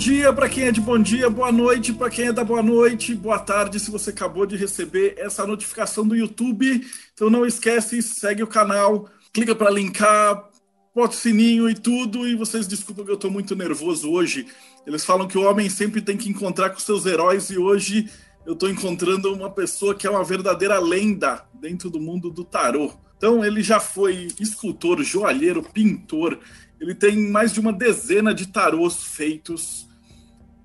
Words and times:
dia 0.00 0.32
para 0.32 0.48
quem 0.48 0.64
é 0.64 0.72
de 0.72 0.80
bom 0.80 0.98
dia, 0.98 1.28
boa 1.28 1.52
noite 1.52 1.92
para 1.92 2.08
quem 2.08 2.28
é 2.28 2.32
da 2.32 2.42
boa 2.42 2.62
noite, 2.62 3.14
boa 3.14 3.38
tarde 3.38 3.78
se 3.78 3.90
você 3.90 4.08
acabou 4.08 4.46
de 4.46 4.56
receber 4.56 5.14
essa 5.18 5.46
notificação 5.46 6.08
do 6.08 6.16
YouTube. 6.16 6.86
Então 7.12 7.28
não 7.28 7.44
esquece, 7.44 8.00
segue 8.00 8.42
o 8.42 8.46
canal, 8.46 9.10
clica 9.30 9.54
para 9.54 9.68
linkar, 9.70 10.48
bota 10.94 11.14
o 11.14 11.18
sininho 11.18 11.68
e 11.68 11.74
tudo. 11.74 12.26
E 12.26 12.34
vocês 12.34 12.66
desculpem 12.66 13.04
que 13.04 13.10
eu 13.10 13.16
estou 13.16 13.30
muito 13.30 13.54
nervoso 13.54 14.10
hoje. 14.10 14.46
Eles 14.86 15.04
falam 15.04 15.28
que 15.28 15.36
o 15.36 15.42
homem 15.42 15.68
sempre 15.68 16.00
tem 16.00 16.16
que 16.16 16.30
encontrar 16.30 16.70
com 16.70 16.80
seus 16.80 17.04
heróis 17.04 17.50
e 17.50 17.58
hoje 17.58 18.08
eu 18.46 18.54
estou 18.54 18.70
encontrando 18.70 19.30
uma 19.34 19.50
pessoa 19.50 19.94
que 19.94 20.06
é 20.06 20.10
uma 20.10 20.24
verdadeira 20.24 20.78
lenda 20.78 21.44
dentro 21.52 21.90
do 21.90 22.00
mundo 22.00 22.30
do 22.30 22.42
tarô. 22.42 22.90
Então 23.18 23.44
ele 23.44 23.62
já 23.62 23.78
foi 23.78 24.28
escultor, 24.40 25.02
joalheiro, 25.02 25.62
pintor, 25.62 26.38
ele 26.80 26.94
tem 26.94 27.28
mais 27.28 27.52
de 27.52 27.60
uma 27.60 27.70
dezena 27.70 28.32
de 28.32 28.46
tarôs 28.46 29.04
feitos. 29.04 29.89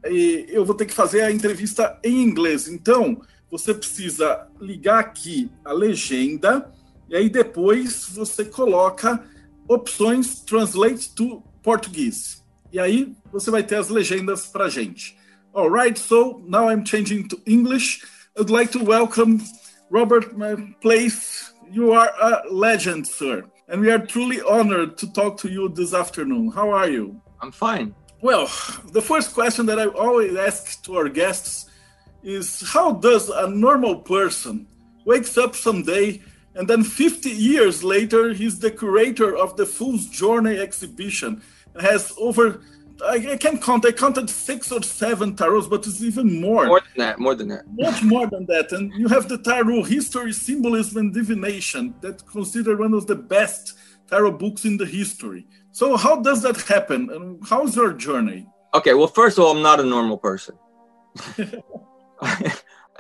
Eu 0.05 0.65
vou 0.65 0.75
ter 0.75 0.85
que 0.85 0.93
fazer 0.93 1.21
a 1.21 1.31
entrevista 1.31 1.99
em 2.03 2.21
inglês. 2.21 2.67
Então, 2.67 3.21
você 3.49 3.73
precisa 3.73 4.47
ligar 4.59 4.99
aqui 4.99 5.49
a 5.63 5.71
legenda 5.71 6.71
e 7.09 7.15
aí 7.15 7.29
depois 7.29 8.09
você 8.09 8.45
coloca 8.45 9.23
opções 9.67 10.41
Translate 10.41 11.13
to 11.15 11.41
Português. 11.63 12.43
E 12.71 12.79
aí 12.79 13.15
você 13.31 13.49
vai 13.49 13.63
ter 13.63 13.75
as 13.75 13.89
legendas 13.89 14.47
para 14.47 14.69
gente. 14.69 15.17
Alright, 15.53 15.99
so 15.99 16.41
now 16.47 16.69
I'm 16.69 16.85
changing 16.85 17.27
to 17.29 17.41
English. 17.45 18.01
I'd 18.37 18.49
like 18.49 18.71
to 18.77 18.83
welcome 18.83 19.41
Robert 19.89 20.35
Place. 20.81 21.53
You 21.71 21.93
are 21.93 22.11
a 22.19 22.43
legend, 22.51 23.07
sir. 23.07 23.45
and 23.67 23.81
we 23.81 23.91
are 23.91 23.99
truly 23.99 24.41
honored 24.41 24.97
to 24.97 25.11
talk 25.11 25.37
to 25.37 25.49
you 25.49 25.69
this 25.69 25.93
afternoon. 25.93 26.51
How 26.51 26.69
are 26.71 26.89
you? 26.89 27.21
I'm 27.41 27.51
fine. 27.51 27.95
Well, 28.21 28.45
the 28.91 29.01
first 29.01 29.33
question 29.33 29.65
that 29.67 29.79
I 29.79 29.87
always 29.87 30.35
ask 30.35 30.83
to 30.83 30.97
our 30.97 31.09
guests 31.09 31.69
is 32.23 32.63
how 32.73 32.93
does 32.93 33.29
a 33.29 33.47
normal 33.47 33.97
person 33.97 34.67
wakes 35.05 35.37
up 35.37 35.55
someday 35.55 36.21
and 36.55 36.67
then 36.67 36.83
50 36.83 37.29
years 37.29 37.83
later 37.83 38.33
he's 38.33 38.59
the 38.59 38.71
curator 38.71 39.35
of 39.35 39.57
the 39.57 39.65
Fool's 39.65 40.07
Journey 40.07 40.57
exhibition 40.57 41.41
and 41.73 41.83
has 41.83 42.13
over 42.17 42.61
I, 43.03 43.35
can't 43.37 43.61
count. 43.61 43.85
I 43.85 43.91
counted 43.91 44.29
six 44.29 44.71
or 44.71 44.81
seven 44.81 45.35
tarots, 45.35 45.69
but 45.69 45.85
it's 45.85 46.01
even 46.01 46.39
more. 46.39 46.65
More 46.65 46.79
than 46.79 47.05
that. 47.05 47.19
More 47.19 47.35
than 47.35 47.49
that. 47.49 47.65
Much 47.73 48.01
more 48.03 48.27
than 48.27 48.45
that. 48.45 48.71
And 48.71 48.93
you 48.93 49.07
have 49.09 49.27
the 49.27 49.37
tarot 49.37 49.83
history, 49.83 50.31
symbolism, 50.31 50.97
and 50.97 51.13
divination 51.13 51.93
that 52.01 52.25
considered 52.25 52.79
one 52.79 52.93
of 52.93 53.05
the 53.07 53.15
best 53.15 53.73
tarot 54.09 54.33
books 54.33 54.65
in 54.65 54.77
the 54.77 54.85
history. 54.85 55.47
So 55.71 55.97
how 55.97 56.21
does 56.21 56.41
that 56.43 56.59
happen? 56.61 57.09
And 57.09 57.39
how's 57.45 57.75
your 57.75 57.93
journey? 57.93 58.47
Okay. 58.73 58.93
Well, 58.93 59.07
first 59.07 59.37
of 59.37 59.43
all, 59.43 59.51
I'm 59.55 59.63
not 59.63 59.79
a 59.79 59.83
normal 59.83 60.17
person. 60.17 60.55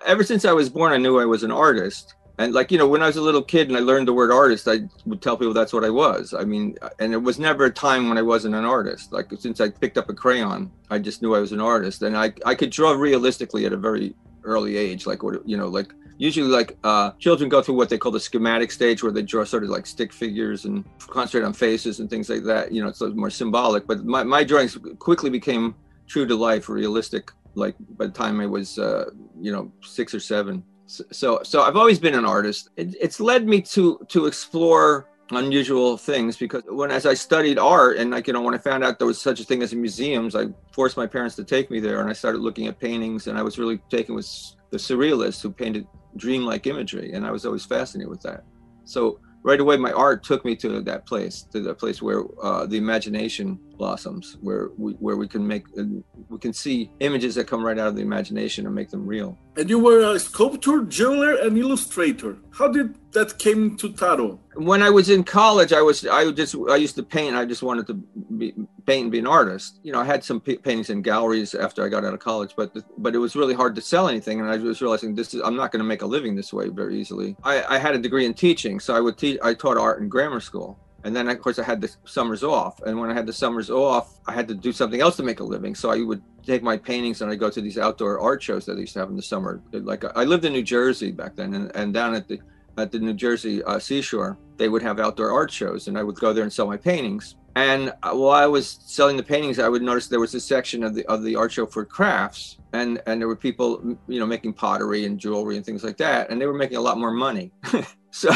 Ever 0.05 0.23
since 0.23 0.45
I 0.45 0.51
was 0.51 0.69
born, 0.69 0.91
I 0.91 0.97
knew 0.97 1.19
I 1.19 1.25
was 1.25 1.43
an 1.43 1.51
artist 1.51 2.15
and 2.37 2.53
like 2.53 2.71
you 2.71 2.77
know 2.77 2.87
when 2.87 3.01
i 3.01 3.07
was 3.07 3.15
a 3.15 3.21
little 3.21 3.41
kid 3.41 3.67
and 3.67 3.77
i 3.77 3.79
learned 3.79 4.07
the 4.07 4.13
word 4.13 4.31
artist 4.31 4.67
i 4.67 4.79
would 5.05 5.21
tell 5.21 5.37
people 5.37 5.53
that's 5.53 5.73
what 5.73 5.83
i 5.83 5.89
was 5.89 6.33
i 6.33 6.43
mean 6.43 6.75
and 6.99 7.13
it 7.13 7.17
was 7.17 7.39
never 7.39 7.65
a 7.65 7.71
time 7.71 8.09
when 8.09 8.17
i 8.17 8.21
wasn't 8.21 8.53
an 8.53 8.65
artist 8.65 9.11
like 9.11 9.31
since 9.39 9.61
i 9.61 9.69
picked 9.69 9.97
up 9.97 10.09
a 10.09 10.13
crayon 10.13 10.71
i 10.89 10.99
just 10.99 11.21
knew 11.21 11.35
i 11.35 11.39
was 11.39 11.51
an 11.51 11.61
artist 11.61 12.01
and 12.01 12.17
i 12.17 12.31
i 12.45 12.53
could 12.53 12.69
draw 12.69 12.91
realistically 12.91 13.65
at 13.65 13.73
a 13.73 13.77
very 13.77 14.13
early 14.43 14.77
age 14.77 15.05
like 15.05 15.23
what 15.23 15.47
you 15.47 15.57
know 15.57 15.67
like 15.67 15.93
usually 16.17 16.47
like 16.47 16.77
uh, 16.83 17.11
children 17.19 17.49
go 17.49 17.61
through 17.61 17.75
what 17.75 17.89
they 17.89 17.97
call 17.97 18.11
the 18.11 18.19
schematic 18.19 18.71
stage 18.71 19.03
where 19.03 19.11
they 19.11 19.21
draw 19.21 19.43
sort 19.43 19.63
of 19.63 19.69
like 19.69 19.85
stick 19.85 20.13
figures 20.13 20.65
and 20.65 20.85
concentrate 20.99 21.45
on 21.45 21.53
faces 21.53 21.99
and 21.99 22.09
things 22.09 22.29
like 22.29 22.43
that 22.43 22.71
you 22.71 22.81
know 22.81 22.89
it's 22.89 23.01
more 23.01 23.29
symbolic 23.29 23.85
but 23.87 24.05
my, 24.05 24.23
my 24.23 24.43
drawings 24.43 24.77
quickly 24.99 25.29
became 25.29 25.75
true 26.07 26.25
to 26.25 26.35
life 26.35 26.69
realistic 26.69 27.31
like 27.55 27.75
by 27.97 28.05
the 28.05 28.11
time 28.11 28.39
i 28.39 28.45
was 28.45 28.79
uh, 28.79 29.09
you 29.39 29.51
know 29.51 29.71
six 29.81 30.13
or 30.13 30.19
seven 30.19 30.63
so 30.87 31.41
so 31.43 31.61
I've 31.63 31.75
always 31.75 31.99
been 31.99 32.13
an 32.13 32.25
artist. 32.25 32.69
It, 32.77 32.95
it's 33.01 33.19
led 33.19 33.47
me 33.47 33.61
to 33.61 34.05
to 34.09 34.25
explore 34.27 35.09
unusual 35.31 35.97
things 35.97 36.37
because 36.37 36.61
when 36.67 36.91
as 36.91 37.07
I 37.07 37.15
studied 37.15 37.57
art 37.57 37.97
and 37.97 38.11
like 38.11 38.27
you 38.27 38.33
know 38.33 38.41
when 38.41 38.53
I 38.53 38.59
found 38.59 38.83
out 38.83 38.99
there 38.99 39.07
was 39.07 39.19
such 39.19 39.39
a 39.39 39.43
thing 39.43 39.63
as 39.63 39.73
museums, 39.73 40.35
I 40.35 40.47
forced 40.71 40.97
my 40.97 41.07
parents 41.07 41.35
to 41.37 41.43
take 41.43 41.71
me 41.71 41.79
there 41.79 42.01
and 42.01 42.09
I 42.09 42.13
started 42.13 42.41
looking 42.41 42.67
at 42.67 42.79
paintings 42.79 43.27
and 43.27 43.37
I 43.37 43.41
was 43.41 43.57
really 43.57 43.79
taken 43.89 44.13
with 44.13 44.29
the 44.69 44.77
surrealists 44.77 45.41
who 45.41 45.51
painted 45.51 45.87
dreamlike 46.17 46.67
imagery 46.67 47.13
and 47.13 47.25
I 47.25 47.31
was 47.31 47.45
always 47.45 47.65
fascinated 47.65 48.09
with 48.09 48.21
that. 48.21 48.43
So 48.85 49.19
right 49.43 49.59
away 49.59 49.77
my 49.77 49.91
art 49.91 50.23
took 50.23 50.43
me 50.45 50.55
to 50.57 50.81
that 50.81 51.05
place 51.05 51.43
to 51.51 51.61
the 51.61 51.73
place 51.73 52.01
where 52.01 52.23
uh, 52.43 52.65
the 52.65 52.77
imagination 52.77 53.59
blossoms 53.77 54.37
where 54.41 54.69
we 54.77 54.93
where 54.93 55.15
we 55.15 55.27
can 55.27 55.45
make 55.45 55.65
uh, 55.77 55.83
we 56.29 56.39
can 56.39 56.53
see 56.53 56.91
images 56.99 57.35
that 57.35 57.47
come 57.47 57.63
right 57.63 57.77
out 57.77 57.87
of 57.87 57.95
the 57.95 58.01
imagination 58.01 58.65
and 58.65 58.73
make 58.73 58.89
them 58.89 59.05
real. 59.05 59.37
And 59.57 59.69
you 59.69 59.79
were 59.79 60.01
a 60.13 60.19
sculptor 60.19 60.83
jeweler 60.83 61.35
and 61.35 61.57
illustrator. 61.57 62.37
How 62.51 62.67
did 62.67 62.95
that 63.13 63.39
came 63.39 63.77
to 63.77 63.93
tarot 63.93 64.39
when 64.55 64.83
i 64.83 64.89
was 64.89 65.09
in 65.09 65.23
college 65.23 65.71
i 65.71 65.81
was 65.81 66.05
i 66.05 66.29
just 66.31 66.55
i 66.69 66.75
used 66.75 66.95
to 66.95 67.03
paint. 67.03 67.35
I 67.35 67.45
just 67.45 67.63
wanted 67.63 67.87
to 67.87 67.93
be, 67.93 68.53
paint 68.85 69.03
and 69.03 69.11
be 69.11 69.19
an 69.19 69.27
artist. 69.27 69.79
You 69.83 69.93
know 69.93 70.01
i 70.01 70.05
had 70.05 70.23
some 70.23 70.39
paintings 70.41 70.89
in 70.89 71.01
galleries 71.01 71.55
after 71.55 71.83
i 71.83 71.87
got 71.87 72.03
out 72.05 72.13
of 72.13 72.19
college 72.19 72.53
but 72.57 72.73
the, 72.73 72.83
but 72.97 73.15
it 73.15 73.19
was 73.19 73.35
really 73.35 73.53
hard 73.53 73.75
to 73.75 73.81
sell 73.81 74.07
anything. 74.07 74.39
And 74.39 74.49
i 74.49 74.57
was 74.57 74.81
realizing 74.81 75.15
this 75.15 75.33
is 75.33 75.41
i'm 75.43 75.55
not 75.55 75.71
going 75.71 75.79
to 75.79 75.87
make 75.87 76.01
a 76.01 76.05
living 76.05 76.35
this 76.35 76.51
way 76.51 76.69
very 76.69 76.99
easily. 76.99 77.35
I, 77.43 77.63
I 77.75 77.77
had 77.77 77.95
a 77.95 77.99
degree 77.99 78.25
in 78.25 78.33
teaching 78.33 78.79
so 78.79 78.93
i 78.95 78.99
would 78.99 79.17
teach 79.17 79.39
i 79.41 79.53
taught 79.53 79.77
art 79.77 80.01
in 80.01 80.09
grammar 80.09 80.39
school 80.39 80.79
and 81.05 81.15
then, 81.15 81.29
of 81.29 81.39
course, 81.39 81.59
I 81.59 81.63
had 81.63 81.81
the 81.81 81.95
summers 82.05 82.43
off. 82.43 82.81
And 82.81 82.99
when 82.99 83.11
I 83.11 83.13
had 83.13 83.27
the 83.27 83.33
summers 83.33 83.69
off, 83.69 84.19
I 84.25 84.33
had 84.33 84.47
to 84.47 84.55
do 84.55 84.73
something 84.73 85.01
else 85.01 85.15
to 85.17 85.23
make 85.23 85.39
a 85.39 85.43
living. 85.43 85.75
So 85.75 85.91
I 85.91 86.01
would 86.01 86.23
take 86.43 86.63
my 86.63 86.77
paintings 86.77 87.21
and 87.21 87.31
I'd 87.31 87.39
go 87.39 87.51
to 87.51 87.61
these 87.61 87.77
outdoor 87.77 88.19
art 88.19 88.41
shows 88.41 88.65
that 88.65 88.73
they 88.73 88.81
used 88.81 88.93
to 88.93 88.99
have 88.99 89.09
in 89.09 89.15
the 89.15 89.21
summer. 89.21 89.61
Like 89.71 90.03
I 90.17 90.23
lived 90.23 90.45
in 90.45 90.53
New 90.53 90.63
Jersey 90.63 91.11
back 91.11 91.35
then, 91.35 91.53
and, 91.53 91.75
and 91.75 91.93
down 91.93 92.15
at 92.15 92.27
the 92.27 92.39
at 92.77 92.91
the 92.91 92.99
New 92.99 93.13
Jersey 93.13 93.63
uh, 93.63 93.79
seashore, 93.79 94.37
they 94.57 94.67
would 94.67 94.81
have 94.81 94.99
outdoor 94.99 95.31
art 95.31 95.51
shows, 95.51 95.87
and 95.87 95.97
I 95.97 96.03
would 96.03 96.15
go 96.15 96.33
there 96.33 96.43
and 96.43 96.51
sell 96.51 96.67
my 96.67 96.75
paintings. 96.75 97.35
And 97.55 97.93
while 98.01 98.31
I 98.31 98.47
was 98.47 98.79
selling 98.81 99.15
the 99.15 99.23
paintings, 99.23 99.59
I 99.59 99.69
would 99.69 99.81
notice 99.81 100.07
there 100.07 100.19
was 100.19 100.33
a 100.33 100.41
section 100.41 100.83
of 100.83 100.95
the 100.95 101.05
of 101.05 101.23
the 101.23 101.35
art 101.35 101.51
show 101.51 101.67
for 101.67 101.85
crafts, 101.85 102.57
and 102.73 102.99
and 103.05 103.21
there 103.21 103.27
were 103.27 103.35
people, 103.35 103.95
you 104.07 104.19
know, 104.19 104.25
making 104.25 104.53
pottery 104.53 105.05
and 105.05 105.19
jewelry 105.19 105.55
and 105.55 105.65
things 105.65 105.83
like 105.83 105.97
that, 105.97 106.31
and 106.31 106.41
they 106.41 106.47
were 106.47 106.57
making 106.57 106.77
a 106.77 106.81
lot 106.81 106.97
more 106.97 107.11
money. 107.11 107.51
so 108.11 108.31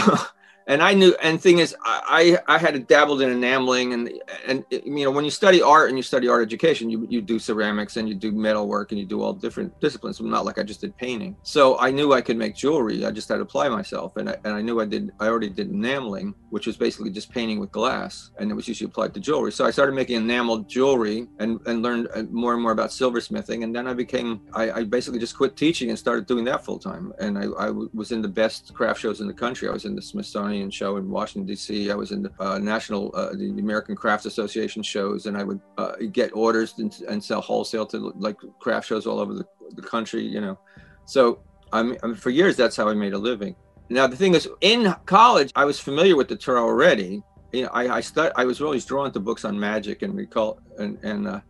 and 0.70 0.84
I 0.84 0.94
knew, 0.94 1.16
and 1.20 1.42
thing 1.42 1.58
is, 1.58 1.76
I, 1.84 2.38
I 2.48 2.60
had 2.60 2.86
dabbled 2.86 3.24
in 3.24 3.32
enameling, 3.32 3.94
and 3.94 4.12
and 4.46 4.64
you 4.70 5.04
know, 5.04 5.10
when 5.10 5.26
you 5.26 5.32
study 5.32 5.64
art 5.64 5.90
and 5.90 5.98
you 5.98 6.04
study 6.04 6.28
art 6.28 6.44
education, 6.44 6.92
you 6.92 7.08
you 7.10 7.24
do 7.24 7.40
ceramics 7.40 7.98
and 7.98 8.08
you 8.08 8.14
do 8.14 8.32
metal 8.32 8.68
work 8.68 8.92
and 8.92 9.00
you 9.00 9.06
do 9.08 9.24
all 9.24 9.34
different 9.34 9.82
disciplines. 9.82 10.22
Not 10.22 10.46
like 10.46 10.60
I 10.60 10.64
just 10.64 10.82
did 10.82 10.96
painting. 10.96 11.36
So 11.42 11.80
I 11.80 11.90
knew 11.90 12.14
I 12.14 12.22
could 12.22 12.38
make 12.38 12.56
jewelry. 12.56 13.04
I 13.04 13.10
just 13.10 13.28
had 13.30 13.38
to 13.38 13.42
apply 13.42 13.68
myself, 13.70 14.16
and 14.18 14.30
I, 14.30 14.38
and 14.44 14.54
I 14.54 14.62
knew 14.62 14.80
I 14.80 14.86
did. 14.86 15.12
I 15.20 15.26
already 15.26 15.50
did 15.50 15.72
enameling, 15.72 16.36
which 16.52 16.68
was 16.68 16.78
basically 16.78 17.10
just 17.10 17.32
painting 17.32 17.60
with 17.60 17.72
glass, 17.72 18.30
and 18.38 18.52
it 18.52 18.54
was 18.54 18.68
usually 18.68 18.90
applied 18.92 19.16
to 19.16 19.20
jewelry. 19.20 19.52
So 19.52 19.66
I 19.66 19.72
started 19.72 19.96
making 19.96 20.18
enameled 20.18 20.70
jewelry 20.70 21.28
and 21.40 21.60
and 21.66 21.82
learned 21.82 22.10
uh, 22.14 22.24
more 22.30 22.54
and 22.54 22.62
more 22.62 22.74
about 22.74 22.92
silversmithing, 22.92 23.64
and 23.64 23.76
then 23.76 23.88
I 23.88 23.96
became 23.96 24.42
I, 24.54 24.72
I 24.72 24.84
basically 24.84 25.20
just 25.20 25.36
quit 25.36 25.58
teaching 25.58 25.90
and 25.90 25.98
started 25.98 26.28
doing 26.28 26.46
that 26.46 26.64
full 26.64 26.78
time. 26.78 27.12
And 27.18 27.40
I, 27.40 27.46
I 27.58 27.70
was 27.72 28.12
in 28.12 28.22
the 28.22 28.28
best 28.28 28.72
craft 28.76 29.00
shows 29.00 29.20
in 29.20 29.26
the 29.26 29.34
country. 29.34 29.68
I 29.68 29.72
was 29.72 29.86
in 29.86 29.96
the 29.96 30.02
Smithsonian 30.04 30.59
Smithsonian 30.60 30.72
show 30.72 30.98
in 30.98 31.10
Washington 31.10 31.46
D.C. 31.46 31.92
I 31.92 31.96
was 31.96 32.12
in 32.12 32.24
the 32.24 32.32
uh, 32.40 32.58
national, 32.60 33.12
uh, 33.16 33.34
the 33.34 33.50
American 33.50 33.96
Crafts 33.96 34.26
Association 34.26 34.84
shows, 34.84 35.26
and 35.26 35.38
I 35.38 35.44
would 35.44 35.62
uh, 35.78 35.94
get 36.12 36.32
orders 36.34 36.74
and, 36.78 36.96
and, 37.08 37.24
sell 37.24 37.42
wholesale 37.42 37.86
to 37.88 38.14
like 38.18 38.38
craft 38.60 38.88
shows 38.88 39.06
all 39.06 39.20
over 39.20 39.34
the, 39.34 39.46
the 39.76 39.82
country. 39.82 40.24
You 40.24 40.42
know, 40.42 40.60
so 41.06 41.40
I'm, 41.72 41.96
I'm, 42.04 42.16
for 42.16 42.30
years 42.30 42.56
that's 42.56 42.76
how 42.76 42.90
I 42.90 42.94
made 42.94 43.14
a 43.14 43.18
living. 43.18 43.56
Now 43.90 44.08
the 44.08 44.18
thing 44.18 44.36
is, 44.36 44.48
in 44.62 44.94
college, 45.06 45.52
I 45.56 45.66
was 45.66 45.80
familiar 45.80 46.16
with 46.16 46.28
the 46.28 46.36
tarot 46.36 46.64
already. 46.64 47.24
You 47.52 47.64
know, 47.64 47.70
I 47.74 48.00
I, 48.00 48.32
I 48.36 48.46
was 48.46 48.62
always 48.62 48.86
drawn 48.86 49.12
to 49.14 49.20
books 49.20 49.46
on 49.46 49.60
magic 49.60 50.02
and 50.02 50.16
recall 50.16 50.60
and 50.78 50.98
and 51.04 51.28
uh, 51.28 51.42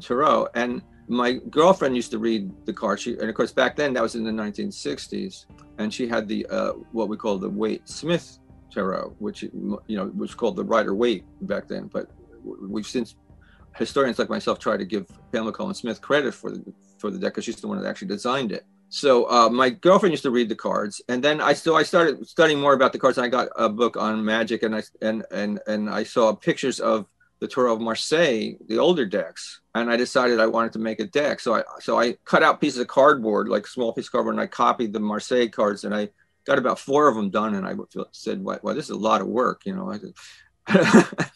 tarot 0.00 0.48
and 0.54 0.82
my 1.08 1.32
girlfriend 1.50 1.94
used 1.94 2.10
to 2.12 2.18
read 2.18 2.50
the 2.64 2.72
cards. 2.72 3.02
She, 3.02 3.12
and 3.18 3.28
of 3.28 3.34
course, 3.34 3.52
back 3.52 3.76
then 3.76 3.92
that 3.94 4.02
was 4.02 4.14
in 4.14 4.24
the 4.24 4.30
1960s, 4.30 5.46
and 5.78 5.92
she 5.92 6.06
had 6.06 6.26
the 6.28 6.46
uh, 6.46 6.72
what 6.92 7.08
we 7.08 7.16
call 7.16 7.38
the 7.38 7.50
Waite 7.50 7.88
Smith 7.88 8.38
tarot, 8.72 9.14
which 9.18 9.42
you 9.42 9.80
know 9.88 10.10
was 10.16 10.34
called 10.34 10.56
the 10.56 10.64
Rider 10.64 10.94
Waite 10.94 11.24
back 11.42 11.68
then. 11.68 11.86
But 11.86 12.10
we've 12.44 12.86
since 12.86 13.16
historians 13.76 14.18
like 14.18 14.28
myself 14.28 14.58
try 14.58 14.76
to 14.76 14.84
give 14.84 15.06
Pamela 15.32 15.52
Colman 15.52 15.74
Smith 15.74 16.00
credit 16.00 16.34
for 16.34 16.50
the 16.50 16.62
for 16.98 17.10
the 17.10 17.18
deck 17.18 17.32
because 17.32 17.44
she's 17.44 17.56
the 17.56 17.68
one 17.68 17.80
that 17.80 17.88
actually 17.88 18.08
designed 18.08 18.52
it. 18.52 18.64
So 18.88 19.30
uh, 19.30 19.48
my 19.48 19.70
girlfriend 19.70 20.12
used 20.12 20.22
to 20.24 20.30
read 20.30 20.50
the 20.50 20.54
cards, 20.54 21.00
and 21.08 21.24
then 21.24 21.40
I 21.40 21.54
still 21.54 21.76
I 21.76 21.82
started 21.82 22.26
studying 22.28 22.60
more 22.60 22.74
about 22.74 22.92
the 22.92 22.98
cards. 22.98 23.18
And 23.18 23.24
I 23.24 23.28
got 23.28 23.48
a 23.56 23.68
book 23.68 23.96
on 23.96 24.24
magic, 24.24 24.62
and 24.62 24.74
I 24.76 24.82
and 25.00 25.24
and 25.30 25.60
and 25.66 25.88
I 25.88 26.02
saw 26.02 26.34
pictures 26.34 26.78
of 26.78 27.06
the 27.40 27.48
Tarot 27.48 27.72
of 27.72 27.80
Marseille, 27.80 28.52
the 28.68 28.78
older 28.78 29.04
decks, 29.04 29.62
and 29.74 29.90
I 29.90 29.96
decided 29.96 30.38
I 30.38 30.46
wanted 30.46 30.72
to 30.74 30.78
make 30.78 31.00
a 31.00 31.06
deck. 31.06 31.40
So 31.40 31.54
I 31.54 31.62
so 31.80 31.98
I 31.98 32.12
cut 32.24 32.42
out 32.42 32.60
pieces 32.60 32.80
of 32.80 32.88
cardboard, 32.88 33.48
like 33.48 33.66
small 33.66 33.92
piece 33.94 34.06
of 34.06 34.12
cardboard, 34.12 34.34
and 34.34 34.42
I 34.42 34.46
copied 34.46 34.92
the 34.92 35.00
Marseille 35.00 35.48
cards, 35.48 35.84
and 35.84 35.94
I 35.94 36.10
got 36.44 36.58
about 36.58 36.78
four 36.78 37.08
of 37.08 37.14
them 37.14 37.30
done. 37.30 37.54
And 37.54 37.66
I 37.66 37.74
said, 38.12 38.42
"Well, 38.42 38.58
well 38.62 38.74
this 38.74 38.86
is 38.86 38.90
a 38.90 38.96
lot 38.96 39.20
of 39.20 39.26
work," 39.26 39.62
you 39.64 39.74
know. 39.74 39.90
I, 39.90 39.98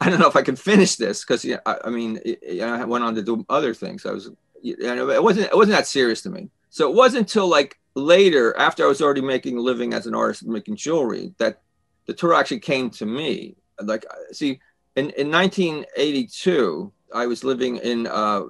I 0.00 0.10
don't 0.10 0.20
know 0.20 0.28
if 0.28 0.36
I 0.36 0.42
can 0.42 0.56
finish 0.56 0.96
this 0.96 1.24
because 1.24 1.44
yeah, 1.44 1.58
I, 1.66 1.76
I 1.84 1.90
mean, 1.90 2.20
it, 2.24 2.60
I 2.62 2.84
went 2.84 3.04
on 3.04 3.14
to 3.14 3.22
do 3.22 3.44
other 3.48 3.74
things. 3.74 4.06
I 4.06 4.12
was, 4.12 4.30
you 4.62 4.76
know, 4.78 5.10
it 5.10 5.22
wasn't 5.22 5.46
it 5.46 5.56
wasn't 5.56 5.76
that 5.76 5.86
serious 5.86 6.22
to 6.22 6.30
me. 6.30 6.50
So 6.70 6.88
it 6.88 6.94
wasn't 6.94 7.20
until 7.20 7.48
like 7.48 7.78
later, 7.94 8.56
after 8.56 8.84
I 8.84 8.88
was 8.88 9.02
already 9.02 9.20
making 9.20 9.56
a 9.56 9.60
living 9.60 9.92
as 9.92 10.06
an 10.06 10.14
artist 10.14 10.46
making 10.46 10.76
jewelry, 10.76 11.34
that 11.38 11.62
the 12.06 12.14
tour 12.14 12.34
actually 12.34 12.60
came 12.60 12.90
to 12.90 13.06
me. 13.06 13.56
Like, 13.80 14.04
see, 14.32 14.60
in, 14.96 15.10
in 15.10 15.30
1982, 15.30 16.92
I 17.14 17.26
was 17.26 17.44
living 17.44 17.78
in, 17.78 18.06
uh, 18.06 18.42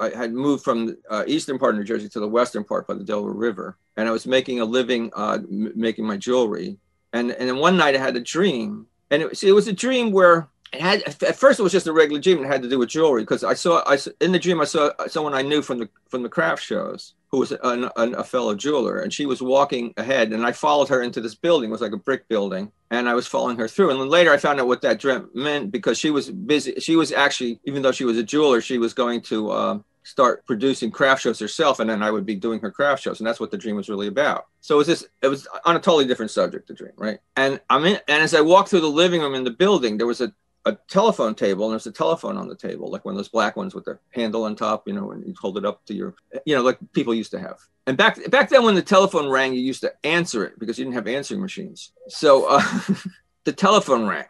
I 0.00 0.10
had 0.10 0.32
moved 0.32 0.64
from 0.64 0.86
the 0.86 0.98
uh, 1.08 1.24
eastern 1.26 1.58
part 1.58 1.74
of 1.74 1.78
New 1.78 1.84
Jersey 1.84 2.08
to 2.10 2.20
the 2.20 2.28
western 2.28 2.64
part 2.64 2.86
by 2.86 2.94
the 2.94 3.04
Delaware 3.04 3.32
River. 3.32 3.76
And 3.96 4.08
I 4.08 4.12
was 4.12 4.26
making 4.26 4.60
a 4.60 4.64
living 4.64 5.10
uh, 5.14 5.38
m- 5.42 5.72
making 5.74 6.06
my 6.06 6.16
jewelry. 6.16 6.78
And, 7.12 7.30
and 7.30 7.48
then 7.48 7.56
one 7.56 7.76
night 7.76 7.94
I 7.94 7.98
had 7.98 8.16
a 8.16 8.20
dream. 8.20 8.86
And 9.10 9.22
it, 9.22 9.36
see, 9.36 9.48
it 9.48 9.52
was 9.52 9.68
a 9.68 9.72
dream 9.72 10.12
where 10.12 10.48
it 10.72 10.80
had, 10.80 11.02
at 11.02 11.36
first 11.36 11.60
it 11.60 11.62
was 11.62 11.72
just 11.72 11.86
a 11.86 11.92
regular 11.92 12.20
dream 12.20 12.38
and 12.38 12.46
it 12.46 12.50
had 12.50 12.62
to 12.62 12.68
do 12.68 12.78
with 12.78 12.88
jewelry 12.88 13.22
because 13.22 13.44
I 13.44 13.54
saw, 13.54 13.82
I, 13.86 13.98
in 14.20 14.32
the 14.32 14.38
dream, 14.38 14.60
I 14.60 14.64
saw 14.64 14.90
someone 15.06 15.34
I 15.34 15.42
knew 15.42 15.62
from 15.62 15.78
the, 15.78 15.88
from 16.08 16.22
the 16.22 16.28
craft 16.28 16.62
shows 16.62 17.14
who 17.34 17.40
was 17.40 17.50
an, 17.50 17.90
an, 17.96 18.14
a 18.14 18.22
fellow 18.22 18.54
jeweler, 18.54 19.00
and 19.00 19.12
she 19.12 19.26
was 19.26 19.42
walking 19.42 19.92
ahead, 19.96 20.32
and 20.32 20.46
I 20.46 20.52
followed 20.52 20.88
her 20.88 21.02
into 21.02 21.20
this 21.20 21.34
building. 21.34 21.68
It 21.68 21.72
was 21.72 21.80
like 21.80 21.90
a 21.90 21.96
brick 21.96 22.28
building, 22.28 22.70
and 22.92 23.08
I 23.08 23.14
was 23.14 23.26
following 23.26 23.58
her 23.58 23.66
through. 23.66 23.90
And 23.90 24.00
then 24.00 24.08
later, 24.08 24.32
I 24.32 24.36
found 24.36 24.60
out 24.60 24.68
what 24.68 24.82
that 24.82 25.00
dream 25.00 25.28
meant 25.34 25.72
because 25.72 25.98
she 25.98 26.10
was 26.10 26.30
busy. 26.30 26.78
She 26.78 26.94
was 26.94 27.10
actually, 27.10 27.58
even 27.64 27.82
though 27.82 27.90
she 27.90 28.04
was 28.04 28.18
a 28.18 28.22
jeweler, 28.22 28.60
she 28.60 28.78
was 28.78 28.94
going 28.94 29.20
to 29.22 29.50
uh, 29.50 29.78
start 30.04 30.46
producing 30.46 30.92
craft 30.92 31.22
shows 31.22 31.40
herself, 31.40 31.80
and 31.80 31.90
then 31.90 32.04
I 32.04 32.12
would 32.12 32.24
be 32.24 32.36
doing 32.36 32.60
her 32.60 32.70
craft 32.70 33.02
shows, 33.02 33.18
and 33.18 33.26
that's 33.26 33.40
what 33.40 33.50
the 33.50 33.58
dream 33.58 33.74
was 33.74 33.88
really 33.88 34.06
about. 34.06 34.46
So 34.60 34.76
it 34.76 34.78
was 34.78 34.86
this. 34.86 35.04
It 35.20 35.26
was 35.26 35.48
on 35.64 35.74
a 35.74 35.80
totally 35.80 36.06
different 36.06 36.30
subject, 36.30 36.68
the 36.68 36.74
dream, 36.74 36.92
right? 36.96 37.18
And 37.34 37.60
I'm 37.68 37.84
in, 37.84 37.98
and 38.06 38.22
as 38.22 38.32
I 38.32 38.42
walked 38.42 38.68
through 38.68 38.82
the 38.82 38.86
living 38.86 39.22
room 39.22 39.34
in 39.34 39.42
the 39.42 39.50
building, 39.50 39.98
there 39.98 40.06
was 40.06 40.20
a 40.20 40.32
a 40.66 40.72
telephone 40.88 41.34
table 41.34 41.66
and 41.66 41.72
there's 41.72 41.86
a 41.86 41.92
telephone 41.92 42.36
on 42.36 42.48
the 42.48 42.56
table, 42.56 42.90
like 42.90 43.04
one 43.04 43.12
of 43.12 43.18
those 43.18 43.28
black 43.28 43.56
ones 43.56 43.74
with 43.74 43.84
the 43.84 43.98
handle 44.10 44.44
on 44.44 44.56
top, 44.56 44.88
you 44.88 44.94
know, 44.94 45.10
and 45.12 45.26
you 45.26 45.34
hold 45.38 45.58
it 45.58 45.64
up 45.64 45.84
to 45.86 45.94
your, 45.94 46.14
you 46.46 46.56
know, 46.56 46.62
like 46.62 46.78
people 46.92 47.14
used 47.14 47.30
to 47.32 47.38
have. 47.38 47.58
And 47.86 47.96
back 47.98 48.30
back 48.30 48.48
then, 48.48 48.64
when 48.64 48.74
the 48.74 48.82
telephone 48.82 49.28
rang, 49.28 49.52
you 49.52 49.60
used 49.60 49.82
to 49.82 49.92
answer 50.04 50.44
it 50.44 50.58
because 50.58 50.78
you 50.78 50.84
didn't 50.84 50.94
have 50.94 51.06
answering 51.06 51.42
machines. 51.42 51.92
So 52.08 52.46
uh, 52.48 52.62
the 53.44 53.52
telephone 53.52 54.06
rang 54.06 54.24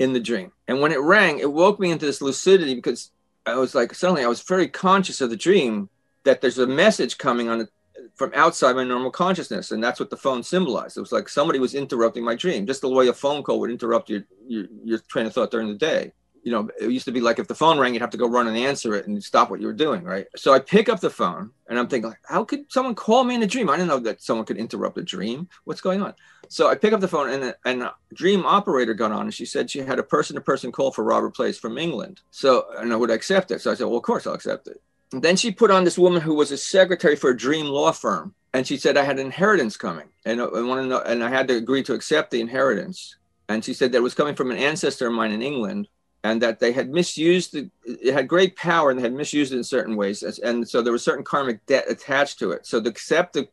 in 0.00 0.12
the 0.12 0.20
dream, 0.20 0.50
and 0.66 0.80
when 0.80 0.90
it 0.90 1.00
rang, 1.00 1.38
it 1.38 1.52
woke 1.52 1.78
me 1.78 1.92
into 1.92 2.06
this 2.06 2.20
lucidity 2.20 2.74
because 2.74 3.12
I 3.46 3.54
was 3.54 3.76
like 3.76 3.94
suddenly 3.94 4.24
I 4.24 4.28
was 4.28 4.42
very 4.42 4.66
conscious 4.66 5.20
of 5.20 5.30
the 5.30 5.36
dream 5.36 5.88
that 6.24 6.40
there's 6.40 6.58
a 6.58 6.66
message 6.66 7.16
coming 7.16 7.48
on 7.48 7.68
from 8.14 8.32
outside 8.34 8.76
my 8.76 8.84
normal 8.84 9.10
consciousness 9.10 9.70
and 9.70 9.82
that's 9.82 10.00
what 10.00 10.10
the 10.10 10.16
phone 10.16 10.42
symbolized. 10.42 10.96
It 10.96 11.00
was 11.00 11.12
like 11.12 11.28
somebody 11.28 11.58
was 11.58 11.74
interrupting 11.74 12.24
my 12.24 12.34
dream 12.34 12.66
just 12.66 12.80
the 12.80 12.88
way 12.88 13.08
a 13.08 13.12
phone 13.12 13.42
call 13.42 13.60
would 13.60 13.70
interrupt 13.70 14.10
your 14.10 14.24
your, 14.46 14.66
your 14.84 14.98
train 15.08 15.26
of 15.26 15.32
thought 15.32 15.50
during 15.50 15.68
the 15.68 15.74
day. 15.74 16.12
You 16.42 16.52
know 16.52 16.68
it 16.80 16.90
used 16.90 17.04
to 17.04 17.12
be 17.12 17.20
like 17.20 17.38
if 17.38 17.48
the 17.48 17.54
phone 17.54 17.78
rang 17.78 17.92
you'd 17.92 18.00
have 18.00 18.10
to 18.10 18.16
go 18.16 18.28
run 18.28 18.48
and 18.48 18.56
answer 18.56 18.94
it 18.94 19.06
and 19.06 19.22
stop 19.22 19.50
what 19.50 19.60
you 19.60 19.66
were 19.66 19.72
doing 19.72 20.02
right? 20.04 20.26
So 20.36 20.52
i 20.52 20.58
pick 20.58 20.88
up 20.88 21.00
the 21.00 21.10
phone 21.10 21.50
and 21.68 21.78
i'm 21.78 21.88
thinking 21.88 22.10
like 22.10 22.20
how 22.24 22.44
could 22.44 22.70
someone 22.72 22.94
call 22.94 23.24
me 23.24 23.34
in 23.34 23.42
a 23.42 23.46
dream? 23.46 23.68
I 23.68 23.76
didn't 23.76 23.88
know 23.88 23.98
that 24.00 24.22
someone 24.22 24.46
could 24.46 24.56
interrupt 24.56 24.98
a 24.98 25.02
dream. 25.02 25.48
What's 25.64 25.80
going 25.82 26.02
on? 26.02 26.14
So 26.48 26.68
i 26.68 26.74
pick 26.74 26.92
up 26.92 27.00
the 27.00 27.08
phone 27.08 27.30
and, 27.30 27.54
and 27.64 27.82
a 27.82 27.94
dream 28.14 28.44
operator 28.46 28.94
got 28.94 29.12
on 29.12 29.22
and 29.22 29.34
she 29.34 29.44
said 29.44 29.70
she 29.70 29.80
had 29.80 29.98
a 29.98 30.02
person-to-person 30.02 30.72
call 30.72 30.92
for 30.92 31.04
robert 31.04 31.34
place 31.34 31.58
from 31.58 31.78
england. 31.78 32.22
So 32.30 32.66
and 32.78 32.92
i 32.92 32.96
would 32.96 33.10
accept 33.10 33.50
it. 33.50 33.60
So 33.60 33.70
i 33.70 33.74
said 33.74 33.86
well 33.86 33.98
of 33.98 34.02
course 34.02 34.26
i'll 34.26 34.34
accept 34.34 34.66
it 34.68 34.80
then 35.12 35.36
she 35.36 35.50
put 35.50 35.70
on 35.70 35.84
this 35.84 35.98
woman 35.98 36.22
who 36.22 36.34
was 36.34 36.52
a 36.52 36.56
secretary 36.56 37.16
for 37.16 37.30
a 37.30 37.36
dream 37.36 37.66
law 37.66 37.92
firm, 37.92 38.34
and 38.52 38.66
she 38.66 38.76
said 38.76 38.96
I 38.96 39.02
had 39.02 39.18
an 39.18 39.26
inheritance 39.26 39.76
coming, 39.76 40.08
and 40.24 40.40
I 40.40 40.44
want 40.44 40.82
to 40.82 40.86
know, 40.86 41.00
and 41.00 41.22
I 41.22 41.28
had 41.28 41.48
to 41.48 41.56
agree 41.56 41.82
to 41.84 41.94
accept 41.94 42.30
the 42.30 42.40
inheritance. 42.40 43.16
And 43.48 43.64
she 43.64 43.74
said 43.74 43.90
that 43.92 44.02
was 44.02 44.14
coming 44.14 44.36
from 44.36 44.52
an 44.52 44.58
ancestor 44.58 45.08
of 45.08 45.12
mine 45.12 45.32
in 45.32 45.42
England, 45.42 45.88
and 46.22 46.40
that 46.42 46.60
they 46.60 46.72
had 46.72 46.90
misused 46.90 47.52
the, 47.52 47.70
It 47.84 48.12
had 48.12 48.28
great 48.28 48.54
power, 48.56 48.90
and 48.90 48.98
they 48.98 49.02
had 49.02 49.12
misused 49.12 49.52
it 49.52 49.56
in 49.56 49.64
certain 49.64 49.96
ways, 49.96 50.22
and 50.22 50.68
so 50.68 50.82
there 50.82 50.92
was 50.92 51.02
certain 51.02 51.24
karmic 51.24 51.66
debt 51.66 51.86
attached 51.88 52.38
to 52.38 52.52
it. 52.52 52.66
So 52.66 52.80
to 52.80 52.88
accept 52.88 53.32
the 53.32 53.48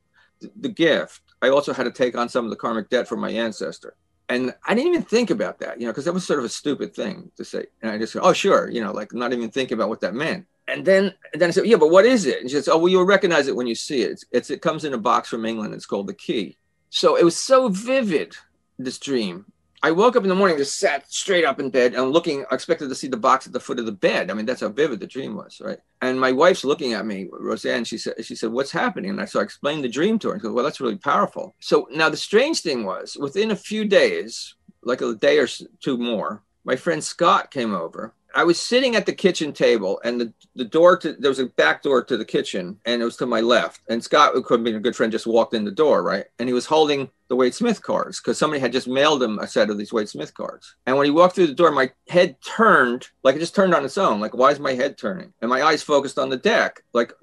the 0.56 0.70
gift, 0.70 1.22
I 1.42 1.50
also 1.50 1.74
had 1.74 1.86
to 1.86 1.92
take 1.92 2.16
on 2.16 2.30
some 2.30 2.46
of 2.46 2.52
the 2.52 2.56
karmic 2.56 2.90
debt 2.90 3.08
from 3.08 3.20
my 3.20 3.32
ancestor. 3.32 3.96
And 4.30 4.54
I 4.66 4.76
didn't 4.76 4.90
even 4.90 5.04
think 5.04 5.32
about 5.32 5.58
that, 5.60 5.80
you 5.80 5.88
know, 5.88 5.92
because 5.92 6.06
that 6.06 6.14
was 6.14 6.28
sort 6.28 6.38
of 6.38 6.46
a 6.46 6.50
stupid 6.50 6.94
thing 6.94 7.32
to 7.38 7.46
say. 7.46 7.66
And 7.82 7.90
I 7.90 7.98
just 7.98 8.16
oh, 8.16 8.34
sure, 8.34 8.70
you 8.70 8.84
know, 8.84 8.92
like 8.92 9.14
not 9.14 9.34
even 9.34 9.50
thinking 9.50 9.76
about 9.76 9.90
what 9.90 10.02
that 10.02 10.14
meant 10.14 10.46
and 10.68 10.86
then 10.86 11.14
and 11.34 11.42
then 11.42 11.50
I 11.50 11.52
said, 11.52 11.66
yeah, 11.66 11.78
but 11.78 11.92
what 11.92 12.06
is 12.06 12.26
it? 12.26 12.42
And 12.42 12.50
she 12.50 12.56
says, 12.56 12.68
oh, 12.68 12.78
well, 12.78 12.90
you'll 12.90 13.06
recognize 13.06 13.48
it 13.48 13.56
when 13.56 13.68
you 13.68 13.76
see 13.76 14.02
it. 14.02 14.12
It's, 14.12 14.26
it's, 14.32 14.50
it 14.50 14.62
comes 14.62 14.84
in 14.84 14.94
a 14.94 14.98
box 14.98 15.30
from 15.30 15.46
England. 15.46 15.74
It's 15.74 15.86
called 15.86 16.08
the 16.08 16.14
key. 16.14 16.58
So 16.90 17.16
it 17.16 17.24
was 17.24 17.38
so 17.38 17.70
vivid, 17.70 18.36
this 18.78 18.98
dream. 18.98 19.46
I 19.84 19.92
woke 19.92 20.16
up 20.16 20.24
in 20.24 20.30
the 20.30 20.36
morning, 20.36 20.58
just 20.58 20.80
sat 20.80 21.10
straight 21.12 21.46
up 21.46 21.60
in 21.60 21.70
bed 21.70 21.94
and 21.94 22.12
looking, 22.12 22.46
expected 22.52 22.90
to 22.90 22.96
see 22.96 23.08
the 23.08 23.16
box 23.16 23.46
at 23.46 23.54
the 23.54 23.60
foot 23.60 23.78
of 23.78 23.86
the 23.86 23.92
bed. 23.92 24.32
I 24.32 24.34
mean, 24.34 24.48
that's 24.48 24.62
how 24.62 24.70
vivid 24.70 25.00
the 25.00 25.06
dream 25.06 25.36
was, 25.36 25.62
right? 25.64 25.78
And 26.02 26.20
my 26.20 26.32
wife's 26.32 26.64
looking 26.64 26.94
at 26.94 27.06
me, 27.06 27.28
Roseanne, 27.32 27.84
she 27.84 28.00
said, 28.00 28.16
she 28.26 28.36
said, 28.36 28.52
what's 28.52 28.72
happening? 28.72 29.12
And 29.12 29.22
I, 29.22 29.26
so 29.26 29.40
I 29.40 29.44
explained 29.44 29.84
the 29.84 29.90
dream 29.90 30.18
to 30.20 30.30
her 30.30 30.34
and 30.34 30.42
she 30.42 30.48
goes, 30.48 30.54
well, 30.54 30.64
that's 30.64 30.82
really 30.82 30.98
powerful. 30.98 31.56
So 31.60 31.88
now 31.92 32.10
the 32.10 32.18
strange 32.18 32.62
thing 32.62 32.86
was 32.86 33.18
within 33.20 33.52
a 33.52 33.56
few 33.56 33.86
days, 33.86 34.56
like 34.82 35.02
a 35.02 35.14
day 35.14 35.38
or 35.38 35.48
two 35.80 35.98
more, 35.98 36.44
my 36.64 36.76
friend 36.76 37.04
Scott 37.04 37.52
came 37.52 37.76
over 37.76 38.14
I 38.36 38.44
was 38.44 38.60
sitting 38.60 38.96
at 38.96 39.06
the 39.06 39.14
kitchen 39.14 39.54
table, 39.54 40.00
and 40.04 40.20
the, 40.20 40.34
the 40.56 40.66
door 40.66 40.98
to 40.98 41.14
there 41.14 41.32
was 41.32 41.40
a 41.40 41.46
back 41.46 41.82
door 41.84 42.04
to 42.04 42.18
the 42.18 42.26
kitchen, 42.26 42.80
and 42.86 43.02
it 43.02 43.06
was 43.06 43.18
to 43.18 43.26
my 43.26 43.42
left. 43.42 43.82
And 43.90 44.04
Scott, 44.04 44.34
who 44.34 44.44
could 44.44 44.60
have 44.60 44.64
been 44.64 44.76
a 44.76 44.80
good 44.80 44.96
friend, 44.96 45.12
just 45.12 45.28
walked 45.28 45.54
in 45.54 45.66
the 45.66 45.72
door, 45.72 46.04
right? 46.04 46.26
And 46.40 46.48
he 46.48 46.54
was 46.54 46.66
holding 46.66 47.10
the 47.30 47.36
Waite 47.36 47.56
Smith 47.56 47.82
cards 47.82 48.20
because 48.20 48.38
somebody 48.38 48.60
had 48.60 48.72
just 48.72 48.88
mailed 48.88 49.22
him 49.22 49.40
a 49.40 49.48
set 49.48 49.70
of 49.70 49.78
these 49.78 49.92
Waite 49.92 50.10
Smith 50.10 50.34
cards. 50.34 50.76
And 50.86 50.98
when 50.98 51.06
he 51.06 51.12
walked 51.12 51.36
through 51.36 51.48
the 51.48 51.54
door, 51.54 51.72
my 51.72 51.92
head 52.08 52.38
turned, 52.42 53.08
like 53.24 53.36
it 53.36 53.40
just 53.40 53.56
turned 53.56 53.74
on 53.74 53.86
its 53.86 53.98
own. 53.98 54.20
Like, 54.20 54.34
why 54.34 54.52
is 54.52 54.60
my 54.60 54.74
head 54.74 54.98
turning? 54.98 55.34
And 55.42 55.50
my 55.50 55.64
eyes 55.64 55.84
focused 55.84 56.20
on 56.20 56.30
the 56.30 56.38
deck, 56.38 56.84
like 56.94 57.14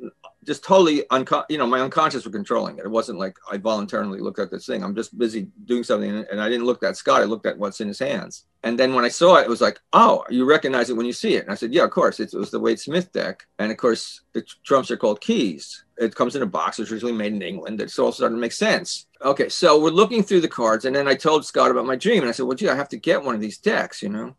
just 0.44 0.64
totally 0.64 1.04
unco- 1.10 1.44
you 1.48 1.58
know 1.58 1.66
my 1.66 1.80
unconscious 1.80 2.24
were 2.24 2.30
controlling 2.30 2.78
it. 2.78 2.84
It 2.84 2.90
wasn't 2.90 3.18
like 3.18 3.36
i 3.50 3.56
voluntarily 3.56 4.20
looked 4.20 4.38
at 4.38 4.50
this 4.50 4.66
thing. 4.66 4.82
I'm 4.82 4.94
just 4.94 5.16
busy 5.18 5.48
doing 5.64 5.84
something 5.84 6.24
and 6.30 6.40
i 6.40 6.48
didn't 6.48 6.66
look 6.66 6.82
at 6.82 6.96
scott 6.96 7.22
i 7.22 7.24
looked 7.24 7.46
at 7.46 7.58
what's 7.58 7.80
in 7.80 7.88
his 7.88 7.98
hands. 7.98 8.44
And 8.62 8.78
then 8.78 8.94
when 8.94 9.04
i 9.04 9.08
saw 9.08 9.36
it 9.36 9.44
it 9.44 9.48
was 9.48 9.60
like 9.60 9.80
oh 9.92 10.24
you 10.30 10.44
recognize 10.44 10.90
it 10.90 10.96
when 10.96 11.06
you 11.06 11.12
see 11.12 11.34
it. 11.34 11.44
And 11.44 11.52
i 11.52 11.54
said 11.54 11.72
yeah 11.72 11.84
of 11.84 11.90
course. 11.90 12.20
It, 12.20 12.32
was 12.34 12.50
the 12.50 12.60
Waite 12.60 12.80
Smith 12.80 13.12
deck. 13.12 13.46
And 13.58 13.70
of 13.70 13.78
course 13.78 14.22
the 14.32 14.42
trumps 14.64 14.90
are 14.90 14.96
called 14.96 15.20
keys. 15.20 15.84
It 15.96 16.14
comes 16.14 16.36
in 16.36 16.42
a 16.42 16.46
box 16.46 16.78
it's 16.78 16.90
usually 16.90 17.12
made 17.12 17.32
in 17.32 17.42
england. 17.42 17.80
It's 17.80 17.98
all 17.98 18.12
starting 18.12 18.36
to 18.36 18.40
make 18.40 18.52
sense. 18.52 19.06
Okay 19.22 19.48
so 19.48 19.80
we're 19.80 19.90
looking 19.90 20.22
through 20.22 20.42
the 20.42 20.48
cards 20.48 20.84
and 20.84 20.94
then 20.94 21.08
i 21.08 21.14
told 21.14 21.44
scott 21.44 21.70
about 21.70 21.86
my 21.86 21.96
dream. 21.96 22.22
And 22.22 22.28
i 22.28 22.32
said 22.32 22.46
well 22.46 22.56
gee 22.56 22.68
i 22.68 22.76
have 22.76 22.88
to 22.90 22.96
get 22.96 23.22
one 23.22 23.34
of 23.34 23.40
these 23.40 23.58
decks 23.58 24.02
you 24.02 24.08
know? 24.08 24.36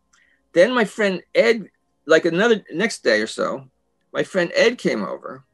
Then 0.52 0.74
my 0.74 0.84
friend 0.84 1.22
ed 1.34 1.68
like 2.06 2.24
another 2.24 2.64
next 2.72 3.02
day 3.02 3.20
or 3.20 3.26
so 3.26 3.68
my 4.12 4.22
friend 4.22 4.50
ed 4.54 4.78
came 4.78 5.04
over 5.04 5.44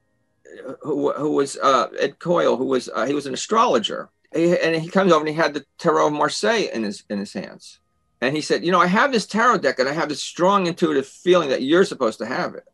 who, 0.81 1.13
who 1.13 1.33
was 1.33 1.57
uh, 1.59 1.89
Ed 1.99 2.19
Coyle, 2.19 2.57
who 2.57 2.67
was 2.67 2.89
uh, 2.95 3.07
he 3.07 3.15
was 3.15 3.27
an 3.27 3.35
astrologer, 3.35 4.11
he, 4.35 4.57
and 4.59 4.75
he 4.77 4.89
comes 4.89 5.13
over 5.13 5.21
and 5.21 5.29
he 5.29 5.35
had 5.35 5.55
the 5.55 5.65
Tarot 5.79 6.09
of 6.09 6.13
Marseille 6.13 6.69
in 6.73 6.83
his 6.83 7.05
in 7.09 7.19
his 7.19 7.33
hands, 7.33 7.81
and 8.21 8.35
he 8.35 8.41
said, 8.41 8.65
you 8.65 8.73
know, 8.73 8.81
I 8.81 8.87
have 8.87 9.13
this 9.13 9.27
tarot 9.27 9.59
deck, 9.59 9.79
and 9.79 9.89
I 9.89 9.93
have 9.93 10.09
this 10.09 10.23
strong 10.23 10.67
intuitive 10.67 11.07
feeling 11.07 11.51
that 11.51 11.63
you're 11.63 11.85
supposed 11.85 12.19
to 12.19 12.27
have 12.27 12.55
it. 12.55 12.65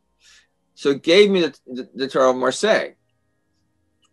So 0.74 0.92
he 0.92 0.98
gave 0.98 1.30
me 1.30 1.40
the, 1.40 1.58
the, 1.66 1.88
the 1.94 2.08
Tarot 2.08 2.30
of 2.30 2.36
Marseille, 2.36 2.90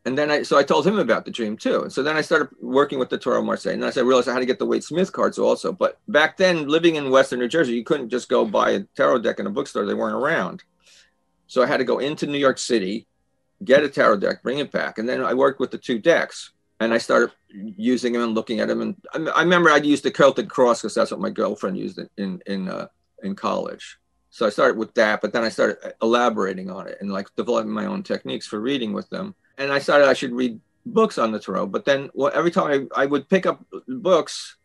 and 0.06 0.18
then 0.18 0.32
I 0.32 0.44
so 0.44 0.58
I 0.58 0.64
told 0.64 0.86
him 0.86 1.00
about 1.00 1.26
the 1.26 1.32
dream 1.32 1.58
too, 1.58 1.84
and 1.84 1.94
so 1.94 2.04
then 2.04 2.18
I 2.18 2.22
started 2.22 2.50
working 2.62 3.00
with 3.00 3.10
the 3.10 3.18
Tarot 3.18 3.40
of 3.40 3.46
Marseille, 3.46 3.74
and 3.74 3.82
then 3.82 3.88
I 3.88 3.92
said, 3.92 4.06
realized 4.06 4.30
I 4.30 4.34
had 4.34 4.40
to 4.40 4.46
get 4.46 4.60
the 4.60 4.66
Waite 4.66 4.84
Smith 4.84 5.12
cards 5.12 5.38
also. 5.38 5.72
But 5.72 6.00
back 6.08 6.38
then, 6.38 6.68
living 6.68 6.96
in 6.96 7.12
Western 7.12 7.40
New 7.40 7.48
Jersey, 7.48 7.74
you 7.74 7.84
couldn't 7.84 8.10
just 8.10 8.30
go 8.30 8.46
buy 8.46 8.72
a 8.72 8.80
tarot 8.96 9.20
deck 9.20 9.40
in 9.40 9.48
a 9.48 9.50
bookstore; 9.50 9.86
they 9.86 9.94
weren't 9.94 10.16
around. 10.16 10.64
So 11.48 11.62
I 11.62 11.68
had 11.68 11.78
to 11.78 11.84
go 11.84 12.00
into 12.00 12.26
New 12.26 12.40
York 12.40 12.58
City 12.58 13.08
get 13.64 13.84
a 13.84 13.90
tarot 13.90 14.18
deck, 14.18 14.44
bring 14.44 14.60
it 14.60 14.72
back. 14.72 14.98
And 14.98 15.08
then 15.08 15.24
I 15.24 15.34
worked 15.34 15.60
with 15.60 15.72
the 15.72 15.78
two 15.78 16.00
decks 16.00 16.52
and 16.80 16.94
I 16.94 16.98
started 16.98 17.32
using 17.50 18.14
them 18.14 18.22
and 18.22 18.36
looking 18.36 18.60
at 18.60 18.68
them. 18.68 18.82
And 18.82 18.96
I, 19.14 19.32
I 19.32 19.42
remember 19.44 19.70
I'd 19.70 19.86
used 19.86 20.04
the 20.04 20.12
Celtic 20.12 20.50
cross 20.50 20.82
because 20.82 20.96
that's 20.96 21.12
what 21.12 21.20
my 21.20 21.30
girlfriend 21.30 21.78
used 21.78 22.00
in, 22.18 22.42
in, 22.46 22.68
uh, 22.68 22.88
in 23.24 23.36
college. 23.36 23.98
So 24.30 24.46
I 24.46 24.50
started 24.50 24.78
with 24.78 24.94
that, 24.96 25.22
but 25.22 25.32
then 25.32 25.44
I 25.44 25.50
started 25.50 25.94
elaborating 26.02 26.70
on 26.70 26.88
it 26.88 26.98
and 27.00 27.12
like 27.12 27.34
developing 27.38 27.72
my 27.72 27.86
own 27.86 28.04
techniques 28.04 28.46
for 28.46 28.60
reading 28.60 28.92
with 28.92 29.10
them. 29.10 29.34
And 29.58 29.72
I 29.72 29.80
started 29.80 30.10
I 30.10 30.14
should 30.14 30.34
read 30.34 30.60
books 30.86 31.18
on 31.18 31.32
the 31.32 31.40
tarot. 31.40 31.68
But 31.68 31.86
then 31.86 32.10
well, 32.14 32.32
every 32.34 32.52
time 32.52 32.90
I, 32.96 33.04
I 33.04 33.06
would 33.06 33.30
pick 33.30 33.46
up 33.46 33.66
books 33.88 34.58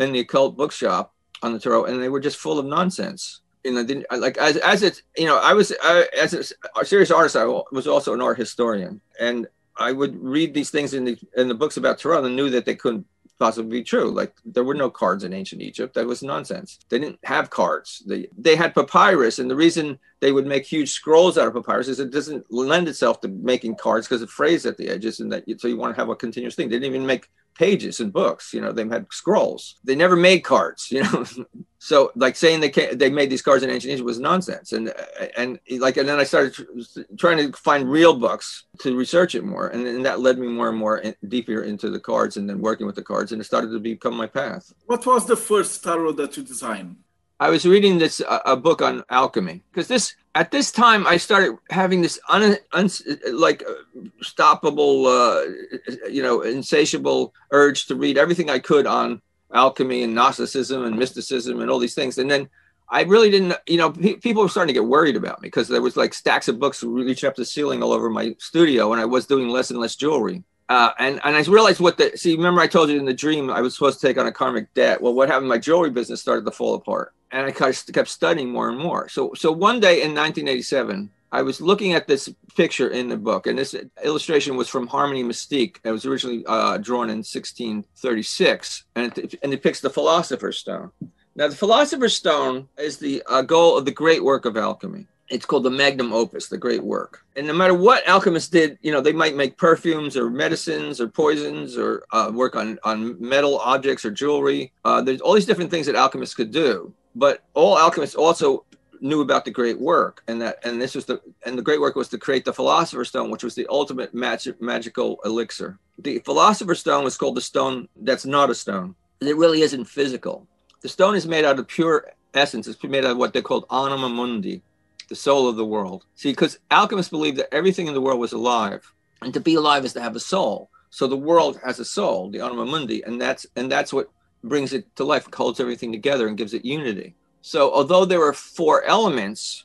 in 0.00 0.12
the 0.12 0.18
occult 0.18 0.56
bookshop 0.56 1.14
on 1.42 1.52
the 1.52 1.60
tarot, 1.60 1.84
and 1.84 2.02
they 2.02 2.08
were 2.08 2.20
just 2.20 2.38
full 2.38 2.58
of 2.58 2.66
nonsense 2.66 3.42
you 3.64 3.72
know, 3.72 3.84
didn't 3.84 4.06
uh, 4.10 4.18
like 4.18 4.36
as 4.38 4.56
as 4.58 4.82
it's 4.82 5.02
you 5.16 5.26
know, 5.26 5.38
I 5.38 5.54
was 5.54 5.72
as 5.72 6.52
a 6.76 6.84
serious 6.84 7.10
artist, 7.10 7.36
I 7.36 7.44
was 7.44 7.86
also 7.86 8.14
an 8.14 8.20
art 8.20 8.38
historian, 8.38 9.00
and 9.18 9.46
I 9.76 9.92
would 9.92 10.22
read 10.22 10.54
these 10.54 10.70
things 10.70 10.94
in 10.94 11.04
the 11.04 11.18
in 11.36 11.48
the 11.48 11.54
books 11.54 11.76
about 11.76 11.98
Tarot 11.98 12.24
and 12.24 12.36
knew 12.36 12.50
that 12.50 12.66
they 12.66 12.74
couldn't 12.74 13.06
possibly 13.38 13.78
be 13.78 13.84
true. 13.84 14.10
Like 14.10 14.34
there 14.44 14.64
were 14.64 14.74
no 14.74 14.90
cards 14.90 15.24
in 15.24 15.32
ancient 15.32 15.62
Egypt. 15.62 15.94
That 15.94 16.06
was 16.06 16.22
nonsense. 16.22 16.78
They 16.88 16.98
didn't 16.98 17.18
have 17.24 17.50
cards. 17.50 18.02
They 18.06 18.28
they 18.36 18.56
had 18.56 18.74
papyrus, 18.74 19.38
and 19.38 19.50
the 19.50 19.56
reason 19.56 19.98
they 20.24 20.32
would 20.32 20.46
make 20.46 20.64
huge 20.64 20.90
scrolls 20.90 21.36
out 21.36 21.46
of 21.46 21.52
papyruses. 21.52 22.00
it 22.00 22.10
doesn't 22.10 22.50
lend 22.50 22.88
itself 22.88 23.20
to 23.20 23.28
making 23.28 23.76
cards 23.76 24.08
because 24.08 24.22
it 24.22 24.30
frays 24.30 24.64
at 24.64 24.78
the 24.78 24.88
edges, 24.88 25.20
and 25.20 25.30
that 25.30 25.44
so 25.60 25.68
you 25.68 25.76
want 25.76 25.94
to 25.94 26.00
have 26.00 26.08
a 26.08 26.16
continuous 26.16 26.54
thing. 26.54 26.70
They 26.70 26.76
didn't 26.76 26.94
even 26.94 27.06
make 27.06 27.28
pages 27.54 28.00
and 28.00 28.10
books. 28.10 28.54
You 28.54 28.62
know, 28.62 28.72
they 28.72 28.88
had 28.88 29.06
scrolls. 29.10 29.76
They 29.84 29.94
never 29.94 30.16
made 30.16 30.40
cards. 30.40 30.90
You 30.90 31.02
know, 31.02 31.26
so 31.78 32.10
like 32.16 32.36
saying 32.36 32.60
they 32.60 32.70
they 32.94 33.10
made 33.10 33.28
these 33.28 33.42
cards 33.42 33.62
in 33.62 33.68
ancient 33.68 33.92
Egypt 33.92 34.06
was 34.06 34.18
nonsense. 34.18 34.72
And 34.72 34.94
and 35.36 35.58
like 35.78 35.98
and 35.98 36.08
then 36.08 36.18
I 36.18 36.24
started 36.24 36.54
tr- 36.54 37.02
trying 37.18 37.36
to 37.36 37.52
find 37.58 37.86
real 37.86 38.14
books 38.14 38.64
to 38.78 38.96
research 38.96 39.34
it 39.34 39.44
more, 39.44 39.66
and, 39.68 39.86
and 39.86 40.06
that 40.06 40.20
led 40.20 40.38
me 40.38 40.46
more 40.46 40.70
and 40.70 40.78
more 40.78 40.96
in, 41.00 41.14
deeper 41.28 41.64
into 41.64 41.90
the 41.90 42.00
cards, 42.00 42.38
and 42.38 42.48
then 42.48 42.62
working 42.62 42.86
with 42.86 42.96
the 42.96 43.08
cards, 43.12 43.32
and 43.32 43.42
it 43.42 43.44
started 43.44 43.72
to 43.72 43.78
become 43.78 44.16
my 44.16 44.26
path. 44.26 44.72
What 44.86 45.04
was 45.04 45.26
the 45.26 45.36
first 45.36 45.84
tarot 45.84 46.12
that 46.12 46.34
you 46.38 46.44
designed? 46.44 46.96
I 47.40 47.50
was 47.50 47.66
reading 47.66 47.98
this 47.98 48.20
uh, 48.20 48.40
a 48.46 48.56
book 48.56 48.80
on 48.80 49.02
alchemy 49.10 49.62
because 49.70 49.88
this 49.88 50.14
at 50.34 50.50
this 50.50 50.70
time 50.70 51.06
I 51.06 51.16
started 51.16 51.56
having 51.70 52.00
this 52.00 52.18
un, 52.28 52.56
un 52.72 52.88
like 53.32 53.62
uh, 53.68 54.00
stoppable, 54.22 55.06
uh, 55.06 56.08
you 56.08 56.22
know, 56.22 56.42
insatiable 56.42 57.34
urge 57.50 57.86
to 57.86 57.96
read 57.96 58.18
everything 58.18 58.50
I 58.50 58.58
could 58.58 58.86
on 58.86 59.20
alchemy 59.52 60.02
and 60.02 60.14
Gnosticism 60.14 60.84
and 60.84 60.96
mysticism 60.96 61.60
and 61.60 61.70
all 61.70 61.78
these 61.78 61.94
things, 61.94 62.18
and 62.18 62.30
then 62.30 62.48
I 62.88 63.02
really 63.02 63.30
didn't, 63.30 63.54
you 63.66 63.78
know, 63.78 63.90
pe- 63.90 64.16
people 64.16 64.42
were 64.42 64.48
starting 64.48 64.74
to 64.74 64.80
get 64.80 64.86
worried 64.88 65.16
about 65.16 65.40
me 65.40 65.46
because 65.46 65.68
there 65.68 65.82
was 65.82 65.96
like 65.96 66.14
stacks 66.14 66.48
of 66.48 66.58
books 66.58 66.82
reaching 66.82 67.28
up 67.28 67.34
the 67.34 67.44
ceiling 67.44 67.82
all 67.82 67.92
over 67.92 68.10
my 68.10 68.36
studio, 68.38 68.92
and 68.92 69.00
I 69.00 69.04
was 69.04 69.26
doing 69.26 69.48
less 69.48 69.70
and 69.70 69.80
less 69.80 69.96
jewelry. 69.96 70.44
Uh, 70.68 70.90
and 70.98 71.20
and 71.24 71.36
I 71.36 71.42
realized 71.42 71.80
what 71.80 71.98
the 71.98 72.16
see. 72.16 72.36
Remember, 72.36 72.60
I 72.60 72.66
told 72.66 72.88
you 72.88 72.98
in 72.98 73.04
the 73.04 73.12
dream 73.12 73.50
I 73.50 73.60
was 73.60 73.74
supposed 73.74 74.00
to 74.00 74.06
take 74.06 74.16
on 74.16 74.26
a 74.26 74.32
karmic 74.32 74.72
debt. 74.72 75.00
Well, 75.00 75.12
what 75.12 75.28
happened? 75.28 75.48
My 75.48 75.58
jewelry 75.58 75.90
business 75.90 76.22
started 76.22 76.46
to 76.46 76.50
fall 76.50 76.74
apart, 76.74 77.12
and 77.32 77.46
I 77.46 77.52
kept 77.52 78.08
studying 78.08 78.50
more 78.50 78.70
and 78.70 78.78
more. 78.78 79.08
So 79.10 79.34
so 79.34 79.52
one 79.52 79.78
day 79.78 80.02
in 80.02 80.14
1987, 80.14 81.10
I 81.32 81.42
was 81.42 81.60
looking 81.60 81.92
at 81.92 82.08
this 82.08 82.32
picture 82.56 82.88
in 82.88 83.08
the 83.08 83.16
book, 83.16 83.46
and 83.46 83.58
this 83.58 83.74
illustration 84.02 84.56
was 84.56 84.68
from 84.68 84.88
Harmonie 84.88 85.24
Mystique. 85.24 85.76
It 85.84 85.90
was 85.90 86.06
originally 86.06 86.44
uh, 86.46 86.78
drawn 86.78 87.10
in 87.10 87.18
1636, 87.18 88.84
and 88.94 89.18
it, 89.18 89.34
and 89.42 89.52
depicts 89.52 89.80
the 89.80 89.90
Philosopher's 89.90 90.58
Stone. 90.58 90.92
Now, 91.36 91.48
the 91.48 91.56
Philosopher's 91.56 92.16
Stone 92.16 92.68
is 92.78 92.96
the 92.96 93.22
uh, 93.26 93.42
goal 93.42 93.76
of 93.76 93.84
the 93.84 93.90
great 93.90 94.24
work 94.24 94.44
of 94.46 94.56
alchemy 94.56 95.08
it's 95.28 95.46
called 95.46 95.62
the 95.62 95.70
magnum 95.70 96.12
opus 96.12 96.48
the 96.48 96.58
great 96.58 96.82
work. 96.82 97.24
And 97.36 97.46
no 97.46 97.54
matter 97.54 97.74
what 97.74 98.06
alchemists 98.06 98.50
did 98.50 98.78
you 98.82 98.92
know 98.92 99.00
they 99.00 99.12
might 99.12 99.36
make 99.36 99.56
perfumes 99.56 100.16
or 100.16 100.30
medicines 100.30 101.00
or 101.00 101.08
poisons 101.08 101.76
or 101.76 102.04
uh, 102.12 102.30
work 102.32 102.56
on 102.56 102.78
on 102.84 103.20
metal 103.20 103.58
objects 103.58 104.04
or 104.04 104.10
jewelry. 104.10 104.72
Uh, 104.84 105.00
there's 105.02 105.20
all 105.20 105.34
these 105.34 105.46
different 105.46 105.70
things 105.70 105.86
that 105.86 105.94
alchemists 105.94 106.34
could 106.34 106.50
do. 106.50 106.92
But 107.14 107.44
all 107.54 107.78
alchemists 107.78 108.16
also 108.16 108.64
knew 109.00 109.20
about 109.20 109.44
the 109.44 109.50
great 109.50 109.78
work 109.78 110.22
and 110.28 110.40
that 110.40 110.58
and 110.64 110.80
this 110.80 110.94
was 110.94 111.04
the 111.04 111.20
and 111.44 111.58
the 111.58 111.62
great 111.62 111.80
work 111.80 111.96
was 111.96 112.08
to 112.08 112.18
create 112.18 112.44
the 112.44 112.52
philosopher's 112.52 113.08
stone 113.08 113.30
which 113.30 113.44
was 113.44 113.54
the 113.54 113.66
ultimate 113.68 114.14
magic, 114.14 114.60
magical 114.60 115.18
elixir. 115.24 115.78
The 115.98 116.18
philosopher's 116.20 116.80
stone 116.80 117.04
was 117.04 117.16
called 117.16 117.36
the 117.36 117.40
stone 117.40 117.88
that's 118.02 118.26
not 118.26 118.50
a 118.50 118.54
stone. 118.54 118.94
It 119.20 119.36
really 119.36 119.62
isn't 119.62 119.86
physical. 119.86 120.46
The 120.82 120.88
stone 120.88 121.14
is 121.14 121.26
made 121.26 121.44
out 121.44 121.58
of 121.58 121.66
pure 121.66 122.10
essence. 122.34 122.66
It's 122.66 122.82
made 122.82 123.04
out 123.04 123.12
of 123.12 123.16
what 123.16 123.32
they 123.32 123.40
called 123.40 123.64
anima 123.70 124.08
mundi 124.08 124.62
the 125.08 125.14
soul 125.14 125.48
of 125.48 125.56
the 125.56 125.64
world. 125.64 126.04
See, 126.14 126.30
because 126.30 126.58
alchemists 126.70 127.10
believed 127.10 127.38
that 127.38 127.52
everything 127.54 127.86
in 127.86 127.94
the 127.94 128.00
world 128.00 128.20
was 128.20 128.32
alive, 128.32 128.92
and 129.22 129.32
to 129.34 129.40
be 129.40 129.54
alive 129.54 129.84
is 129.84 129.92
to 129.94 130.00
have 130.00 130.16
a 130.16 130.20
soul. 130.20 130.70
So 130.90 131.06
the 131.06 131.16
world 131.16 131.58
has 131.64 131.80
a 131.80 131.84
soul, 131.84 132.30
the 132.30 132.40
anima 132.40 132.66
mundi, 132.66 133.02
and 133.02 133.20
that's 133.20 133.46
and 133.56 133.70
that's 133.70 133.92
what 133.92 134.10
brings 134.42 134.72
it 134.72 134.94
to 134.96 135.04
life, 135.04 135.26
holds 135.34 135.60
everything 135.60 135.90
together, 135.90 136.28
and 136.28 136.36
gives 136.36 136.54
it 136.54 136.64
unity. 136.64 137.14
So 137.42 137.72
although 137.72 138.04
there 138.04 138.22
are 138.22 138.32
four 138.32 138.84
elements, 138.84 139.64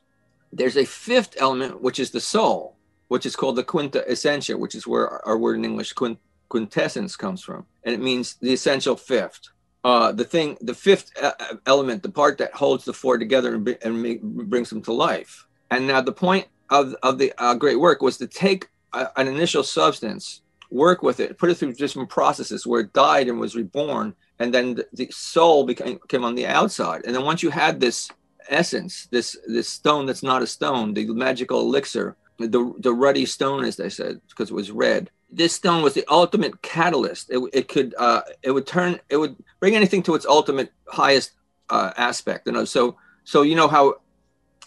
there's 0.51 0.77
a 0.77 0.85
fifth 0.85 1.35
element 1.37 1.81
which 1.81 1.99
is 1.99 2.11
the 2.11 2.19
soul, 2.19 2.75
which 3.07 3.25
is 3.25 3.35
called 3.35 3.55
the 3.55 3.63
quinta 3.63 4.09
essentia, 4.09 4.57
which 4.57 4.75
is 4.75 4.87
where 4.87 5.25
our 5.25 5.37
word 5.37 5.57
in 5.57 5.65
English 5.65 5.93
quint, 5.93 6.17
quintessence 6.49 7.15
comes 7.15 7.43
from, 7.43 7.65
and 7.83 7.93
it 7.93 8.01
means 8.01 8.35
the 8.41 8.53
essential 8.53 8.95
fifth 8.95 9.49
uh, 9.83 10.11
the 10.11 10.25
thing, 10.25 10.57
the 10.61 10.73
fifth 10.73 11.11
uh, 11.21 11.31
element, 11.65 12.03
the 12.03 12.09
part 12.09 12.37
that 12.37 12.53
holds 12.53 12.85
the 12.85 12.93
four 12.93 13.17
together 13.17 13.55
and, 13.55 13.77
and 13.81 14.01
make, 14.01 14.21
brings 14.21 14.69
them 14.69 14.81
to 14.81 14.93
life. 14.93 15.47
And 15.71 15.87
now 15.87 16.01
the 16.01 16.11
point 16.11 16.47
of, 16.69 16.95
of 17.03 17.17
the 17.17 17.33
uh, 17.37 17.55
great 17.55 17.79
work 17.79 18.01
was 18.01 18.17
to 18.17 18.27
take 18.27 18.67
a, 18.93 19.07
an 19.17 19.27
initial 19.27 19.63
substance, 19.63 20.41
work 20.69 21.01
with 21.01 21.19
it, 21.19 21.37
put 21.37 21.49
it 21.49 21.55
through 21.55 21.73
different 21.73 22.09
processes 22.09 22.67
where 22.67 22.81
it 22.81 22.93
died 22.93 23.27
and 23.27 23.39
was 23.39 23.55
reborn, 23.55 24.13
and 24.39 24.53
then 24.53 24.75
the, 24.75 24.87
the 24.93 25.07
soul 25.11 25.65
became, 25.65 25.99
came 26.07 26.23
on 26.23 26.35
the 26.35 26.47
outside. 26.47 27.05
And 27.05 27.15
then 27.15 27.23
once 27.23 27.41
you 27.41 27.49
had 27.49 27.79
this 27.79 28.09
essence, 28.49 29.07
this 29.11 29.37
this 29.47 29.69
stone 29.69 30.05
that's 30.05 30.23
not 30.23 30.41
a 30.41 30.47
stone, 30.47 30.93
the 30.93 31.07
magical 31.07 31.61
elixir, 31.61 32.15
the 32.37 32.73
the 32.79 32.93
ruddy 32.93 33.25
stone, 33.25 33.63
as 33.63 33.75
they 33.75 33.89
said, 33.89 34.19
because 34.29 34.49
it 34.49 34.55
was 34.55 34.71
red 34.71 35.09
this 35.31 35.53
stone 35.53 35.83
was 35.83 35.93
the 35.93 36.05
ultimate 36.09 36.61
catalyst. 36.61 37.29
It, 37.29 37.39
it 37.53 37.67
could 37.67 37.93
uh, 37.97 38.21
it 38.41 38.51
would 38.51 38.67
turn 38.67 38.99
it 39.09 39.17
would 39.17 39.35
bring 39.59 39.75
anything 39.75 40.03
to 40.03 40.15
its 40.15 40.25
ultimate 40.25 40.71
highest 40.87 41.31
uh, 41.69 41.91
aspect. 41.97 42.47
You 42.47 42.53
know, 42.53 42.65
so 42.65 42.97
so 43.23 43.43
you 43.43 43.55
know 43.55 43.67
how 43.67 43.95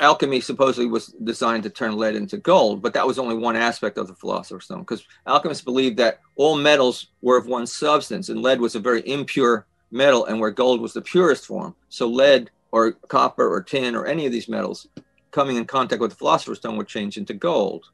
alchemy 0.01 0.41
supposedly 0.41 0.89
was 0.89 1.09
designed 1.25 1.63
to 1.65 1.71
turn 1.71 1.97
lead 1.97 2.17
into 2.17 2.37
gold, 2.37 2.83
but 2.83 2.95
that 2.95 3.07
was 3.07 3.19
only 3.19 3.37
one 3.37 3.57
aspect 3.57 3.99
of 3.99 4.07
the 4.07 4.15
philosopher's 4.15 4.65
stone 4.65 4.81
because 4.81 5.05
alchemists 5.27 5.65
believed 5.65 5.97
that 5.99 6.21
all 6.37 6.57
metals 6.57 7.09
were 7.21 7.37
of 7.37 7.47
one 7.47 7.67
substance, 7.67 8.29
and 8.29 8.43
lead 8.43 8.61
was 8.61 8.75
a 8.75 8.81
very 8.81 9.07
impure 9.09 9.67
metal, 9.91 10.27
and 10.27 10.41
where 10.41 10.51
gold 10.51 10.81
was 10.81 10.93
the 10.93 11.03
purest 11.03 11.47
form. 11.47 11.75
So 11.89 12.07
lead 12.07 12.51
or 12.71 12.93
copper 12.93 13.53
or 13.53 13.63
tin 13.63 13.95
or 13.95 14.07
any 14.07 14.27
of 14.27 14.33
these 14.33 14.49
metals 14.49 14.89
coming 15.31 15.57
in 15.57 15.65
contact 15.65 16.01
with 16.01 16.11
the 16.11 16.17
philosopher's 16.17 16.59
stone 16.59 16.77
would 16.77 16.89
change 16.89 17.17
into 17.17 17.35
gold 17.35 17.87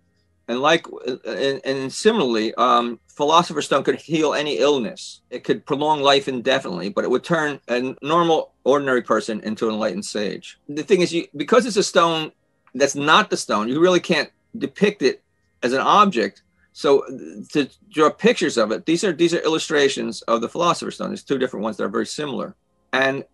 and 0.49 0.61
like 0.61 0.87
and, 1.27 1.61
and 1.65 1.93
similarly 1.93 2.55
um, 2.55 2.99
philosopher's 3.07 3.67
stone 3.67 3.85
could 3.85 4.01
heal 4.01 4.35
any 4.35 4.59
illness. 4.59 5.21
It 5.31 5.45
could 5.45 5.65
prolong 5.67 6.01
life 6.01 6.27
indefinitely 6.27 6.89
but 6.89 7.05
it 7.05 7.11
would 7.11 7.23
turn 7.23 7.61
a 7.69 7.95
normal 8.03 8.55
ordinary 8.65 9.03
person 9.03 9.41
into 9.41 9.69
an 9.69 9.75
enlightened 9.75 10.07
sage. 10.07 10.59
The 10.69 10.83
thing 10.83 11.03
is 11.03 11.13
you 11.13 11.27
because 11.37 11.67
it's 11.67 11.77
a 11.77 11.83
stone 11.83 12.33
that's 12.75 12.95
not 12.95 13.31
the 13.31 13.37
stone 13.37 13.69
you 13.69 13.79
really 13.79 14.01
can't 14.01 14.31
depict 14.57 15.03
it 15.03 15.23
as 15.63 15.73
an 15.73 15.81
object. 15.81 16.43
So 16.73 17.03
to 17.51 17.69
draw 17.91 18.11
pictures 18.11 18.57
of 18.57 18.73
it 18.73 18.87
these 18.87 19.05
are 19.05 19.13
these 19.13 19.35
are 19.35 19.41
illustrations 19.41 20.23
of 20.23 20.41
the 20.41 20.49
philosopher's 20.49 20.95
stone. 20.95 21.09
There's 21.09 21.23
two 21.23 21.39
different 21.39 21.65
ones 21.65 21.77
that 21.77 21.85
are 21.85 21.89
very 21.89 22.07
similar. 22.07 22.57
And 22.93 23.25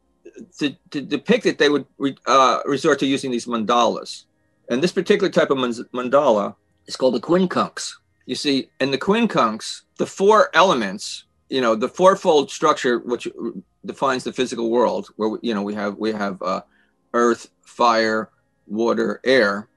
to, 0.59 0.75
to 0.91 1.01
depict 1.01 1.47
it 1.47 1.59
they 1.59 1.69
would 1.69 1.87
uh, 2.27 2.59
resort 2.67 2.99
to 2.99 3.07
using 3.07 3.31
these 3.31 3.47
mandalas. 3.47 4.25
And 4.69 4.83
this 4.83 4.93
particular 4.93 5.31
type 5.31 5.51
of 5.51 5.59
mandala 5.59 6.57
it's 6.87 6.97
called 6.97 7.15
the 7.15 7.21
quincunx. 7.21 7.95
You 8.27 8.35
see, 8.35 8.69
in 8.81 8.91
the 8.91 8.99
quincunx, 8.99 9.83
the 9.99 10.07
four 10.07 10.51
elements, 10.55 11.25
you 11.49 11.61
know, 11.61 11.75
the 11.75 11.89
fourfold 11.89 12.51
structure 12.51 12.99
which 12.99 13.29
defines 13.85 14.25
the 14.25 14.33
physical 14.33 14.71
world, 14.71 15.09
where 15.17 15.39
you 15.43 15.55
know 15.55 15.63
we 15.63 15.75
have 15.75 15.97
we 15.99 16.13
have 16.13 16.41
uh, 16.43 16.63
earth, 17.13 17.51
fire, 17.63 18.31
water, 18.67 19.21
air, 19.25 19.69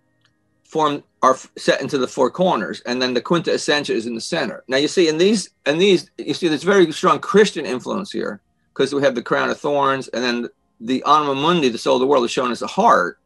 form 0.63 1.03
are 1.21 1.37
set 1.57 1.81
into 1.81 1.97
the 1.97 2.07
four 2.07 2.29
corners, 2.29 2.81
and 2.85 3.01
then 3.01 3.13
the 3.13 3.21
quinta 3.21 3.53
essentia 3.53 3.93
is 3.93 4.05
in 4.05 4.15
the 4.15 4.21
center. 4.21 4.63
Now 4.67 4.77
you 4.77 4.87
see 4.87 5.07
in 5.09 5.17
these 5.17 5.49
and 5.65 5.79
these 5.79 6.09
you 6.17 6.33
see 6.33 6.47
there's 6.47 6.63
very 6.63 6.91
strong 6.91 7.19
Christian 7.19 7.65
influence 7.65 8.11
here 8.11 8.41
because 8.73 8.93
we 8.93 9.01
have 9.01 9.15
the 9.15 9.23
crown 9.23 9.49
of 9.49 9.59
thorns, 9.59 10.07
and 10.09 10.23
then 10.23 10.49
the 10.79 11.03
anima 11.05 11.35
mundi, 11.35 11.69
the 11.69 11.77
soul 11.77 11.95
of 11.95 12.01
the 12.01 12.07
world, 12.07 12.25
is 12.25 12.31
shown 12.31 12.51
as 12.51 12.61
a 12.61 12.67
heart, 12.67 13.19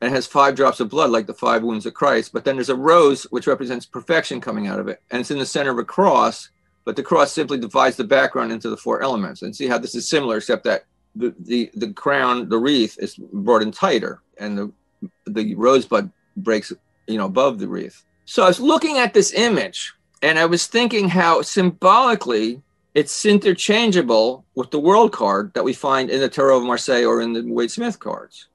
and 0.00 0.12
has 0.12 0.26
five 0.26 0.54
drops 0.54 0.80
of 0.80 0.90
blood 0.90 1.10
like 1.10 1.26
the 1.26 1.34
five 1.34 1.62
wounds 1.62 1.86
of 1.86 1.94
Christ. 1.94 2.32
But 2.32 2.44
then 2.44 2.56
there's 2.56 2.68
a 2.68 2.76
rose 2.76 3.24
which 3.24 3.46
represents 3.46 3.86
perfection 3.86 4.40
coming 4.40 4.66
out 4.66 4.80
of 4.80 4.88
it, 4.88 5.02
and 5.10 5.20
it's 5.20 5.30
in 5.30 5.38
the 5.38 5.46
center 5.46 5.70
of 5.70 5.78
a 5.78 5.84
cross. 5.84 6.50
But 6.84 6.96
the 6.96 7.02
cross 7.02 7.32
simply 7.32 7.58
divides 7.58 7.96
the 7.96 8.04
background 8.04 8.52
into 8.52 8.70
the 8.70 8.76
four 8.76 9.02
elements. 9.02 9.42
And 9.42 9.56
see 9.56 9.66
how 9.66 9.78
this 9.78 9.94
is 9.94 10.08
similar, 10.08 10.36
except 10.36 10.64
that 10.64 10.84
the 11.14 11.34
the, 11.40 11.70
the 11.74 11.92
crown, 11.92 12.48
the 12.48 12.58
wreath, 12.58 12.96
is 12.98 13.16
brought 13.16 13.62
in 13.62 13.72
tighter, 13.72 14.22
and 14.38 14.56
the 14.56 14.72
the 15.26 15.54
rosebud 15.54 16.10
breaks 16.36 16.72
you 17.06 17.18
know 17.18 17.26
above 17.26 17.58
the 17.58 17.68
wreath. 17.68 18.04
So 18.26 18.44
I 18.44 18.48
was 18.48 18.60
looking 18.60 18.98
at 18.98 19.14
this 19.14 19.32
image, 19.32 19.94
and 20.22 20.38
I 20.38 20.46
was 20.46 20.66
thinking 20.66 21.08
how 21.08 21.42
symbolically 21.42 22.62
it's 22.94 23.26
interchangeable 23.26 24.44
with 24.54 24.70
the 24.70 24.80
world 24.80 25.12
card 25.12 25.52
that 25.54 25.64
we 25.64 25.74
find 25.74 26.08
in 26.08 26.20
the 26.20 26.28
Tarot 26.30 26.58
of 26.58 26.64
Marseille 26.64 27.04
or 27.04 27.20
in 27.20 27.34
the 27.34 27.42
Waite 27.42 27.70
Smith 27.70 27.98
cards. 27.98 28.48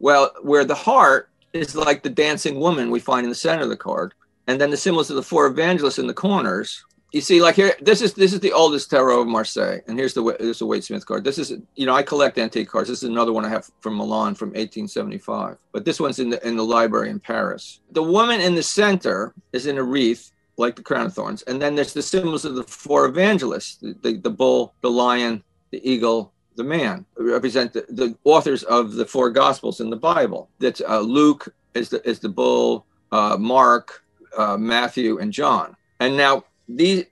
Well, 0.00 0.32
where 0.42 0.64
the 0.64 0.74
heart 0.74 1.28
is 1.52 1.76
like 1.76 2.02
the 2.02 2.10
dancing 2.10 2.58
woman 2.58 2.90
we 2.90 3.00
find 3.00 3.24
in 3.24 3.30
the 3.30 3.36
center 3.36 3.62
of 3.62 3.68
the 3.68 3.76
card, 3.76 4.14
and 4.46 4.60
then 4.60 4.70
the 4.70 4.76
symbols 4.76 5.10
of 5.10 5.16
the 5.16 5.22
four 5.22 5.46
evangelists 5.46 5.98
in 5.98 6.06
the 6.06 6.14
corners. 6.14 6.84
You 7.12 7.20
see, 7.20 7.42
like 7.42 7.56
here, 7.56 7.74
this 7.80 8.00
is 8.02 8.14
this 8.14 8.32
is 8.32 8.40
the 8.40 8.52
oldest 8.52 8.88
tarot 8.88 9.20
of 9.20 9.26
Marseille, 9.26 9.80
and 9.86 9.98
here's 9.98 10.14
the 10.14 10.22
this 10.38 10.48
is 10.48 10.58
the 10.60 10.66
Waite 10.66 10.84
Smith 10.84 11.04
card. 11.04 11.24
This 11.24 11.38
is 11.38 11.52
you 11.74 11.86
know 11.86 11.94
I 11.94 12.02
collect 12.02 12.38
antique 12.38 12.68
cards. 12.68 12.88
This 12.88 13.02
is 13.02 13.08
another 13.08 13.32
one 13.32 13.44
I 13.44 13.48
have 13.48 13.68
from 13.80 13.96
Milan 13.96 14.34
from 14.34 14.50
1875, 14.50 15.58
but 15.72 15.84
this 15.84 16.00
one's 16.00 16.18
in 16.18 16.30
the 16.30 16.46
in 16.46 16.56
the 16.56 16.64
library 16.64 17.10
in 17.10 17.18
Paris. 17.18 17.80
The 17.90 18.02
woman 18.02 18.40
in 18.40 18.54
the 18.54 18.62
center 18.62 19.34
is 19.52 19.66
in 19.66 19.76
a 19.76 19.82
wreath 19.82 20.32
like 20.56 20.76
the 20.76 20.82
crown 20.82 21.06
of 21.06 21.14
thorns. 21.14 21.42
And 21.42 21.60
then 21.60 21.74
there's 21.74 21.94
the 21.94 22.02
symbols 22.02 22.44
of 22.44 22.54
the 22.54 22.62
four 22.62 23.06
evangelists: 23.06 23.76
the, 23.76 23.96
the, 24.02 24.16
the 24.18 24.30
bull, 24.30 24.74
the 24.80 24.90
lion, 24.90 25.42
the 25.72 25.90
eagle, 25.90 26.32
the 26.56 26.64
man. 26.64 27.04
Represent 27.16 27.72
the, 27.72 27.86
the 27.88 28.16
authors 28.24 28.62
of 28.64 28.94
the 28.94 29.06
four 29.06 29.30
gospels 29.30 29.80
in 29.80 29.90
the 29.90 29.96
Bible. 29.96 30.48
That's 30.58 30.80
uh, 30.86 31.00
Luke 31.00 31.52
is 31.74 31.88
the 31.88 32.06
is 32.08 32.18
the 32.18 32.28
bull, 32.28 32.86
uh, 33.12 33.36
Mark, 33.38 34.02
uh, 34.36 34.56
Matthew, 34.56 35.18
and 35.18 35.32
John. 35.32 35.76
And 36.00 36.16
now 36.16 36.44
these 36.68 37.04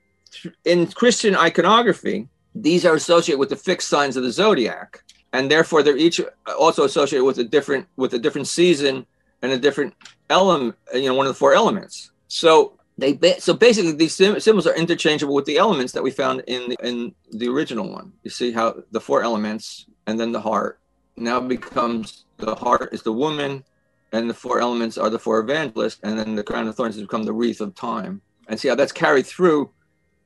in 0.65 0.87
Christian 0.87 1.35
iconography, 1.35 2.29
these 2.55 2.85
are 2.85 2.95
associated 2.95 3.39
with 3.39 3.51
the 3.51 3.57
fixed 3.57 3.89
signs 3.89 4.17
of 4.17 4.23
the 4.23 4.33
zodiac, 4.33 5.03
and 5.33 5.51
therefore 5.51 5.83
they're 5.83 5.97
each 5.97 6.21
also 6.59 6.85
associated 6.85 7.25
with 7.25 7.39
a 7.39 7.45
different 7.45 7.87
with 7.97 8.15
a 8.15 8.19
different 8.19 8.49
season 8.49 9.07
and 9.43 9.53
a 9.53 9.59
different 9.59 9.95
element. 10.31 10.75
You 10.95 11.07
know, 11.07 11.15
one 11.15 11.27
of 11.27 11.33
the 11.33 11.39
four 11.39 11.55
elements. 11.55 12.11
So 12.29 12.78
they 12.99 13.17
so 13.39 13.55
basically 13.55 13.93
these 13.93 14.15
symbols 14.15 14.67
are 14.67 14.75
interchangeable 14.75 15.35
with 15.35 15.47
the 15.47 15.57
elements 15.57 15.93
that 15.93 16.03
we 16.03 16.11
found 16.11 16.43
in 16.47 16.71
the, 16.71 16.77
in 16.87 17.15
the 17.31 17.49
original 17.49 17.89
one. 17.91 18.13
You 18.25 18.31
see 18.31 18.53
how 18.53 18.83
the 18.91 19.01
four 19.01 19.23
elements 19.23 19.87
and 20.07 20.19
then 20.19 20.33
the 20.33 20.41
heart 20.41 20.81
now 21.17 21.41
becomes 21.41 22.25
the 22.39 22.55
heart 22.55 22.91
is 22.93 23.03
the 23.03 23.13
woman, 23.13 23.65
and 24.13 24.29
the 24.29 24.35
four 24.35 24.61
elements 24.61 24.97
are 24.97 25.11
the 25.11 25.19
four 25.19 25.41
evangelists, 25.41 26.01
and 26.03 26.19
then 26.19 26.35
the 26.35 26.43
crown 26.43 26.67
of 26.69 26.75
thorns 26.75 26.95
has 26.95 27.03
become 27.03 27.25
the 27.25 27.33
wreath 27.33 27.61
of 27.61 27.75
time. 27.75 28.21
And 28.49 28.59
see 28.59 28.69
how 28.69 28.75
that's 28.75 28.93
carried 28.93 29.27
through 29.27 29.71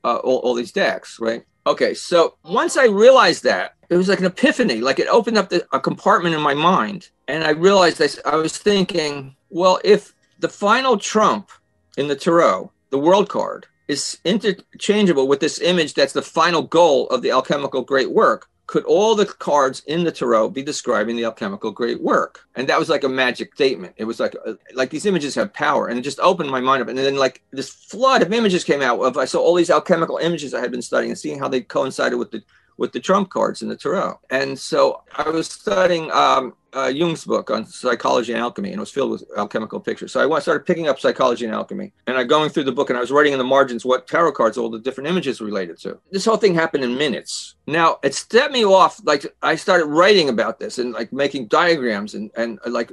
uh, 0.05 0.17
all, 0.17 0.39
all 0.39 0.55
these 0.55 0.71
decks, 0.71 1.19
right? 1.19 1.45
Okay, 1.67 1.95
so 1.95 2.37
once 2.45 2.77
I 2.77 2.87
realized 2.87 3.43
that, 3.45 3.75
it 3.89 3.97
was 3.97 4.09
like 4.09 4.21
an 4.21 4.27
epiphany, 4.27 4.81
like 4.81 4.99
it 4.99 5.09
opened 5.09 5.39
up 5.39 5.49
the, 5.49 5.67
a 5.73 5.81
compartment 5.81 6.35
in 6.35 6.41
my 6.41 6.55
mind. 6.55 7.11
And 7.29 7.43
I 7.45 7.51
realized 7.51 8.01
I, 8.01 8.09
I 8.31 8.37
was 8.37 8.57
thinking, 8.57 9.35
well, 9.51 9.81
if 9.85 10.15
the 10.39 10.49
final 10.49 10.97
trump 10.97 11.51
in 11.97 12.09
the 12.09 12.17
tarot, 12.17 12.71
the 12.91 12.99
world 12.99 13.29
card, 13.29 13.67
is 13.89 14.19
interchangeable 14.25 15.29
with 15.29 15.41
this 15.41 15.61
image 15.61 15.95
that's 15.95 16.13
the 16.13 16.23
final 16.23 16.63
goal 16.63 17.09
of 17.09 17.23
the 17.23 17.31
alchemical 17.31 17.83
great 17.83 18.11
work, 18.11 18.49
could 18.67 18.85
all 18.85 19.15
the 19.15 19.27
cards 19.27 19.83
in 19.87 20.05
the 20.05 20.13
tarot 20.13 20.49
be 20.49 20.63
describing 20.63 21.17
the 21.17 21.25
alchemical 21.25 21.71
great 21.71 22.01
work? 22.01 22.47
And 22.55 22.67
that 22.69 22.79
was 22.79 22.89
like 22.89 23.05
a 23.05 23.09
magic 23.09 23.55
statement. 23.55 23.93
It 23.99 24.05
was 24.05 24.19
like 24.19 24.35
uh, 24.47 24.55
like 24.73 24.89
these 24.89 25.05
images 25.05 25.35
have 25.35 25.53
power. 25.53 25.89
And 25.89 25.99
it 25.99 26.03
just 26.03 26.21
opened 26.21 26.51
my 26.51 26.61
mind 26.61 26.81
up 26.81 26.89
and 26.89 26.97
then 26.97 27.17
like 27.17 27.43
this 27.51 27.69
flood 27.69 28.23
of 28.23 28.33
images 28.33 28.65
came 28.65 28.81
out 28.81 29.01
of 29.01 29.19
i 29.19 29.25
saw 29.27 29.41
all 29.41 29.55
these 29.55 29.71
alchemical 29.71 30.17
images 30.17 30.55
i 30.55 30.61
had 30.61 30.71
been 30.71 30.81
studying 30.81 31.11
and 31.11 31.19
seeing 31.19 31.39
how 31.39 31.49
they 31.49 31.61
coincided 31.61 32.17
with 32.17 32.31
the 32.31 32.43
with 32.83 32.91
the 32.91 32.99
trump 32.99 33.31
cards 33.31 33.63
in 33.63 33.69
the 33.69 33.77
tarot. 33.77 34.19
And 34.29 34.59
so 34.59 35.05
I 35.15 35.31
was 35.31 35.47
studying 35.47 36.11
um, 36.11 36.55
uh, 36.73 36.89
Jung's 36.89 37.25
book 37.25 37.49
on 37.49 37.65
psychology 37.65 38.33
and 38.33 38.43
alchemy, 38.43 38.71
and 38.71 38.79
it 38.79 38.81
was 38.81 38.91
filled 38.91 39.13
with 39.13 39.25
alchemical 39.39 39.79
pictures. 39.79 40.11
So 40.11 40.33
I 40.33 40.41
started 40.41 40.67
picking 40.67 40.89
up 40.89 40.99
psychology 40.99 41.45
and 41.45 41.55
alchemy, 41.55 41.93
and 42.09 42.17
I 42.19 42.25
going 42.25 42.51
through 42.51 42.65
the 42.65 42.73
book, 42.73 42.91
and 42.91 42.97
I 42.97 43.01
was 43.01 43.13
writing 43.13 43.35
in 43.35 43.39
the 43.39 43.45
margins 43.45 43.85
what 43.85 44.09
tarot 44.09 44.33
cards 44.33 44.59
all 44.59 44.69
the 44.69 44.81
different 44.81 45.09
images 45.09 45.41
related 45.41 45.79
to. 45.83 45.97
This 46.11 46.25
whole 46.25 46.37
thing 46.37 46.57
happened 46.57 46.83
in 46.83 46.99
minutes. 46.99 47.55
Now 47.69 48.01
it 48.03 48.17
set 48.17 48.51
me 48.51 48.65
off. 48.65 49.01
Like 49.05 49.33
I 49.43 49.55
started 49.55 49.87
writing 49.87 50.29
about 50.29 50.59
this 50.59 50.79
and 50.81 50.93
like 50.93 51.13
making 51.13 51.47
diagrams 51.47 52.15
and 52.15 52.33
and 52.37 52.59
uh, 52.67 52.71
like 52.71 52.91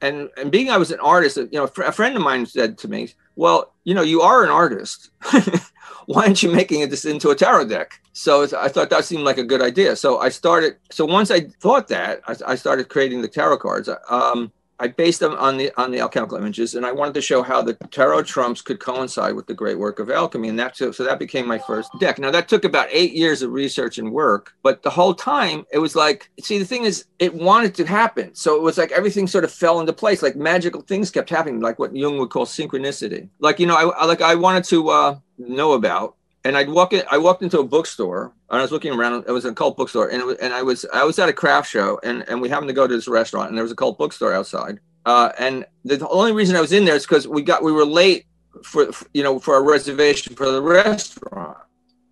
and 0.00 0.30
and 0.36 0.50
being 0.50 0.68
I 0.68 0.78
was 0.78 0.90
an 0.90 0.98
artist, 0.98 1.36
you 1.36 1.48
know, 1.52 1.64
a 1.64 1.92
friend 1.92 2.16
of 2.16 2.22
mine 2.22 2.44
said 2.46 2.76
to 2.78 2.88
me, 2.88 3.10
"Well, 3.36 3.72
you 3.84 3.94
know, 3.94 4.02
you 4.02 4.20
are 4.20 4.42
an 4.42 4.50
artist." 4.50 5.10
why 6.06 6.24
aren't 6.24 6.42
you 6.42 6.50
making 6.50 6.88
this 6.88 7.04
into 7.04 7.30
a 7.30 7.34
tarot 7.34 7.68
deck? 7.68 8.00
So 8.12 8.46
I 8.56 8.68
thought 8.68 8.90
that 8.90 9.04
seemed 9.04 9.24
like 9.24 9.38
a 9.38 9.44
good 9.44 9.62
idea. 9.62 9.96
So 9.96 10.18
I 10.18 10.28
started. 10.28 10.76
So 10.90 11.04
once 11.04 11.30
I 11.30 11.40
thought 11.40 11.88
that, 11.88 12.20
I, 12.26 12.52
I 12.52 12.54
started 12.54 12.88
creating 12.88 13.22
the 13.22 13.28
tarot 13.28 13.58
cards. 13.58 13.88
Um, 14.08 14.52
I 14.82 14.88
based 14.88 15.20
them 15.20 15.34
on 15.34 15.58
the 15.58 15.70
on 15.80 15.92
the 15.92 16.00
alchemical 16.00 16.36
images, 16.36 16.74
and 16.74 16.84
I 16.84 16.90
wanted 16.90 17.14
to 17.14 17.20
show 17.20 17.44
how 17.44 17.62
the 17.62 17.74
tarot 17.92 18.24
trumps 18.24 18.60
could 18.60 18.80
coincide 18.80 19.36
with 19.36 19.46
the 19.46 19.54
great 19.54 19.78
work 19.78 20.00
of 20.00 20.10
alchemy, 20.10 20.48
and 20.48 20.58
that 20.58 20.76
so, 20.76 20.90
that 20.90 21.20
became 21.20 21.46
my 21.46 21.58
first 21.58 21.88
deck. 22.00 22.18
Now 22.18 22.32
that 22.32 22.48
took 22.48 22.64
about 22.64 22.88
eight 22.90 23.12
years 23.12 23.42
of 23.42 23.52
research 23.52 23.98
and 23.98 24.10
work, 24.10 24.54
but 24.64 24.82
the 24.82 24.90
whole 24.90 25.14
time 25.14 25.64
it 25.72 25.78
was 25.78 25.94
like, 25.94 26.30
see, 26.40 26.58
the 26.58 26.64
thing 26.64 26.82
is, 26.82 27.04
it 27.20 27.32
wanted 27.32 27.76
to 27.76 27.86
happen, 27.86 28.34
so 28.34 28.56
it 28.56 28.62
was 28.62 28.76
like 28.76 28.90
everything 28.90 29.28
sort 29.28 29.44
of 29.44 29.52
fell 29.52 29.78
into 29.78 29.92
place, 29.92 30.20
like 30.20 30.34
magical 30.34 30.80
things 30.80 31.12
kept 31.12 31.30
happening, 31.30 31.60
like 31.60 31.78
what 31.78 31.94
Jung 31.94 32.18
would 32.18 32.30
call 32.30 32.44
synchronicity. 32.44 33.28
Like 33.38 33.60
you 33.60 33.68
know, 33.68 33.76
I 33.76 34.04
like 34.04 34.20
I 34.20 34.34
wanted 34.34 34.64
to 34.64 34.88
uh, 34.88 35.18
know 35.38 35.74
about 35.74 36.16
and 36.44 36.56
I'd 36.56 36.68
walk 36.68 36.92
in. 36.92 37.02
I 37.10 37.18
walked 37.18 37.42
into 37.42 37.60
a 37.60 37.64
bookstore, 37.64 38.32
and 38.50 38.58
I 38.58 38.62
was 38.62 38.72
looking 38.72 38.92
around. 38.92 39.24
It 39.26 39.32
was 39.32 39.44
occult 39.44 39.76
bookstore, 39.76 40.08
and 40.08 40.22
was, 40.24 40.36
and 40.38 40.52
I 40.52 40.62
was 40.62 40.84
I 40.92 41.04
was 41.04 41.18
at 41.18 41.28
a 41.28 41.32
craft 41.32 41.70
show, 41.70 42.00
and 42.02 42.24
and 42.28 42.40
we 42.40 42.48
happened 42.48 42.68
to 42.68 42.74
go 42.74 42.86
to 42.86 42.94
this 42.94 43.08
restaurant, 43.08 43.48
and 43.48 43.56
there 43.56 43.62
was 43.62 43.72
occult 43.72 43.98
bookstore 43.98 44.32
outside. 44.32 44.80
Uh, 45.04 45.30
and 45.38 45.64
the 45.84 46.06
only 46.08 46.32
reason 46.32 46.56
I 46.56 46.60
was 46.60 46.72
in 46.72 46.84
there 46.84 46.94
is 46.94 47.04
because 47.04 47.26
we 47.26 47.42
got 47.42 47.62
we 47.62 47.72
were 47.72 47.84
late 47.84 48.26
for, 48.62 48.92
for, 48.92 49.06
you 49.14 49.22
know 49.22 49.38
for 49.38 49.56
a 49.56 49.62
reservation 49.62 50.34
for 50.34 50.50
the 50.50 50.62
restaurant 50.62 51.58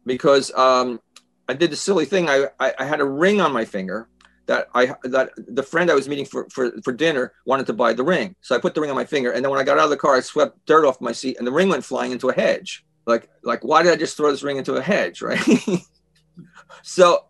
because 0.07 0.53
um, 0.55 1.01
I 1.49 1.55
did 1.55 1.71
the 1.71 1.77
silly 1.77 2.05
thing. 2.05 2.29
I, 2.29 2.47
I 2.59 2.75
I 2.79 2.85
had 2.85 3.01
a 3.01 3.05
ring 3.05 3.41
on 3.41 3.53
my 3.53 3.65
finger 3.65 4.09
that 4.47 4.69
I 4.75 4.95
that 5.05 5.31
the 5.37 5.63
friend 5.63 5.91
I 5.91 5.95
was 5.95 6.09
meeting 6.09 6.25
for, 6.25 6.49
for 6.51 6.73
for 6.83 6.93
dinner 6.93 7.33
wanted 7.47 7.67
to 7.67 7.73
buy 7.73 7.95
the 7.95 8.05
ring, 8.05 8.37
so 8.43 8.55
I 8.55 8.59
put 8.59 8.75
the 8.75 8.81
ring 8.81 8.91
on 8.91 8.97
my 8.97 9.05
finger, 9.05 9.33
and 9.33 9.45
then 9.45 9.51
when 9.51 9.61
I 9.61 9.65
got 9.65 9.79
out 9.79 9.85
of 9.85 9.91
the 9.91 9.97
car, 9.97 10.15
I 10.15 10.21
swept 10.21 10.65
dirt 10.67 10.85
off 10.85 11.01
my 11.01 11.13
seat, 11.13 11.37
and 11.39 11.47
the 11.47 11.53
ring 11.53 11.69
went 11.69 11.85
flying 11.85 12.13
into 12.13 12.29
a 12.29 12.35
hedge 12.35 12.85
like 13.11 13.29
like 13.43 13.63
why 13.63 13.83
did 13.83 13.93
I 13.93 13.97
just 13.97 14.17
throw 14.17 14.31
this 14.31 14.43
ring 14.43 14.57
into 14.57 14.75
a 14.75 14.83
hedge, 14.83 15.21
right? 15.21 15.41
so 16.83 17.27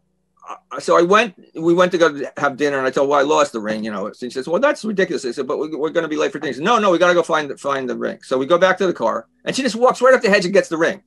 uh, 0.50 0.80
so 0.80 0.98
I 0.98 1.02
went. 1.02 1.34
We 1.54 1.74
went 1.74 1.92
to 1.92 1.98
go 1.98 2.20
have 2.36 2.56
dinner, 2.56 2.78
and 2.78 2.86
I 2.86 2.90
told, 2.90 3.08
"Well, 3.08 3.18
I 3.18 3.22
lost 3.22 3.52
the 3.52 3.60
ring." 3.60 3.84
You 3.84 3.92
know, 3.92 4.12
she 4.12 4.30
says, 4.30 4.48
"Well, 4.48 4.60
that's 4.60 4.84
ridiculous." 4.84 5.24
I 5.24 5.30
said, 5.30 5.46
"But 5.46 5.58
we, 5.58 5.66
are 5.66 5.90
going 5.90 6.02
to 6.02 6.08
be 6.08 6.16
late 6.16 6.32
for 6.32 6.38
dinner." 6.38 6.60
No, 6.60 6.78
no, 6.78 6.90
we 6.90 6.98
got 6.98 7.08
to 7.08 7.14
go 7.14 7.22
find 7.22 7.58
find 7.60 7.88
the 7.88 7.96
ring. 7.96 8.18
So 8.22 8.38
we 8.38 8.46
go 8.46 8.58
back 8.58 8.78
to 8.78 8.86
the 8.86 8.92
car, 8.92 9.28
and 9.44 9.54
she 9.54 9.62
just 9.62 9.76
walks 9.76 10.02
right 10.02 10.14
up 10.14 10.22
the 10.22 10.30
hedge 10.30 10.44
and 10.44 10.54
gets 10.54 10.68
the 10.68 10.76
ring, 10.76 11.02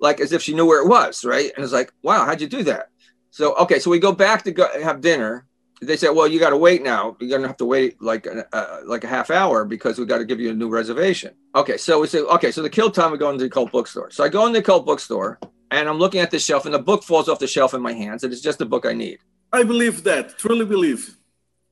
like 0.00 0.20
as 0.20 0.32
if 0.32 0.42
she 0.42 0.54
knew 0.54 0.66
where 0.66 0.82
it 0.82 0.88
was, 0.88 1.24
right? 1.24 1.52
And 1.54 1.64
it's 1.64 1.72
like, 1.72 1.92
"Wow, 2.02 2.24
how'd 2.24 2.40
you 2.40 2.48
do 2.48 2.62
that?" 2.64 2.88
So 3.30 3.54
okay, 3.56 3.78
so 3.78 3.90
we 3.90 3.98
go 3.98 4.12
back 4.12 4.44
to 4.44 4.52
go 4.52 4.66
have 4.82 5.00
dinner, 5.00 5.46
they 5.82 5.96
said, 5.96 6.10
"Well, 6.10 6.26
you 6.26 6.40
got 6.40 6.50
to 6.50 6.56
wait 6.56 6.82
now. 6.82 7.16
You're 7.20 7.30
gonna 7.30 7.48
have 7.48 7.58
to 7.58 7.66
wait 7.66 8.00
like 8.00 8.26
uh, 8.26 8.78
like 8.84 9.04
a 9.04 9.08
half 9.08 9.30
hour 9.30 9.64
because 9.64 9.98
we 9.98 10.06
got 10.06 10.18
to 10.18 10.24
give 10.24 10.40
you 10.40 10.50
a 10.50 10.54
new 10.54 10.68
reservation." 10.68 11.34
Okay, 11.54 11.76
so 11.76 12.00
we 12.00 12.06
say, 12.06 12.20
"Okay, 12.20 12.50
so 12.50 12.62
the 12.62 12.70
kill 12.70 12.90
time 12.90 13.12
we 13.12 13.18
go 13.18 13.30
into 13.30 13.44
the 13.44 13.50
cult 13.50 13.72
bookstore." 13.72 14.10
So 14.10 14.24
I 14.24 14.28
go 14.28 14.46
in 14.46 14.52
the 14.52 14.62
cult 14.62 14.86
bookstore 14.86 15.38
and 15.70 15.88
I'm 15.88 15.98
looking 15.98 16.20
at 16.20 16.30
the 16.30 16.38
shelf, 16.38 16.64
and 16.64 16.74
the 16.74 16.78
book 16.78 17.02
falls 17.02 17.28
off 17.28 17.38
the 17.38 17.46
shelf 17.46 17.74
in 17.74 17.82
my 17.82 17.92
hands, 17.92 18.24
and 18.24 18.32
it's 18.32 18.42
just 18.42 18.58
the 18.58 18.66
book 18.66 18.86
I 18.86 18.92
need. 18.92 19.18
I 19.52 19.62
believe 19.62 20.04
that. 20.04 20.38
Truly 20.38 20.64
believe. 20.64 21.16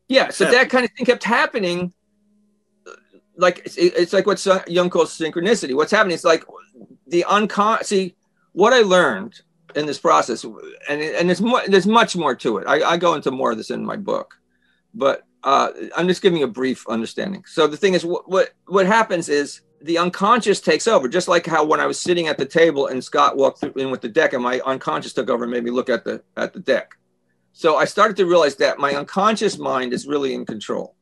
Yeah. 0.08 0.30
So 0.30 0.44
yeah. 0.44 0.50
that 0.52 0.70
kind 0.70 0.84
of 0.84 0.90
thing 0.92 1.06
kept 1.06 1.24
happening. 1.24 1.92
Like 3.36 3.62
it's, 3.64 3.76
it's 3.76 4.12
like 4.12 4.26
what 4.26 4.44
Jung 4.68 4.90
calls 4.90 5.16
synchronicity. 5.16 5.74
What's 5.74 5.90
happening? 5.90 6.14
It's 6.14 6.24
like 6.24 6.44
the 7.06 7.24
unconscious. 7.24 7.88
See, 7.88 8.14
what 8.52 8.72
I 8.72 8.80
learned 8.80 9.40
in 9.76 9.86
this 9.86 9.98
process, 9.98 10.44
and 10.44 11.00
and 11.00 11.28
there's 11.28 11.40
more, 11.40 11.62
there's 11.66 11.86
much 11.86 12.16
more 12.16 12.34
to 12.36 12.58
it. 12.58 12.66
I, 12.66 12.82
I 12.82 12.96
go 12.96 13.14
into 13.14 13.30
more 13.30 13.52
of 13.52 13.56
this 13.56 13.70
in 13.70 13.84
my 13.84 13.96
book, 13.96 14.34
but 14.94 15.22
uh, 15.42 15.70
I'm 15.96 16.08
just 16.08 16.22
giving 16.22 16.42
a 16.42 16.48
brief 16.48 16.86
understanding. 16.88 17.44
So 17.46 17.66
the 17.66 17.76
thing 17.76 17.94
is, 17.94 18.04
what 18.04 18.28
what, 18.28 18.50
what 18.66 18.86
happens 18.86 19.28
is 19.28 19.60
the 19.80 19.98
unconscious 19.98 20.60
takes 20.60 20.86
over, 20.88 21.08
just 21.08 21.28
like 21.28 21.46
how 21.46 21.64
when 21.64 21.80
I 21.80 21.86
was 21.86 22.00
sitting 22.00 22.28
at 22.28 22.38
the 22.38 22.46
table 22.46 22.86
and 22.86 23.02
Scott 23.02 23.36
walked 23.36 23.62
in 23.62 23.90
with 23.90 24.00
the 24.00 24.08
deck, 24.08 24.32
and 24.32 24.42
my 24.42 24.60
unconscious 24.60 25.12
took 25.12 25.28
over 25.28 25.44
and 25.44 25.52
made 25.52 25.64
me 25.64 25.70
look 25.70 25.90
at 25.90 26.04
the 26.04 26.22
at 26.36 26.52
the 26.52 26.60
deck. 26.60 26.96
So 27.52 27.76
I 27.76 27.84
started 27.84 28.16
to 28.16 28.26
realize 28.26 28.56
that 28.56 28.78
my 28.78 28.94
unconscious 28.94 29.58
mind 29.58 29.92
is 29.92 30.06
really 30.06 30.34
in 30.34 30.44
control. 30.44 30.96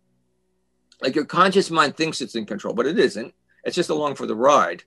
Like 1.01 1.15
your 1.15 1.25
conscious 1.25 1.71
mind 1.71 1.97
thinks 1.97 2.21
it's 2.21 2.35
in 2.35 2.47
control, 2.47 2.75
but 2.75 2.87
it 2.87 2.99
isn't. 2.99 3.35
It's 3.65 3.77
just 3.77 3.91
along 3.91 4.17
for 4.17 4.27
the 4.27 4.37
ride 4.37 4.83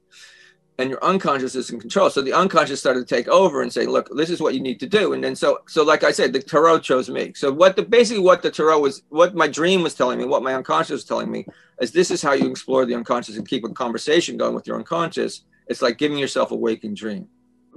and 0.77 0.89
your 0.89 1.03
unconscious 1.03 1.55
is 1.55 1.69
in 1.69 1.79
control. 1.79 2.09
So 2.09 2.21
the 2.21 2.33
unconscious 2.33 2.79
started 2.79 3.07
to 3.07 3.15
take 3.15 3.27
over 3.27 3.61
and 3.61 3.71
say, 3.71 3.85
look, 3.85 4.09
this 4.15 4.29
is 4.29 4.41
what 4.41 4.53
you 4.53 4.59
need 4.59 4.79
to 4.81 4.88
do. 4.88 5.13
And 5.13 5.23
then 5.23 5.35
so 5.35 5.59
so 5.67 5.83
like 5.83 6.03
I 6.03 6.11
said, 6.11 6.33
the 6.33 6.41
tarot 6.41 6.79
chose 6.79 7.09
me. 7.09 7.33
So 7.35 7.51
what 7.51 7.75
the 7.75 7.83
basically 7.83 8.23
what 8.23 8.41
the 8.41 8.51
tarot 8.51 8.79
was 8.79 9.03
what 9.09 9.35
my 9.35 9.47
dream 9.47 9.83
was 9.83 9.95
telling 9.95 10.19
me, 10.19 10.25
what 10.25 10.43
my 10.43 10.53
unconscious 10.53 10.91
was 10.91 11.05
telling 11.05 11.31
me 11.31 11.45
is 11.79 11.91
this 11.91 12.11
is 12.11 12.21
how 12.21 12.33
you 12.33 12.49
explore 12.49 12.85
the 12.85 12.95
unconscious 12.95 13.38
and 13.38 13.47
keep 13.47 13.63
a 13.63 13.69
conversation 13.69 14.38
going 14.38 14.55
with 14.55 14.67
your 14.67 14.77
unconscious. 14.77 15.43
It's 15.67 15.81
like 15.81 15.97
giving 15.97 16.17
yourself 16.17 16.51
a 16.51 16.55
waking 16.55 16.95
dream. 16.95 17.27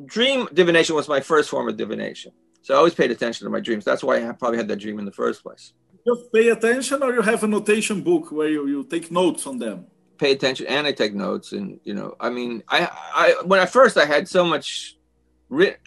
Dream 0.06 0.48
divination 0.52 0.94
was 0.94 1.08
my 1.08 1.20
first 1.20 1.50
form 1.50 1.68
of 1.68 1.76
divination. 1.76 2.32
So 2.62 2.74
I 2.74 2.78
always 2.78 2.94
paid 2.94 3.10
attention 3.10 3.44
to 3.46 3.50
my 3.50 3.60
dreams. 3.60 3.84
That's 3.84 4.02
why 4.02 4.28
I 4.28 4.32
probably 4.32 4.58
had 4.58 4.68
that 4.68 4.76
dream 4.76 4.98
in 4.98 5.04
the 5.04 5.12
first 5.12 5.42
place. 5.42 5.72
Just 6.06 6.32
pay 6.32 6.48
attention 6.48 7.02
or 7.02 7.12
you 7.14 7.22
have 7.22 7.42
a 7.44 7.46
notation 7.46 8.02
book 8.02 8.30
where 8.30 8.48
you, 8.48 8.66
you 8.66 8.84
take 8.84 9.10
notes 9.10 9.46
on 9.46 9.58
them? 9.58 9.86
Pay 10.18 10.32
attention 10.32 10.66
and 10.66 10.86
I 10.86 10.92
take 10.92 11.14
notes. 11.14 11.52
And 11.52 11.80
you 11.84 11.94
know, 11.94 12.14
I 12.20 12.30
mean, 12.30 12.62
I 12.68 12.88
I 13.14 13.42
when 13.44 13.60
at 13.60 13.70
first 13.70 13.96
I 13.96 14.04
had 14.04 14.28
so 14.28 14.44
much. 14.44 14.94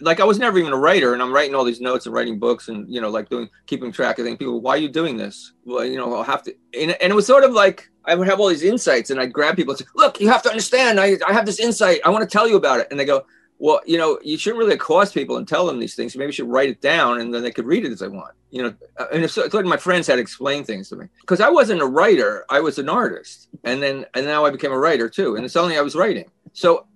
Like 0.00 0.18
I 0.18 0.24
was 0.24 0.40
never 0.40 0.58
even 0.58 0.72
a 0.72 0.76
writer, 0.76 1.12
and 1.12 1.22
I'm 1.22 1.32
writing 1.32 1.54
all 1.54 1.62
these 1.62 1.80
notes 1.80 2.06
and 2.06 2.12
writing 2.12 2.40
books, 2.40 2.66
and 2.66 2.92
you 2.92 3.00
know, 3.00 3.10
like 3.10 3.28
doing 3.28 3.48
keeping 3.66 3.92
track 3.92 4.18
of 4.18 4.24
things. 4.24 4.36
People, 4.36 4.60
why 4.60 4.72
are 4.72 4.78
you 4.78 4.88
doing 4.88 5.16
this? 5.16 5.52
Well, 5.64 5.84
you 5.84 5.96
know, 5.96 6.12
I'll 6.12 6.24
have 6.24 6.42
to. 6.44 6.54
And, 6.76 6.90
and 7.00 7.12
it 7.12 7.14
was 7.14 7.28
sort 7.28 7.44
of 7.44 7.52
like 7.52 7.88
I 8.04 8.16
would 8.16 8.26
have 8.26 8.40
all 8.40 8.48
these 8.48 8.64
insights, 8.64 9.10
and 9.10 9.20
I'd 9.20 9.32
grab 9.32 9.54
people 9.54 9.70
and 9.74 9.78
say, 9.78 9.84
"Look, 9.94 10.20
you 10.20 10.28
have 10.28 10.42
to 10.42 10.50
understand. 10.50 10.98
I 10.98 11.16
I 11.28 11.32
have 11.32 11.46
this 11.46 11.60
insight. 11.60 12.00
I 12.04 12.10
want 12.10 12.28
to 12.28 12.32
tell 12.32 12.48
you 12.48 12.56
about 12.56 12.80
it." 12.80 12.88
And 12.90 12.98
they 12.98 13.04
go, 13.04 13.24
well, 13.62 13.80
you 13.86 13.96
know, 13.96 14.18
you 14.24 14.36
shouldn't 14.36 14.58
really 14.58 14.74
accost 14.74 15.14
people 15.14 15.36
and 15.36 15.46
tell 15.46 15.66
them 15.66 15.78
these 15.78 15.94
things. 15.94 16.16
Maybe 16.16 16.30
you 16.30 16.32
should 16.32 16.48
write 16.48 16.68
it 16.68 16.80
down 16.80 17.20
and 17.20 17.32
then 17.32 17.44
they 17.44 17.52
could 17.52 17.64
read 17.64 17.84
it 17.84 17.92
as 17.92 18.00
they 18.00 18.08
want. 18.08 18.34
You 18.50 18.64
know, 18.64 18.74
uh, 18.96 19.06
and 19.12 19.22
it's 19.22 19.36
like 19.36 19.64
my 19.64 19.76
friends 19.76 20.08
had 20.08 20.18
explained 20.18 20.66
things 20.66 20.88
to 20.88 20.96
me 20.96 21.06
because 21.20 21.40
I 21.40 21.48
wasn't 21.48 21.80
a 21.80 21.86
writer; 21.86 22.44
I 22.50 22.58
was 22.58 22.80
an 22.80 22.88
artist, 22.88 23.48
and 23.62 23.80
then 23.80 24.04
and 24.14 24.26
now 24.26 24.44
I 24.44 24.50
became 24.50 24.72
a 24.72 24.78
writer 24.78 25.08
too. 25.08 25.36
And 25.36 25.48
suddenly 25.48 25.78
I 25.78 25.80
was 25.80 25.94
writing, 25.94 26.28
So 26.54 26.86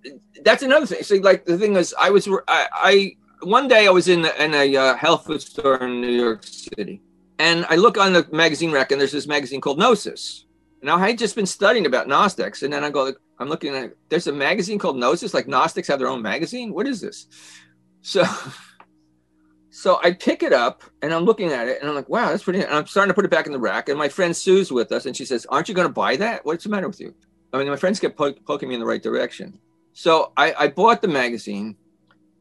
that's 0.43 0.61
another 0.61 0.85
thing. 0.85 1.03
So 1.03 1.15
like 1.15 1.45
the 1.45 1.57
thing 1.57 1.77
is, 1.77 1.95
I 1.97 2.09
was 2.09 2.27
I, 2.49 2.67
I 2.73 3.15
one 3.43 3.69
day 3.69 3.87
I 3.87 3.91
was 3.91 4.09
in 4.09 4.25
in 4.25 4.53
a 4.53 4.75
uh, 4.75 4.95
health 4.95 5.25
food 5.25 5.41
store 5.41 5.81
in 5.81 6.01
New 6.01 6.11
York 6.11 6.43
City, 6.43 7.01
and 7.39 7.65
I 7.69 7.77
look 7.77 7.97
on 7.97 8.11
the 8.11 8.27
magazine 8.33 8.73
rack, 8.73 8.91
and 8.91 8.99
there's 8.99 9.13
this 9.13 9.25
magazine 9.25 9.61
called 9.61 9.79
Gnosis. 9.79 10.43
Now 10.81 10.97
I 10.97 11.07
had 11.07 11.17
just 11.17 11.35
been 11.35 11.45
studying 11.45 11.85
about 11.85 12.07
Gnostics, 12.07 12.63
and 12.63 12.71
then 12.71 12.83
I 12.83 12.89
go, 12.89 13.13
I'm 13.39 13.49
looking 13.49 13.75
at 13.75 13.93
there's 14.09 14.27
a 14.27 14.31
magazine 14.31 14.79
called 14.79 14.97
Gnosis. 14.97 15.33
Like 15.33 15.47
Gnostics 15.47 15.87
have 15.87 15.99
their 15.99 16.07
own 16.07 16.21
magazine. 16.21 16.73
What 16.73 16.87
is 16.87 17.01
this? 17.01 17.27
So, 18.01 18.25
so 19.69 19.99
I 20.03 20.11
pick 20.11 20.43
it 20.43 20.53
up 20.53 20.83
and 21.01 21.13
I'm 21.13 21.23
looking 21.23 21.51
at 21.51 21.67
it, 21.67 21.79
and 21.79 21.89
I'm 21.89 21.95
like, 21.95 22.09
wow, 22.09 22.29
that's 22.29 22.43
pretty. 22.43 22.61
And 22.61 22.73
I'm 22.73 22.87
starting 22.87 23.09
to 23.09 23.15
put 23.15 23.25
it 23.25 23.31
back 23.31 23.45
in 23.45 23.51
the 23.51 23.59
rack, 23.59 23.89
and 23.89 23.97
my 23.97 24.09
friend 24.09 24.35
Sue's 24.35 24.71
with 24.71 24.91
us, 24.91 25.05
and 25.05 25.15
she 25.15 25.25
says, 25.25 25.45
"Aren't 25.49 25.69
you 25.69 25.75
going 25.75 25.87
to 25.87 25.93
buy 25.93 26.15
that? 26.17 26.45
What's 26.45 26.63
the 26.63 26.69
matter 26.69 26.87
with 26.87 26.99
you?" 26.99 27.13
I 27.53 27.57
mean, 27.57 27.69
my 27.69 27.75
friends 27.75 27.99
kept 27.99 28.17
po- 28.17 28.33
poking 28.33 28.69
me 28.69 28.75
in 28.75 28.81
the 28.81 28.85
right 28.85 29.01
direction. 29.01 29.59
So 29.93 30.31
I, 30.37 30.53
I 30.53 30.67
bought 30.67 31.01
the 31.01 31.07
magazine 31.07 31.75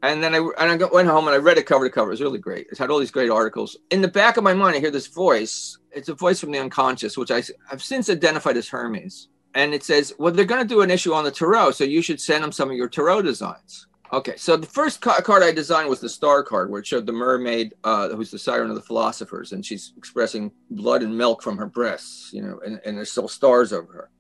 and 0.06 0.22
then 0.22 0.34
I 0.34 0.38
and 0.38 0.82
I 0.82 0.86
went 0.86 1.08
home 1.08 1.26
and 1.26 1.34
I 1.34 1.38
read 1.38 1.58
it 1.58 1.66
cover 1.66 1.88
to 1.88 1.94
cover. 1.94 2.10
It 2.10 2.14
was 2.14 2.22
really 2.22 2.38
great. 2.38 2.66
It 2.70 2.78
had 2.78 2.90
all 2.90 2.98
these 2.98 3.10
great 3.10 3.30
articles. 3.30 3.76
In 3.90 4.02
the 4.02 4.08
back 4.08 4.36
of 4.36 4.44
my 4.44 4.54
mind, 4.54 4.76
I 4.76 4.80
hear 4.80 4.90
this 4.90 5.06
voice. 5.06 5.78
It's 5.92 6.08
a 6.08 6.14
voice 6.14 6.40
from 6.40 6.50
the 6.50 6.58
unconscious, 6.58 7.16
which 7.16 7.30
I 7.30 7.42
have 7.70 7.82
since 7.82 8.10
identified 8.10 8.56
as 8.56 8.68
Hermes. 8.68 9.28
And 9.54 9.72
it 9.72 9.84
says, 9.84 10.12
"Well, 10.18 10.32
they're 10.32 10.44
going 10.44 10.62
to 10.62 10.68
do 10.68 10.82
an 10.82 10.90
issue 10.90 11.14
on 11.14 11.24
the 11.24 11.30
tarot, 11.30 11.72
so 11.72 11.84
you 11.84 12.02
should 12.02 12.20
send 12.20 12.44
them 12.44 12.52
some 12.52 12.70
of 12.70 12.76
your 12.76 12.88
tarot 12.88 13.22
designs." 13.22 13.86
Okay, 14.12 14.36
so 14.36 14.56
the 14.56 14.66
first 14.66 15.00
ca- 15.00 15.20
card 15.20 15.42
I 15.42 15.50
designed 15.50 15.88
was 15.88 16.00
the 16.00 16.08
star 16.08 16.42
card, 16.44 16.70
where 16.70 16.80
it 16.80 16.86
showed 16.86 17.06
the 17.06 17.12
mermaid, 17.12 17.74
uh, 17.82 18.10
who's 18.10 18.30
the 18.30 18.38
siren 18.38 18.70
of 18.70 18.76
the 18.76 18.82
philosophers, 18.82 19.52
and 19.52 19.66
she's 19.66 19.92
expressing 19.96 20.52
blood 20.70 21.02
and 21.02 21.16
milk 21.16 21.42
from 21.42 21.56
her 21.56 21.66
breasts, 21.66 22.32
you 22.32 22.40
know, 22.40 22.60
and, 22.64 22.80
and 22.84 22.96
there's 22.96 23.10
still 23.10 23.26
stars 23.26 23.72
over 23.72 23.92
her. 23.92 24.10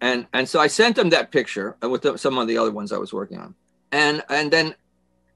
And 0.00 0.26
and 0.32 0.48
so 0.48 0.60
I 0.60 0.68
sent 0.68 0.96
them 0.96 1.10
that 1.10 1.32
picture 1.32 1.76
with 1.82 2.02
the, 2.02 2.16
some 2.16 2.38
of 2.38 2.46
the 2.46 2.58
other 2.58 2.70
ones 2.70 2.92
I 2.92 2.98
was 2.98 3.12
working 3.12 3.38
on, 3.38 3.54
and 3.90 4.22
and 4.28 4.52
then 4.52 4.74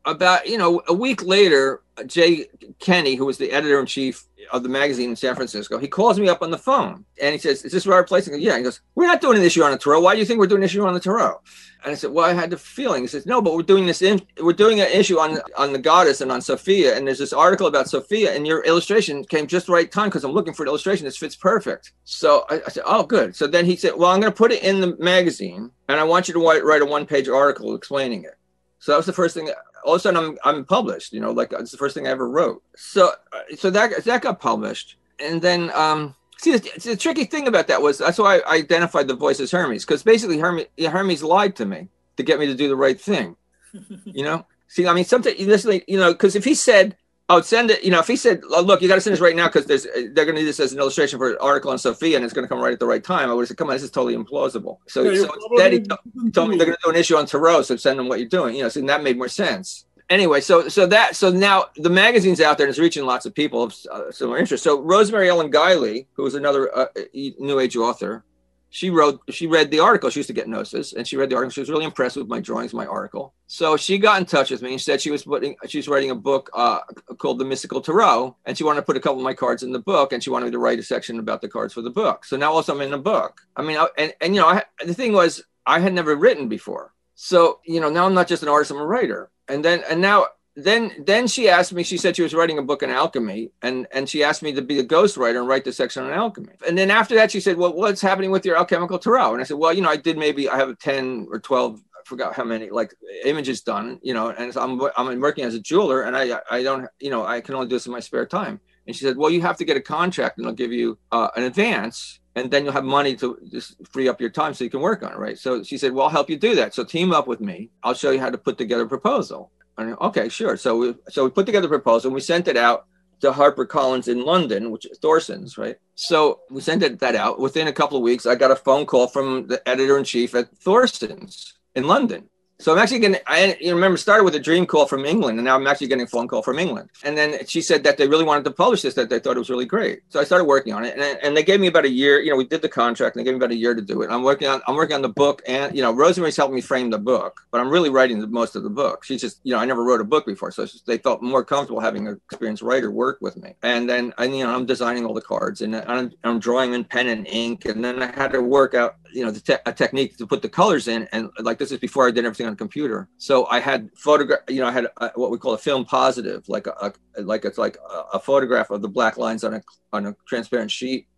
about 0.05 0.49
you 0.49 0.59
know 0.59 0.83
a 0.89 0.95
week 0.95 1.23
later, 1.23 1.83
Jay 2.07 2.47
Kinney, 2.79 3.15
who 3.15 3.27
was 3.27 3.39
the 3.39 3.51
editor 3.51 3.79
in 3.79 3.87
chief 3.87 4.25
of 4.53 4.63
the 4.63 4.69
magazine 4.69 5.11
in 5.11 5.17
San 5.17 5.35
Francisco, 5.35 5.79
he 5.79 5.89
calls 5.89 6.19
me 6.19 6.29
up 6.29 6.43
on 6.43 6.51
the 6.51 6.59
phone 6.59 7.05
and 7.21 7.33
he 7.33 7.39
says, 7.39 7.65
"Is 7.65 7.73
this 7.73 7.87
our 7.87 8.05
place?" 8.05 8.29
"Yeah." 8.33 8.57
He 8.57 8.63
goes, 8.63 8.81
"We're 8.95 9.07
not 9.07 9.21
doing 9.21 9.39
an 9.39 9.45
issue 9.45 9.63
on 9.63 9.73
the 9.73 9.79
tarot. 9.79 10.01
Why 10.01 10.15
do 10.15 10.21
you 10.21 10.27
think 10.27 10.39
we're 10.39 10.47
doing 10.47 10.63
an 10.63 10.67
issue 10.67 10.87
on 10.87 10.95
the 10.95 11.01
tarot?" 11.01 11.41
And 11.85 11.93
I 11.93 11.95
said, 11.95 12.11
"Well, 12.11 12.25
I 12.25 12.33
had 12.33 12.51
the 12.51 12.57
feeling." 12.57 13.03
He 13.03 13.09
says, 13.09 13.27
"No, 13.27 13.43
but 13.43 13.55
we're 13.55 13.63
doing 13.63 13.87
this 13.87 14.03
in 14.03 14.23
we're 14.41 14.53
doing 14.53 14.81
an 14.81 14.89
issue 14.89 15.19
on 15.19 15.41
on 15.57 15.73
the 15.73 15.79
goddess 15.79 16.21
and 16.21 16.33
on 16.33 16.41
Sophia, 16.41 16.97
and 16.97 17.07
there's 17.07 17.19
this 17.19 17.33
article 17.33 17.67
about 17.67 17.89
Sophia, 17.89 18.35
and 18.35 18.47
your 18.47 18.63
illustration 18.65 19.25
came 19.25 19.47
just 19.47 19.69
right 19.69 19.91
time 19.91 20.09
because 20.09 20.25
I'm 20.25 20.33
looking 20.33 20.55
for 20.55 20.63
an 20.63 20.69
illustration. 20.69 21.05
This 21.05 21.17
fits 21.17 21.37
perfect." 21.37 21.93
So 22.05 22.45
I, 22.49 22.63
I, 22.67 22.71
said, 22.71 22.85
"Oh, 22.87 23.03
good." 23.03 23.37
So 23.37 23.47
then 23.47 23.67
he 23.67 23.77
said, 23.77 23.93
"Well, 23.97 24.11
I'm 24.11 24.21
going 24.21 24.33
to 24.33 24.37
put 24.37 24.53
it 24.53 24.63
in 24.63 24.81
the 24.81 24.97
magazine, 24.99 25.71
and 25.89 26.01
I 26.01 26.05
want 26.05 26.29
you 26.29 26.35
to 26.35 26.45
write, 26.45 26.65
write 26.65 26.83
a 26.83 26.87
one 26.87 27.07
page 27.07 27.29
article 27.29 27.75
explaining 27.75 28.25
it." 28.25 28.35
So 28.81 28.93
that 28.93 28.97
was 28.97 29.07
the 29.07 29.13
first 29.13 29.35
thing 29.35 29.51
all 29.85 29.95
of 29.95 29.99
a 29.99 30.01
sudden 30.01 30.23
I'm 30.23 30.39
I'm 30.45 30.65
published. 30.65 31.13
You 31.13 31.21
know, 31.21 31.33
like 31.33 31.53
it's 31.53 31.71
the 31.71 31.77
first 31.77 31.95
thing 31.95 32.07
I 32.07 32.11
ever 32.11 32.29
wrote. 32.29 32.63
So 32.77 33.13
so 33.57 33.71
that 33.71 34.05
that 34.05 34.23
got 34.23 34.41
published, 34.41 34.97
and 35.19 35.41
then 35.41 35.71
um, 35.75 36.15
see 36.39 36.57
the, 36.57 36.81
the 36.83 36.97
tricky 36.97 37.25
thing 37.25 37.49
about 37.49 37.67
that 37.69 37.81
was 37.83 37.99
that's 37.99 38.19
why 38.19 38.39
I 38.39 38.57
identified 38.57 39.09
the 39.09 39.15
voice 39.15 39.41
as 39.41 39.51
Hermes 39.51 39.85
because 39.85 40.03
basically 40.03 40.39
Hermes 40.39 40.67
Hermes 40.79 41.23
lied 41.23 41.57
to 41.57 41.65
me 41.65 41.89
to 42.17 42.23
get 42.23 42.39
me 42.39 42.47
to 42.47 42.55
do 42.55 42.69
the 42.69 42.77
right 42.77 43.01
thing. 43.01 43.37
you 44.05 44.25
know, 44.25 44.47
see, 44.69 44.87
I 44.87 44.93
mean, 44.93 45.05
sometimes 45.05 45.39
you 45.39 45.99
know, 45.99 46.13
because 46.13 46.37
if 46.37 46.45
he 46.45 46.55
said 46.55 46.97
Oh, 47.31 47.43
send 47.43 47.71
it. 47.71 47.85
You 47.85 47.91
know, 47.91 47.99
if 47.99 48.07
he 48.07 48.17
said, 48.17 48.41
oh, 48.51 48.63
"Look, 48.63 48.81
you 48.81 48.89
got 48.89 48.95
to 48.95 49.03
send 49.03 49.13
this 49.13 49.21
right 49.21 49.37
now 49.37 49.49
because 49.49 49.67
there's 49.67 49.85
they're 49.85 50.25
going 50.25 50.35
to 50.35 50.41
need 50.41 50.45
this 50.45 50.61
as 50.61 50.73
an 50.73 50.79
illustration 50.79 51.19
for 51.19 51.33
an 51.33 51.37
article 51.43 51.71
on 51.71 51.79
Sophia, 51.79 52.17
and 52.17 52.25
it's 52.25 52.33
going 52.33 52.45
to 52.45 52.49
come 52.49 52.59
right 52.59 52.73
at 52.73 52.81
the 52.81 52.87
right 52.87 53.05
time," 53.05 53.29
I 53.29 53.35
would 53.35 53.43
have 53.43 53.49
said, 53.49 53.59
"Come 53.59 53.69
on, 53.69 53.75
this 53.75 53.83
is 53.83 53.91
totally 53.91 54.17
implausible." 54.17 54.79
So, 54.87 55.03
yeah, 55.03 55.21
so 55.21 55.31
instead, 55.51 55.73
he, 55.73 55.85
he 56.25 56.31
told 56.31 56.49
me 56.49 56.57
they're 56.57 56.67
going 56.67 56.77
to 56.77 56.83
do 56.85 56.91
an 56.91 56.97
issue 56.97 57.17
on 57.17 57.27
Tarot, 57.27 57.63
so 57.63 57.77
send 57.77 57.99
them 57.99 58.09
what 58.09 58.19
you're 58.19 58.29
doing. 58.29 58.57
You 58.57 58.63
know, 58.63 58.69
so 58.71 58.81
that 58.81 59.03
made 59.03 59.19
more 59.19 59.29
sense. 59.29 59.85
Anyway, 60.09 60.41
so 60.41 60.69
so 60.71 60.87
that 60.87 61.17
so 61.17 61.31
now 61.31 61.67
the 61.77 61.91
magazine's 61.91 62.41
out 62.41 62.57
there 62.57 62.67
and 62.67 62.71
it's 62.71 62.79
reaching 62.79 63.05
lots 63.05 63.27
of 63.27 63.35
people 63.35 63.63
of 63.63 63.77
uh, 63.93 64.11
similar 64.11 64.39
interest. 64.39 64.65
So 64.65 64.81
Rosemary 64.81 65.29
Ellen 65.29 65.53
Guiley, 65.53 66.07
who 66.15 66.23
was 66.23 66.35
another 66.35 66.75
uh, 66.75 66.87
New 67.13 67.61
Age 67.61 67.77
author, 67.77 68.25
she 68.71 68.91
wrote 68.91 69.21
she 69.31 69.47
read 69.47 69.71
the 69.71 69.81
article. 69.81 70.11
She 70.11 70.21
used 70.21 70.29
to 70.29 70.35
get 70.35 70.49
gnosis 70.49 70.93
and 70.93 71.07
she 71.07 71.17
read 71.17 71.31
the 71.31 71.37
article. 71.37 71.51
She 71.51 71.61
was 71.61 71.71
really 71.71 71.85
impressed 71.85 72.17
with 72.17 72.29
my 72.29 72.41
drawings 72.41 72.75
my 72.75 72.87
article. 72.87 73.35
So 73.47 73.77
she 73.77 73.99
got 73.99 74.21
in 74.21 74.27
touch 74.27 74.51
with 74.51 74.63
me 74.63 74.73
and 74.73 74.81
said 74.81 75.01
she 75.01 75.11
was 75.11 75.23
putting 75.23 75.57
she 75.67 75.79
was 75.79 75.89
writing 75.89 76.11
a 76.11 76.15
book 76.15 76.51
uh, 76.53 76.81
called 77.19 77.39
the 77.39 77.45
mystical 77.45 77.81
tarot 77.81 78.37
and 78.45 78.57
she 78.57 78.65
wanted 78.65 78.81
to 78.81 78.87
put 78.87 78.97
a 78.97 79.01
couple 79.01 79.19
of 79.19 79.25
my 79.25 79.35
cards 79.35 79.63
in 79.63 79.73
the 79.73 79.79
book 79.79 80.13
and 80.13 80.23
she 80.23 80.31
wanted 80.31 80.47
me 80.47 80.53
to 80.53 80.59
write 80.59 80.79
a 80.79 80.83
section 80.83 81.19
about 81.19 81.41
the 81.41 81.49
cards 81.49 81.73
for 81.73 81.83
the 81.83 81.91
book. 81.91 82.25
So 82.25 82.37
now 82.37 82.53
also 82.53 82.75
i'm 82.75 82.81
in 82.83 82.91
the 82.91 82.99
book. 82.99 83.41
I 83.57 83.63
mean 83.63 83.79
I, 83.79 83.89
and, 83.97 84.15
and 84.21 84.35
you 84.35 84.41
know 84.41 84.49
I, 84.49 84.65
the 84.85 84.95
thing 84.95 85.13
was 85.13 85.43
i 85.67 85.79
had 85.81 85.95
never 85.95 86.15
written 86.15 86.49
before. 86.49 86.93
So 87.15 87.61
you 87.65 87.81
know 87.81 87.89
now 87.89 88.07
i'm 88.07 88.15
not 88.15 88.29
just 88.29 88.43
an 88.43 88.49
artist 88.49 88.71
i'm 88.71 88.79
a 88.79 88.87
writer. 88.87 89.31
And 89.49 89.65
then 89.65 89.83
and 89.89 90.01
now 90.03 90.27
then 90.59 90.93
then 91.07 91.29
she 91.29 91.49
asked 91.49 91.73
me 91.73 91.85
she 91.85 91.97
said 91.97 92.17
she 92.17 92.23
was 92.23 92.35
writing 92.35 92.59
a 92.59 92.63
book 92.63 92.83
on 92.83 92.91
alchemy 92.91 93.51
and 93.63 93.87
and 93.93 94.09
she 94.09 94.25
asked 94.25 94.43
me 94.43 94.53
to 94.53 94.61
be 94.61 94.81
a 94.81 94.85
ghostwriter 94.85 95.39
and 95.39 95.47
write 95.47 95.65
the 95.65 95.73
section 95.73 96.03
on 96.05 96.13
alchemy. 96.13 96.53
And 96.67 96.77
then 96.77 96.91
after 96.91 97.15
that 97.15 97.31
she 97.31 97.39
said 97.39 97.57
well 97.57 97.73
what's 97.73 98.01
happening 98.01 98.33
with 98.33 98.45
your 98.45 98.57
alchemical 98.57 98.99
tarot? 98.99 99.35
And 99.35 99.41
i 99.41 99.45
said 99.45 99.57
well 99.57 99.73
you 99.73 99.83
know 99.83 99.91
i 99.91 99.97
did 99.97 100.19
maybe 100.19 100.49
i 100.49 100.57
have 100.57 100.77
10 100.79 101.29
or 101.31 101.39
12 101.39 101.81
I 101.81 102.01
forgot 102.05 102.35
how 102.35 102.43
many 102.43 102.71
like 102.71 102.93
images 103.25 103.61
done 103.61 104.01
you 104.03 104.15
know 104.15 104.31
and 104.31 104.53
so 104.53 104.61
I'm, 104.61 104.81
I'm 104.97 105.21
working 105.21 105.45
as 105.45 105.55
a 105.55 105.61
jeweler 105.61 106.03
and 106.03 106.17
i 106.17 106.41
i 106.51 106.63
don't 106.63 106.89
you 106.99 107.11
know 107.11 107.25
i 107.25 107.41
can 107.41 107.55
only 107.55 107.69
do 107.69 107.77
this 107.77 107.87
in 107.87 107.93
my 107.93 108.01
spare 108.01 108.27
time. 108.27 108.61
And 108.87 108.97
she 108.97 109.05
said 109.05 109.17
well 109.17 109.31
you 109.31 109.41
have 109.43 109.59
to 109.59 109.65
get 109.65 109.77
a 109.77 109.81
contract 109.81 110.39
and 110.39 110.47
they'll 110.47 110.55
give 110.55 110.73
you 110.73 110.99
uh, 111.13 111.29
an 111.37 111.45
advance 111.45 112.19
and 112.35 112.51
then 112.51 112.65
you'll 112.65 112.73
have 112.73 112.85
money 112.85 113.15
to 113.17 113.39
just 113.51 113.77
free 113.87 114.09
up 114.09 114.21
your 114.21 114.31
time 114.31 114.55
so 114.55 114.65
you 114.65 114.71
can 114.71 114.81
work 114.81 115.03
on 115.05 115.13
it 115.13 115.19
right? 115.19 115.39
So 115.39 115.63
she 115.63 115.79
said 115.79 115.93
well 115.93 116.07
i'll 116.07 116.11
help 116.11 116.29
you 116.29 116.37
do 116.37 116.57
that 116.57 116.75
so 116.75 116.83
team 116.83 117.13
up 117.13 117.29
with 117.29 117.41
me. 117.41 117.71
I'll 117.85 117.95
show 117.95 118.11
you 118.11 118.19
how 118.19 118.31
to 118.31 118.39
put 118.39 118.59
together 118.59 118.83
a 118.83 118.89
proposal 118.89 119.53
okay, 119.79 120.29
sure. 120.29 120.57
So 120.57 120.77
we 120.77 120.95
so 121.09 121.25
we 121.25 121.31
put 121.31 121.47
together 121.47 121.67
a 121.67 121.71
proposal 121.71 122.09
and 122.09 122.15
we 122.15 122.21
sent 122.21 122.49
it 122.49 122.57
out 122.57 122.87
to 123.21 123.33
Harper 123.33 123.67
Collins 123.67 124.09
in 124.09 124.25
London, 124.25 124.71
which 124.71 124.87
is 124.87 124.99
Thorson's, 124.99 125.59
right? 125.59 125.77
So 125.95 126.41
we 126.51 126.61
sent 126.61 126.83
it, 126.83 127.01
that 127.01 127.15
out. 127.15 127.41
Within 127.41 127.69
a 127.69 127.73
couple 127.73 127.97
of 127.97 128.03
weeks, 128.03 128.27
I 128.27 128.35
got 128.35 128.51
a 128.51 128.57
phone 128.57 128.87
call 128.87 129.09
from 129.09 129.49
the 129.49 129.67
editor 129.69 129.99
in 129.99 130.05
chief 130.05 130.35
at 130.35 130.57
Thorson's 130.59 131.55
in 131.75 131.87
London. 131.87 132.29
So 132.61 132.73
I'm 132.73 132.79
actually 132.79 132.99
getting, 132.99 133.21
I 133.29 133.57
you 133.61 133.73
remember, 133.73 133.97
started 133.97 134.25
with 134.25 134.35
a 134.35 134.41
dream 134.41 134.67
call 134.67 134.87
from 134.87 135.05
England, 135.05 135.39
and 135.39 135.45
now 135.45 135.55
I'm 135.55 135.67
actually 135.69 135.87
getting 135.87 136.05
a 136.05 136.09
phone 136.09 136.27
call 136.27 136.43
from 136.43 136.59
England. 136.59 136.91
And 137.05 137.17
then 137.17 137.47
she 137.47 137.61
said 137.61 137.85
that 137.85 137.99
they 137.99 138.09
really 138.09 138.25
wanted 138.25 138.45
to 138.47 138.51
publish 138.51 138.83
this, 138.83 138.95
that 138.95 139.09
they 139.09 139.21
thought 139.21 139.37
it 139.37 139.39
was 139.39 139.49
really 139.49 139.65
great. 139.65 140.01
So 140.09 140.19
I 140.19 140.25
started 140.25 140.45
working 140.45 140.73
on 140.73 140.85
it, 140.85 140.95
and, 140.99 141.21
and 141.23 141.37
they 141.37 141.45
gave 141.45 141.61
me 141.61 141.69
about 141.69 141.85
a 141.85 141.89
year. 141.89 142.21
You 142.21 142.31
know, 142.31 142.37
we 142.37 142.45
did 142.45 142.61
the 142.61 142.69
contract, 142.69 143.15
and 143.15 143.21
they 143.21 143.25
gave 143.25 143.35
me 143.35 143.45
about 143.45 143.53
a 143.53 143.57
year 143.57 143.75
to 143.75 143.81
do 143.81 144.03
it. 144.03 144.11
I'm 144.11 144.25
working 144.25 144.49
on, 144.49 144.61
I'm 144.67 144.75
working 144.75 144.97
on 144.97 145.03
the 145.03 145.09
book, 145.09 145.41
and 145.47 145.75
you 145.75 145.83
know, 145.83 145.93
Rosemary's 145.93 146.37
helping 146.37 146.57
me 146.57 146.61
frame 146.61 146.91
the 146.91 146.99
book, 146.99 147.47
but 147.53 147.61
I'm 147.61 147.71
really 147.71 147.91
writing 147.91 148.19
the, 148.19 148.27
most 148.27 148.57
of 148.57 148.65
the 148.65 148.71
book. 148.71 149.05
She's 149.05 149.21
just, 149.21 149.39
you 149.45 149.53
know, 149.53 149.61
I 149.61 149.65
never 149.65 149.85
wrote 149.85 150.01
a 150.01 150.05
book 150.05 150.27
before, 150.27 150.51
so 150.51 150.67
just, 150.67 150.85
they 150.85 150.99
felt 150.99 151.23
more 151.23 151.45
comfortable 151.45 151.81
having 151.81 152.09
an 152.09 152.21
experienced 152.25 152.63
writer 152.63 152.91
work 152.91 153.19
with 153.21 153.37
me. 153.37 153.55
And 153.63 153.89
then, 153.89 154.13
I, 154.19 154.25
you 154.25 154.43
know, 154.43 154.53
I'm 154.53 154.67
designing 154.67 155.07
all 155.07 155.15
the 155.15 155.23
cards, 155.23 155.61
and 155.61 155.77
I'm, 155.77 156.11
I'm 156.25 156.41
drawing 156.41 156.75
in 156.75 156.83
pen 156.83 157.07
and 157.07 157.25
ink, 157.29 157.67
and 157.67 157.85
then 157.85 158.03
I 158.03 158.11
had 158.11 158.33
to 158.33 158.43
work 158.43 158.75
out, 158.75 158.97
you 159.19 159.25
know, 159.25 159.33
the 159.33 159.41
te- 159.41 159.65
a 159.67 159.73
technique 159.73 160.17
to 160.17 160.29
put 160.29 160.43
the 160.43 160.49
colors 160.49 160.87
in, 160.87 161.09
and 161.11 161.29
like 161.41 161.59
this 161.59 161.73
is 161.73 161.81
before 161.81 162.07
I 162.07 162.13
did 162.13 162.25
everything 162.25 162.47
on 162.47 162.53
the 162.53 162.57
computer. 162.57 163.09
So 163.19 163.47
I 163.47 163.59
had 163.59 163.91
photograph, 163.97 164.43
you 164.49 164.61
know, 164.61 164.69
I 164.69 164.71
had 164.71 164.87
a, 164.99 165.11
what 165.17 165.33
we 165.33 165.39
call 165.39 165.55
a 165.55 165.59
film 165.59 165.85
positive, 165.85 166.49
like 166.49 166.69
a, 166.69 166.93
a 167.17 167.23
like 167.23 167.45
it's 167.45 167.59
like 167.59 167.79
a, 167.79 168.17
a, 168.19 168.21
photograph 168.21 168.71
of 168.71 168.81
the 168.81 168.89
black 168.89 169.19
lines 169.19 169.43
on 169.43 169.55
a 169.55 169.63
on 169.93 170.07
a 170.07 170.17
transparent 170.29 170.71
sheet, 170.71 171.09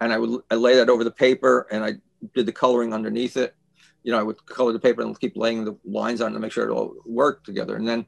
and 0.00 0.12
I 0.12 0.18
would 0.18 0.40
I 0.52 0.54
lay 0.54 0.76
that 0.76 0.88
over 0.88 1.02
the 1.02 1.10
paper, 1.10 1.66
and 1.72 1.84
I 1.84 1.94
did 2.32 2.46
the 2.46 2.52
coloring 2.52 2.94
underneath 2.94 3.36
it. 3.36 3.56
You 4.04 4.12
know, 4.12 4.20
I 4.20 4.22
would 4.22 4.46
color 4.46 4.72
the 4.72 4.78
paper 4.78 5.02
and 5.02 5.18
keep 5.18 5.36
laying 5.36 5.64
the 5.64 5.76
lines 5.84 6.20
on 6.20 6.32
to 6.34 6.38
make 6.38 6.52
sure 6.52 6.64
it 6.64 6.72
all 6.72 6.94
worked 7.04 7.44
together, 7.44 7.74
and 7.74 7.88
then 7.88 8.06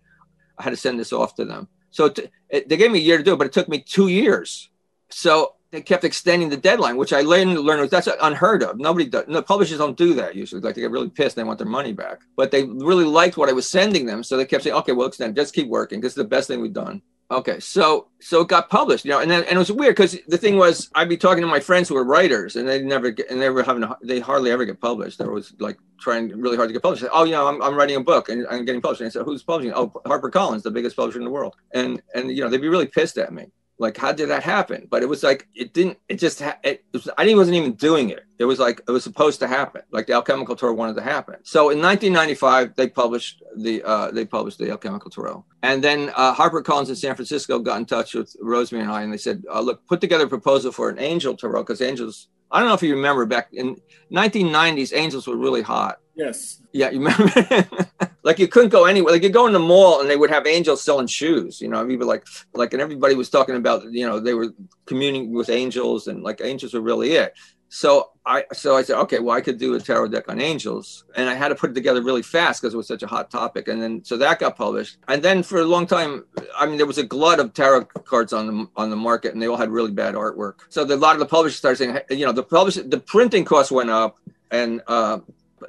I 0.59 0.63
had 0.63 0.71
to 0.71 0.77
send 0.77 1.01
this 1.01 1.13
off 1.13 1.35
to 1.35 1.45
them. 1.45 1.67
So 1.91 2.05
it, 2.05 2.31
it, 2.49 2.69
they 2.69 2.77
gave 2.77 2.93
me 2.93 3.01
a 3.01 3.03
year 3.03 3.19
to 3.19 3.25
do 3.25 3.33
it, 3.33 3.37
but 3.37 3.49
it 3.49 3.53
took 3.53 3.69
me 3.69 3.81
two 3.81 4.07
years. 4.07 4.71
So 5.09 5.57
they 5.71 5.81
kept 5.81 6.05
extending 6.05 6.49
the 6.49 6.57
deadline, 6.57 6.97
which 6.97 7.13
I 7.13 7.21
later 7.21 7.51
learned 7.51 7.61
learned 7.61 7.91
that's 7.91 8.09
unheard 8.21 8.63
of. 8.63 8.79
Nobody 8.79 9.07
does. 9.07 9.27
No, 9.29 9.41
publishers 9.41 9.79
don't 9.79 9.97
do 9.97 10.15
that 10.15 10.35
usually. 10.35 10.61
Like 10.61 10.75
they 10.75 10.81
get 10.81 10.91
really 10.91 11.11
pissed, 11.11 11.37
they 11.37 11.45
want 11.45 11.59
their 11.59 11.69
money 11.69 11.93
back. 11.93 12.21
But 12.37 12.51
they 12.51 12.65
really 12.65 13.05
liked 13.05 13.37
what 13.37 13.49
I 13.49 13.53
was 13.53 13.69
sending 13.69 14.07
them, 14.07 14.25
so 14.25 14.37
they 14.37 14.45
kept 14.45 14.65
saying, 14.65 14.77
"Okay, 14.77 14.93
we'll 14.93 15.07
extend. 15.07 15.37
Just 15.37 15.55
keep 15.55 15.69
working. 15.69 16.01
This 16.01 16.13
is 16.13 16.17
the 16.17 16.25
best 16.25 16.49
thing 16.49 16.61
we've 16.61 16.73
done." 16.73 17.03
Okay, 17.33 17.61
so 17.61 18.09
so 18.21 18.41
it 18.41 18.49
got 18.49 18.69
published, 18.69 19.05
you 19.05 19.13
know, 19.13 19.21
and 19.21 19.31
then 19.31 19.45
and 19.45 19.53
it 19.53 19.59
was 19.59 19.71
weird 19.71 19.95
because 19.95 20.19
the 20.27 20.37
thing 20.37 20.57
was 20.57 20.91
I'd 20.97 21.09
be 21.09 21.17
talking 21.17 21.43
to 21.43 21.47
my 21.47 21.61
friends 21.61 21.89
who 21.89 21.95
were 21.95 22.03
writers, 22.03 22.57
and 22.57 22.69
they 22.69 22.83
never 22.83 23.13
get, 23.13 23.31
and 23.31 23.41
they 23.41 23.51
were 23.51 23.63
having 23.63 23.89
they 24.03 24.19
hardly 24.19 24.51
ever 24.51 24.65
get 24.65 24.81
published. 24.81 25.21
They 25.21 25.27
was 25.27 25.55
like 25.61 25.79
trying 26.01 26.31
really 26.31 26.57
hard 26.57 26.69
to 26.69 26.73
get 26.73 26.83
published. 26.83 27.05
Oh, 27.13 27.23
you 27.23 27.33
know, 27.33 27.47
I'm, 27.47 27.63
I'm 27.63 27.77
writing 27.77 27.95
a 27.95 28.01
book 28.01 28.31
and 28.31 28.45
I'm 28.51 28.65
getting 28.65 28.81
published. 28.81 29.03
And 29.03 29.09
I 29.09 29.11
said, 29.11 29.23
who's 29.23 29.43
publishing? 29.43 29.73
Oh, 29.75 29.93
Harper 30.07 30.31
Collins, 30.31 30.63
the 30.63 30.71
biggest 30.71 30.97
publisher 30.97 31.19
in 31.19 31.25
the 31.25 31.31
world. 31.31 31.55
And 31.73 32.03
and 32.17 32.33
you 32.33 32.43
know 32.43 32.51
they'd 32.51 32.61
be 32.61 32.69
really 32.69 32.89
pissed 32.89 33.17
at 33.17 33.33
me 33.33 33.47
like 33.81 33.97
how 33.97 34.13
did 34.13 34.29
that 34.29 34.43
happen? 34.43 34.87
But 34.91 35.03
it 35.03 35.09
was 35.09 35.23
like 35.23 35.49
it 35.55 35.73
didn't 35.73 35.99
it 36.09 36.17
just 36.21 36.41
ha- 36.41 36.59
it, 36.63 36.85
was, 36.93 37.09
i 37.19 37.25
didn't 37.25 37.39
wasn't 37.39 37.57
even 37.57 37.73
doing 37.73 38.11
it. 38.11 38.25
It 38.39 38.45
was 38.45 38.59
like 38.59 38.81
it 38.87 38.91
was 38.91 39.03
supposed 39.03 39.41
to 39.41 39.49
happen. 39.49 39.83
Like 39.91 40.07
the 40.07 40.13
alchemical 40.13 40.55
tarot 40.55 40.75
wanted 40.75 40.95
to 40.97 41.03
happen. 41.03 41.37
So 41.43 41.71
in 41.71 41.81
1995 41.81 42.77
they 42.77 42.89
published 42.89 43.43
the 43.57 43.83
uh, 43.83 44.11
they 44.11 44.25
published 44.25 44.59
the 44.59 44.71
alchemical 44.71 45.11
tarot 45.11 45.45
and 45.63 45.83
then 45.83 46.13
uh, 46.15 46.33
harper 46.33 46.63
collins 46.63 46.91
in 46.91 46.97
san 46.97 47.15
francisco 47.15 47.59
got 47.59 47.79
in 47.79 47.85
touch 47.85 48.15
with 48.15 48.35
rosemary 48.41 48.85
and 48.85 48.93
i 48.93 49.03
and 49.03 49.13
they 49.13 49.19
said 49.19 49.43
uh, 49.53 49.61
look 49.61 49.85
put 49.87 50.01
together 50.01 50.25
a 50.25 50.29
proposal 50.29 50.71
for 50.71 50.89
an 50.89 50.99
angel 50.99 51.37
tarot 51.37 51.63
because 51.63 51.81
angels 51.83 52.29
i 52.51 52.61
don't 52.61 52.69
know 52.69 52.75
if 52.75 52.83
you 52.83 52.95
remember 52.95 53.27
back 53.27 53.49
in 53.53 53.77
1990s 54.13 54.97
angels 54.97 55.27
were 55.27 55.37
really 55.37 55.63
hot. 55.63 56.01
Yes. 56.15 56.63
Yeah, 56.73 56.91
you 56.91 56.99
remember? 56.99 57.69
like 58.23 58.39
you 58.39 58.49
couldn't 58.49 58.71
go 58.71 58.85
anywhere. 58.85 59.13
Like 59.13 59.23
you 59.23 59.31
go 59.31 59.47
in 59.47 59.53
the 59.53 59.59
mall 59.59 60.01
and 60.01 60.11
they 60.11 60.17
would 60.17 60.31
have 60.31 60.47
angels 60.47 60.83
selling 60.83 61.07
shoes. 61.07 61.61
You 61.61 61.69
know, 61.69 61.87
people 61.87 62.07
like 62.07 62.27
like, 62.55 62.73
and 62.73 62.83
everybody 62.83 63.15
was 63.15 63.31
talking 63.31 63.57
about. 63.57 63.85
You 63.93 64.07
know, 64.07 64.21
they 64.21 64.35
were 64.35 64.49
communing 64.87 65.33
with 65.33 65.51
angels, 65.51 66.07
and 66.07 66.23
like 66.23 66.41
angels 66.43 66.75
were 66.75 66.81
really 66.81 67.13
it. 67.13 67.35
So 67.73 68.11
I 68.27 68.45
so 68.53 68.77
I 68.77 68.83
said, 68.83 68.99
okay, 69.03 69.21
well 69.21 69.37
I 69.37 69.41
could 69.41 69.57
do 69.57 69.75
a 69.75 69.81
tarot 69.81 70.09
deck 70.09 70.29
on 70.29 70.41
angels, 70.41 71.05
and 71.15 71.31
I 71.31 71.35
had 71.35 71.49
to 71.49 71.55
put 71.55 71.71
it 71.71 71.75
together 71.75 72.03
really 72.03 72.23
fast 72.23 72.61
because 72.61 72.75
it 72.75 72.77
was 72.77 72.89
such 72.89 73.05
a 73.05 73.07
hot 73.07 73.31
topic. 73.31 73.69
And 73.69 73.81
then 73.81 74.05
so 74.05 74.17
that 74.17 74.41
got 74.41 74.57
published, 74.57 74.99
and 75.07 75.23
then 75.23 75.45
for 75.45 75.61
a 75.61 75.65
long 75.65 75.87
time, 75.87 76.25
I 76.57 76.67
mean, 76.67 76.79
there 76.79 76.87
was 76.87 76.99
a 76.99 77.05
glut 77.05 77.39
of 77.39 77.55
tarot 77.55 77.85
cards 77.85 78.33
on 78.33 78.47
the 78.49 78.67
on 78.77 78.91
the 78.91 78.97
market, 78.97 79.33
and 79.33 79.41
they 79.41 79.47
all 79.47 79.57
had 79.57 79.71
really 79.71 79.93
bad 79.93 80.17
artwork. 80.17 80.55
So 80.69 80.85
the, 80.85 80.97
a 80.97 80.97
lot 80.97 81.15
of 81.15 81.21
the 81.21 81.27
publishers 81.27 81.59
started 81.59 81.77
saying, 81.77 81.99
you 82.11 82.27
know, 82.27 82.33
the 82.33 82.43
publish 82.43 82.75
the 82.75 82.99
printing 82.99 83.45
costs 83.45 83.71
went 83.71 83.89
up, 83.89 84.19
and 84.51 84.83
uh, 84.89 85.21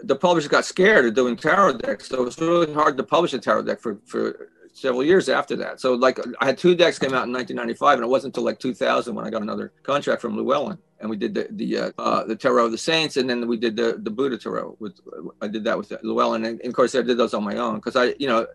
the 0.04 0.16
publishers 0.16 0.50
got 0.50 0.66
scared 0.66 1.06
of 1.06 1.14
doing 1.14 1.36
tarot 1.36 1.78
decks. 1.78 2.08
So 2.10 2.22
it 2.22 2.26
was 2.26 2.40
really 2.40 2.74
hard 2.74 2.98
to 2.98 3.04
publish 3.04 3.34
a 3.34 3.40
tarot 3.40 3.64
deck 3.64 3.82
for 3.82 4.00
for 4.06 4.50
several 4.74 5.04
years 5.04 5.30
after 5.30 5.56
that. 5.58 5.80
So 5.80 5.94
like 5.94 6.20
I 6.40 6.46
had 6.46 6.58
two 6.58 6.76
decks 6.76 6.98
came 6.98 7.14
out 7.14 7.28
in 7.28 7.34
1995, 7.34 7.96
and 7.96 8.04
it 8.04 8.08
wasn't 8.08 8.36
until 8.36 8.46
like 8.46 8.60
2000 8.60 9.14
when 9.14 9.26
I 9.26 9.30
got 9.30 9.42
another 9.42 9.74
contract 9.84 10.22
from 10.22 10.38
Llewellyn, 10.38 10.78
and 11.00 11.10
we 11.10 11.18
did 11.18 11.34
the 11.34 11.48
the 11.52 11.78
uh, 11.78 11.92
uh, 11.98 12.24
the 12.24 12.36
Tarot 12.36 12.66
of 12.66 12.72
the 12.72 12.78
Saints, 12.78 13.18
and 13.18 13.30
then 13.30 13.48
we 13.48 13.58
did 13.58 13.76
the 13.76 13.98
the 14.02 14.12
Buddha 14.12 14.38
Tarot. 14.38 14.78
With 14.80 15.00
I 15.42 15.48
did 15.48 15.64
that 15.66 15.78
with 15.78 15.92
Llewellyn, 16.04 16.46
and, 16.46 16.60
and 16.62 16.70
of 16.70 16.76
course 16.76 16.96
I 16.96 17.02
did 17.02 17.18
those 17.18 17.34
on 17.34 17.44
my 17.44 17.58
own 17.58 17.76
because 17.76 17.96
I 17.96 18.16
you 18.20 18.28
know. 18.28 18.48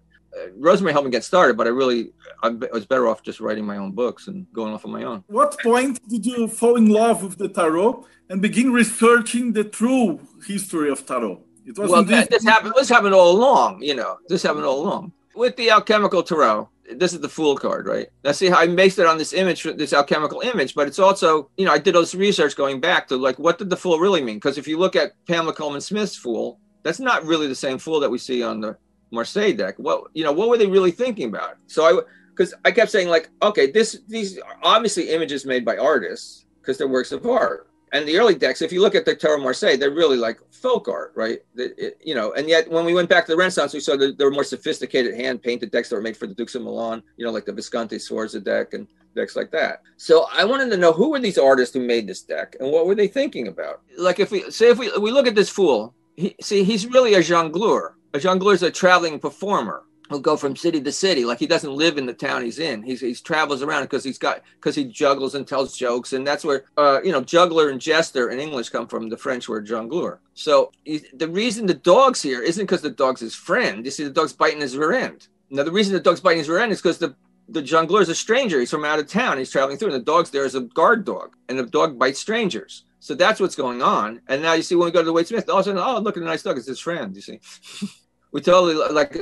Rosemary 0.57 0.93
helped 0.93 1.07
me 1.07 1.11
get 1.11 1.25
started, 1.25 1.57
but 1.57 1.67
I 1.67 1.71
really 1.71 2.13
I 2.43 2.49
was 2.49 2.87
better 2.87 3.09
off 3.09 3.23
just 3.23 3.41
writing 3.41 3.65
my 3.65 3.77
own 3.77 3.93
books 3.93 4.29
and 4.29 4.47
going 4.53 4.73
off 4.75 4.85
on 4.85 4.93
my 4.93 5.05
own. 5.05 5.25
What 5.29 5.59
point 5.63 6.01
did 6.09 6.27
you 6.27 6.49
fall 6.49 6.77
in 6.77 6.89
love 6.89 7.23
with 7.23 7.39
the 7.39 7.49
tarot 7.49 8.07
and 8.31 8.43
begin 8.43 8.73
researching 8.73 9.53
the 9.53 9.65
true 9.65 10.21
history 10.47 10.91
of 10.91 11.07
tarot? 11.07 11.41
It 11.65 11.77
wasn't 11.77 11.91
well, 11.91 12.05
this, 12.05 12.29
this 12.29 12.45
happened. 12.45 12.75
This 12.77 12.89
happened 12.89 13.15
all 13.15 13.33
along. 13.33 13.83
You 13.83 13.95
know, 13.95 14.19
this 14.29 14.43
happened 14.43 14.65
all 14.65 14.83
along 14.83 15.13
with 15.35 15.57
the 15.57 15.71
alchemical 15.71 16.23
tarot 16.23 16.69
this 16.95 17.13
is 17.13 17.21
the 17.21 17.29
fool 17.29 17.57
card, 17.57 17.87
right? 17.87 18.09
Let's 18.23 18.39
see 18.39 18.49
how 18.49 18.59
I 18.59 18.67
based 18.67 18.99
it 18.99 19.07
on 19.07 19.19
this 19.19 19.33
image, 19.33 19.65
this 19.65 19.93
alchemical 19.93 20.41
image, 20.41 20.75
but 20.75 20.87
it's 20.87 20.99
also, 20.99 21.51
you 21.57 21.65
know, 21.65 21.73
I 21.73 21.79
did 21.79 21.97
all 21.97 22.03
this 22.03 22.15
research 22.15 22.57
going 22.57 22.81
back 22.81 23.09
to 23.09 23.17
like, 23.17 23.39
what 23.39 23.59
did 23.59 23.71
the 23.71 23.77
fool 23.77 23.99
really 23.99 24.23
mean? 24.23 24.37
Because 24.37 24.59
if 24.59 24.69
you 24.69 24.79
look 24.79 24.97
at 24.97 25.13
Pamela 25.27 25.53
Colman 25.53 25.81
Smith's 25.81 26.17
fool, 26.17 26.61
that's 26.83 27.01
not 27.01 27.25
really 27.25 27.49
the 27.49 27.55
same 27.55 27.79
fool 27.79 28.01
that 28.01 28.11
we 28.11 28.19
see 28.19 28.43
on 28.43 28.61
the 28.61 28.77
Marseille 29.11 29.53
deck. 29.53 29.75
What, 29.79 30.05
you 30.15 30.25
know, 30.25 30.33
what 30.33 30.49
were 30.49 30.59
they 30.59 30.67
really 30.67 30.91
thinking 30.91 31.29
about? 31.29 31.57
So 31.67 31.85
I, 31.85 32.03
because 32.31 32.55
I 32.65 32.71
kept 32.71 32.91
saying 32.91 33.09
like, 33.09 33.31
okay, 33.43 33.71
this, 33.71 34.01
these 34.09 34.39
are 34.39 34.59
obviously 34.63 35.11
images 35.11 35.47
made 35.47 35.65
by 35.65 35.77
artists 35.77 36.45
because 36.61 36.77
they're 36.79 36.89
works 36.89 37.13
of 37.13 37.27
art 37.27 37.69
and 37.93 38.07
the 38.07 38.19
early 38.19 38.35
decks, 38.35 38.63
if 38.63 38.73
you 38.73 38.83
look 38.83 38.95
at 38.95 39.05
the 39.05 39.15
Tarot 39.15 39.39
Marseille, 39.39 39.77
they're 39.77 39.91
really 39.91 40.17
like 40.17 40.39
folk 40.51 40.89
art, 40.89 41.13
right? 41.15 41.39
It, 41.57 41.99
you 42.05 42.15
know, 42.15 42.33
and 42.33 42.49
yet 42.49 42.71
when 42.71 42.85
we 42.85 42.95
went 42.95 43.09
back 43.09 43.27
to 43.27 43.33
the 43.33 43.39
Renaissance, 43.39 43.73
we 43.73 43.81
saw 43.81 43.97
that 43.97 44.19
there 44.19 44.27
were 44.27 44.35
more 44.35 44.45
sophisticated 44.45 45.15
hand 45.15 45.43
painted 45.43 45.71
decks 45.71 45.89
that 45.89 45.97
were 45.97 46.03
made 46.03 46.17
for 46.17 46.27
the 46.27 46.35
Dukes 46.35 46.55
of 46.55 46.63
Milan, 46.63 47.03
you 47.17 47.25
know, 47.25 47.31
like 47.31 47.47
the 47.47 47.53
Visconti 47.53 47.99
Sforza 47.99 48.41
deck 48.41 48.75
and 48.75 48.89
decks 49.15 49.37
like 49.37 49.51
that. 49.53 49.83
So 49.97 50.27
I 50.33 50.45
wanted 50.45 50.71
to 50.71 50.77
know 50.77 50.93
who 50.93 51.11
were 51.11 51.21
these 51.21 51.39
artists 51.39 51.75
who 51.75 51.81
made 51.81 52.07
this 52.07 52.23
deck 52.23 52.57
and 52.61 52.71
what 52.71 52.87
were 52.87 52.95
they 52.95 53.09
thinking 53.09 53.49
about? 53.49 53.83
Like 53.97 54.21
if 54.21 54.31
we 54.31 54.51
say 54.51 54.69
if 54.69 54.79
we 54.79 54.91
we 54.99 55.13
look 55.13 55.27
at 55.27 55.35
this 55.35 55.49
fool, 55.49 55.95
he, 56.17 56.35
see 56.41 56.65
he's 56.65 56.87
really 56.87 57.15
a 57.15 57.21
jongleur. 57.21 57.93
A 58.17 58.19
jongleur 58.19 58.55
is 58.55 58.63
a 58.63 58.71
traveling 58.71 59.19
performer 59.19 59.85
he'll 60.09 60.21
go 60.21 60.37
from 60.37 60.57
city 60.57 60.81
to 60.81 60.93
city. 60.93 61.25
Like 61.25 61.39
he 61.39 61.47
doesn't 61.47 61.73
live 61.73 61.99
in 61.99 62.07
the 62.07 62.15
town 62.15 62.43
he's 62.43 62.59
in. 62.59 62.83
He's 62.83 63.01
he 63.01 63.15
travels 63.15 63.63
around 63.63 63.83
because 63.83 64.05
he's 64.05 64.19
got 64.19 64.43
because 64.55 64.75
he 64.75 64.85
juggles 64.85 65.35
and 65.35 65.47
tells 65.47 65.77
jokes. 65.77 66.13
And 66.13 66.27
that's 66.27 66.45
where 66.45 66.65
uh, 66.77 67.01
you 67.03 67.13
know 67.13 67.23
juggler 67.23 67.71
and 67.71 67.81
jester 67.81 68.31
in 68.31 68.39
english 68.39 68.69
come 68.71 68.87
from 68.87 69.09
the 69.09 69.17
french 69.17 69.49
word 69.49 69.67
jongleur. 69.67 70.19
So 70.35 70.73
he, 70.85 71.03
the 71.15 71.29
reason 71.29 71.67
the 71.67 71.75
dog's 71.75 72.23
here 72.23 72.43
isn't 72.43 72.65
because 72.65 72.83
the 72.83 72.91
dog's 72.91 73.21
his 73.21 73.35
friend. 73.35 73.85
You 73.85 73.91
see 73.91 74.05
the 74.05 74.11
dog's 74.11 74.33
biting 74.33 74.61
his 74.61 74.77
rear 74.77 74.93
end. 74.93 75.29
Now 75.51 75.63
the 75.63 75.73
reason 75.73 75.93
the 75.93 76.01
dog's 76.01 76.21
biting 76.21 76.39
his 76.39 76.49
rear 76.49 76.61
end 76.61 76.73
is 76.73 76.81
because 76.81 76.99
the 76.99 77.15
the 77.49 77.63
jongleur 77.63 78.03
is 78.03 78.09
a 78.09 78.15
stranger. 78.15 78.59
He's 78.59 78.71
from 78.71 78.85
out 78.85 78.99
of 78.99 79.09
town. 79.09 79.39
He's 79.39 79.53
traveling 79.53 79.79
through 79.79 79.93
and 79.93 80.01
the 80.01 80.05
dog's 80.05 80.31
there 80.31 80.45
as 80.45 80.57
a 80.57 80.63
guard 80.63 81.05
dog 81.05 81.37
and 81.49 81.59
the 81.59 81.67
dog 81.67 81.99
bites 81.99 82.21
strangers. 82.21 82.85
So 82.99 83.15
that's 83.15 83.39
what's 83.39 83.55
going 83.55 83.83
on. 83.83 84.21
And 84.27 84.43
now 84.43 84.55
you 84.55 84.63
see 84.63 84.75
when 84.75 84.87
we 84.87 84.91
go 84.91 84.99
to 84.99 85.05
the 85.05 85.13
Waite 85.13 85.29
Smith 85.29 85.49
all 85.49 85.59
of 85.59 85.61
a 85.61 85.65
sudden 85.65 85.83
oh 85.83 86.01
look 86.01 86.17
at 86.17 86.23
a 86.23 86.27
nice 86.27 86.43
dog. 86.43 86.59
It's 86.59 86.67
his 86.67 86.81
friend 86.81 87.15
you 87.15 87.23
see 87.23 87.41
we 88.37 88.43
totally 88.43 88.75
like 88.75 89.17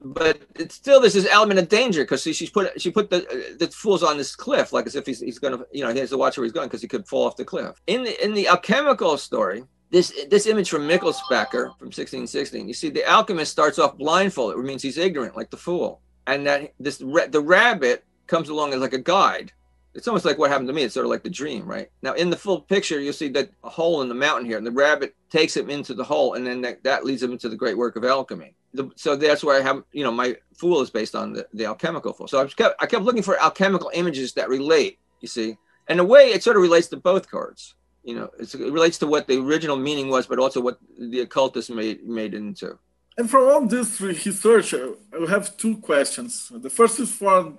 but 0.00 0.40
it's 0.54 0.74
still 0.74 0.98
there's 0.98 1.12
this 1.12 1.28
element 1.30 1.60
of 1.60 1.68
danger 1.68 2.02
because 2.02 2.22
she, 2.22 2.32
she's 2.32 2.48
put 2.48 2.80
she 2.80 2.90
put 2.90 3.10
the 3.10 3.56
the 3.58 3.66
fools 3.66 4.02
on 4.02 4.16
this 4.16 4.34
cliff 4.34 4.72
like 4.72 4.86
as 4.86 4.96
if 4.96 5.04
he's, 5.04 5.20
he's 5.20 5.38
gonna 5.38 5.58
you 5.70 5.84
know 5.84 5.92
he 5.92 5.98
has 5.98 6.08
to 6.08 6.16
watch 6.16 6.38
where 6.38 6.44
he's 6.44 6.52
going 6.52 6.66
because 6.66 6.80
he 6.80 6.88
could 6.88 7.06
fall 7.06 7.26
off 7.26 7.36
the 7.36 7.44
cliff. 7.44 7.76
In 7.88 8.04
the 8.04 8.24
in 8.24 8.32
the 8.32 8.48
alchemical 8.48 9.18
story 9.18 9.64
this 9.90 10.14
this 10.30 10.46
image 10.46 10.70
from 10.70 10.88
Michelspacher 10.88 11.76
from 11.78 11.88
1616 11.92 12.66
you 12.66 12.72
see 12.72 12.88
the 12.88 13.04
alchemist 13.04 13.52
starts 13.52 13.78
off 13.78 13.98
blindfolded 13.98 14.56
which 14.56 14.66
means 14.66 14.82
he's 14.82 14.96
ignorant 14.96 15.36
like 15.36 15.50
the 15.50 15.58
fool. 15.58 16.00
And 16.26 16.46
that 16.46 16.72
this 16.80 16.96
the 16.96 17.42
rabbit 17.44 18.02
comes 18.28 18.48
along 18.48 18.72
as 18.72 18.80
like 18.80 18.94
a 18.94 18.98
guide 18.98 19.52
it's 19.94 20.08
almost 20.08 20.24
like 20.24 20.38
what 20.38 20.50
happened 20.50 20.68
to 20.68 20.74
me. 20.74 20.82
It's 20.82 20.94
sort 20.94 21.06
of 21.06 21.10
like 21.10 21.22
the 21.22 21.30
dream, 21.30 21.66
right? 21.66 21.88
Now, 22.02 22.14
in 22.14 22.30
the 22.30 22.36
full 22.36 22.60
picture, 22.60 23.00
you'll 23.00 23.12
see 23.12 23.28
that 23.28 23.50
a 23.62 23.68
hole 23.68 24.02
in 24.02 24.08
the 24.08 24.14
mountain 24.14 24.46
here, 24.46 24.58
and 24.58 24.66
the 24.66 24.72
rabbit 24.72 25.14
takes 25.30 25.56
him 25.56 25.70
into 25.70 25.94
the 25.94 26.04
hole, 26.04 26.34
and 26.34 26.46
then 26.46 26.60
that, 26.62 26.82
that 26.84 27.04
leads 27.04 27.22
him 27.22 27.32
into 27.32 27.48
the 27.48 27.56
great 27.56 27.76
work 27.76 27.96
of 27.96 28.04
alchemy. 28.04 28.54
The, 28.72 28.90
so 28.96 29.14
that's 29.14 29.44
where 29.44 29.58
I 29.58 29.62
have, 29.62 29.84
you 29.92 30.02
know, 30.02 30.10
my 30.10 30.36
fool 30.56 30.80
is 30.80 30.90
based 30.90 31.14
on 31.14 31.32
the, 31.32 31.46
the 31.54 31.66
alchemical 31.66 32.12
fool. 32.12 32.26
So 32.26 32.40
I 32.40 32.46
kept, 32.46 32.82
I 32.82 32.86
kept 32.86 33.04
looking 33.04 33.22
for 33.22 33.40
alchemical 33.40 33.90
images 33.94 34.32
that 34.32 34.48
relate, 34.48 34.98
you 35.20 35.28
see. 35.28 35.56
And 35.88 36.00
in 36.00 36.00
a 36.00 36.04
way, 36.04 36.30
it 36.30 36.42
sort 36.42 36.56
of 36.56 36.62
relates 36.62 36.88
to 36.88 36.96
both 36.96 37.30
cards. 37.30 37.74
You 38.02 38.16
know, 38.16 38.30
it 38.38 38.52
relates 38.54 38.98
to 38.98 39.06
what 39.06 39.28
the 39.28 39.38
original 39.38 39.76
meaning 39.76 40.08
was, 40.08 40.26
but 40.26 40.38
also 40.38 40.60
what 40.60 40.78
the 40.98 41.20
occultist 41.20 41.70
made, 41.70 42.04
made 42.04 42.34
into. 42.34 42.78
And 43.16 43.30
from 43.30 43.44
all 43.44 43.64
this 43.64 44.00
research, 44.00 44.74
I 44.74 45.30
have 45.30 45.56
two 45.56 45.76
questions. 45.76 46.50
The 46.52 46.68
first 46.68 46.98
is 46.98 47.12
for 47.12 47.54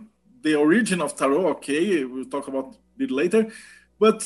the 0.46 0.56
origin 0.56 1.02
of 1.02 1.16
tarot. 1.16 1.48
Okay, 1.56 2.06
we'll 2.06 2.32
talk 2.36 2.48
about 2.48 2.76
a 2.76 2.98
bit 2.98 3.12
later. 3.12 3.48
But 4.00 4.22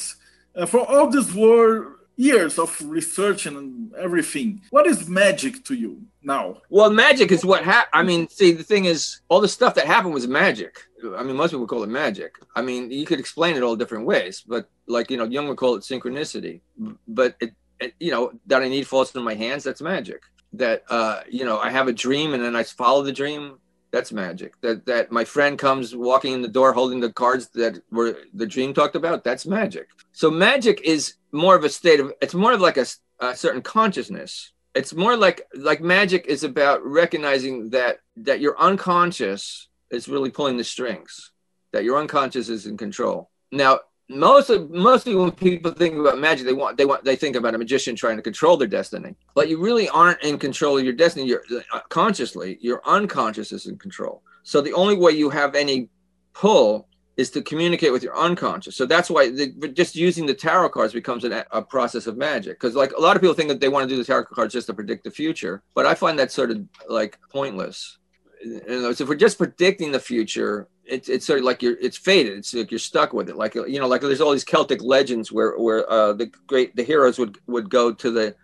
uh, 0.55 0.65
for 0.65 0.81
all 0.81 1.09
these 1.09 1.33
war 1.33 1.95
years 2.17 2.59
of 2.59 2.69
research 2.81 3.45
and 3.45 3.93
everything, 3.95 4.61
what 4.69 4.85
is 4.85 5.07
magic 5.07 5.63
to 5.63 5.73
you 5.73 6.01
now? 6.21 6.57
Well, 6.69 6.91
magic 6.91 7.31
is 7.31 7.45
what 7.45 7.63
happened. 7.63 7.91
I 7.93 8.03
mean, 8.03 8.27
see, 8.27 8.51
the 8.51 8.63
thing 8.71 8.85
is, 8.85 9.21
all 9.29 9.39
the 9.39 9.47
stuff 9.47 9.73
that 9.75 9.87
happened 9.87 10.13
was 10.13 10.27
magic. 10.27 10.73
I 11.15 11.23
mean, 11.23 11.37
most 11.37 11.51
people 11.51 11.65
call 11.65 11.83
it 11.83 11.89
magic. 11.89 12.31
I 12.53 12.61
mean, 12.61 12.91
you 12.91 13.05
could 13.05 13.21
explain 13.21 13.55
it 13.55 13.63
all 13.63 13.77
different 13.77 14.05
ways, 14.05 14.43
but 14.45 14.69
like 14.87 15.09
you 15.09 15.17
know, 15.17 15.23
Jung 15.23 15.47
would 15.47 15.57
call 15.57 15.75
it 15.75 15.83
synchronicity. 15.83 16.59
But 17.07 17.37
it, 17.39 17.51
it 17.79 17.93
you 18.01 18.11
know, 18.11 18.33
that 18.47 18.61
I 18.61 18.67
need 18.67 18.85
falls 18.87 19.15
in 19.15 19.23
my 19.23 19.35
hands. 19.35 19.63
That's 19.63 19.81
magic. 19.81 20.21
That 20.51 20.83
uh, 20.89 21.21
you 21.29 21.45
know, 21.45 21.59
I 21.59 21.69
have 21.69 21.87
a 21.87 21.93
dream 21.93 22.33
and 22.33 22.43
then 22.43 22.57
I 22.57 22.63
follow 22.63 23.03
the 23.03 23.13
dream 23.13 23.59
that's 23.91 24.11
magic. 24.11 24.59
That 24.61 24.85
that 24.85 25.11
my 25.11 25.25
friend 25.25 25.57
comes 25.57 25.95
walking 25.95 26.33
in 26.33 26.41
the 26.41 26.47
door 26.47 26.73
holding 26.73 26.99
the 26.99 27.11
cards 27.11 27.47
that 27.49 27.81
were 27.91 28.17
the 28.33 28.45
dream 28.45 28.73
talked 28.73 28.95
about. 28.95 29.23
That's 29.23 29.45
magic. 29.45 29.87
So 30.11 30.29
magic 30.29 30.81
is 30.81 31.15
more 31.31 31.55
of 31.55 31.63
a 31.63 31.69
state 31.69 31.99
of. 31.99 32.13
It's 32.21 32.33
more 32.33 32.53
of 32.53 32.61
like 32.61 32.77
a, 32.77 32.85
a 33.19 33.35
certain 33.35 33.61
consciousness. 33.61 34.51
It's 34.75 34.93
more 34.93 35.17
like 35.17 35.47
like 35.55 35.81
magic 35.81 36.27
is 36.27 36.43
about 36.43 36.85
recognizing 36.85 37.71
that 37.71 37.99
that 38.17 38.39
your 38.39 38.59
unconscious 38.59 39.67
is 39.89 40.07
really 40.07 40.29
pulling 40.29 40.57
the 40.57 40.63
strings. 40.63 41.31
That 41.71 41.83
your 41.83 41.99
unconscious 41.99 42.49
is 42.49 42.65
in 42.65 42.77
control. 42.77 43.29
Now 43.51 43.79
most 44.09 44.49
of 44.49 44.71
mostly 44.71 45.15
when 45.15 45.31
people 45.31 45.71
think 45.71 45.95
about 45.95 46.19
magic 46.19 46.45
they 46.45 46.53
want 46.53 46.77
they 46.77 46.85
want 46.85 47.03
they 47.03 47.15
think 47.15 47.35
about 47.35 47.53
a 47.53 47.57
magician 47.57 47.95
trying 47.95 48.17
to 48.17 48.23
control 48.23 48.57
their 48.57 48.67
destiny. 48.67 49.15
But 49.35 49.49
you 49.49 49.61
really 49.61 49.87
aren't 49.89 50.21
in 50.23 50.39
control 50.39 50.77
of 50.77 50.83
your 50.83 50.93
destiny. 50.93 51.27
You're 51.27 51.43
uh, 51.71 51.79
consciously 51.89 52.57
your 52.59 52.81
unconscious 52.85 53.51
is 53.51 53.67
in 53.67 53.77
control. 53.77 54.23
So 54.43 54.61
the 54.61 54.73
only 54.73 54.97
way 54.97 55.11
you 55.11 55.29
have 55.29 55.53
any 55.53 55.89
pull 56.33 56.87
is 57.17 57.29
to 57.29 57.41
communicate 57.41 57.91
with 57.91 58.01
your 58.01 58.17
unconscious. 58.17 58.75
So 58.77 58.85
that's 58.85 59.09
why 59.09 59.29
the, 59.29 59.71
just 59.73 59.93
using 59.95 60.25
the 60.25 60.33
tarot 60.33 60.69
cards 60.69 60.93
becomes 60.93 61.25
an, 61.25 61.43
a 61.51 61.61
process 61.61 62.07
of 62.07 62.15
magic. 62.17 62.59
Because 62.59 62.75
like 62.75 62.93
a 62.93 63.01
lot 63.01 63.15
of 63.15 63.21
people 63.21 63.35
think 63.35 63.49
that 63.49 63.59
they 63.59 63.67
want 63.69 63.87
to 63.87 63.93
do 63.93 63.97
the 64.01 64.05
tarot 64.05 64.25
cards 64.25 64.53
just 64.53 64.67
to 64.67 64.73
predict 64.73 65.03
the 65.03 65.11
future 65.11 65.61
but 65.75 65.85
i 65.85 65.93
find 65.93 66.17
that 66.17 66.31
sort 66.31 66.49
of 66.49 66.63
like 66.87 67.19
pointless. 67.29 67.97
So 68.41 68.89
if 68.89 69.01
we're 69.01 69.15
just 69.15 69.37
predicting 69.37 69.91
the 69.91 69.99
future 69.99 70.69
it's 70.89 71.09
it's 71.09 71.25
sort 71.25 71.39
of 71.39 71.45
like 71.45 71.61
you're 71.61 71.77
it's 71.79 71.97
faded. 71.97 72.37
It's 72.37 72.53
like 72.53 72.71
you're 72.71 72.79
stuck 72.79 73.13
with 73.13 73.29
it. 73.29 73.35
Like 73.35 73.55
you 73.55 73.79
know, 73.79 73.87
like 73.87 74.01
there's 74.01 74.21
all 74.21 74.31
these 74.31 74.43
Celtic 74.43 74.81
legends 74.81 75.31
where 75.31 75.57
where 75.57 75.89
uh, 75.89 76.13
the 76.13 76.31
great 76.47 76.75
the 76.75 76.83
heroes 76.83 77.19
would 77.19 77.37
would 77.47 77.69
go 77.69 77.93
to 77.93 78.11
the 78.11 78.35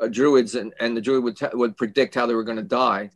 uh, 0.00 0.08
druids 0.08 0.54
and 0.54 0.74
and 0.80 0.96
the 0.96 1.00
druid 1.00 1.24
would 1.24 1.36
t- 1.36 1.46
would 1.52 1.76
predict 1.76 2.14
how 2.14 2.26
they 2.26 2.34
were 2.34 2.44
going 2.44 2.56
to 2.56 2.62
die, 2.62 3.10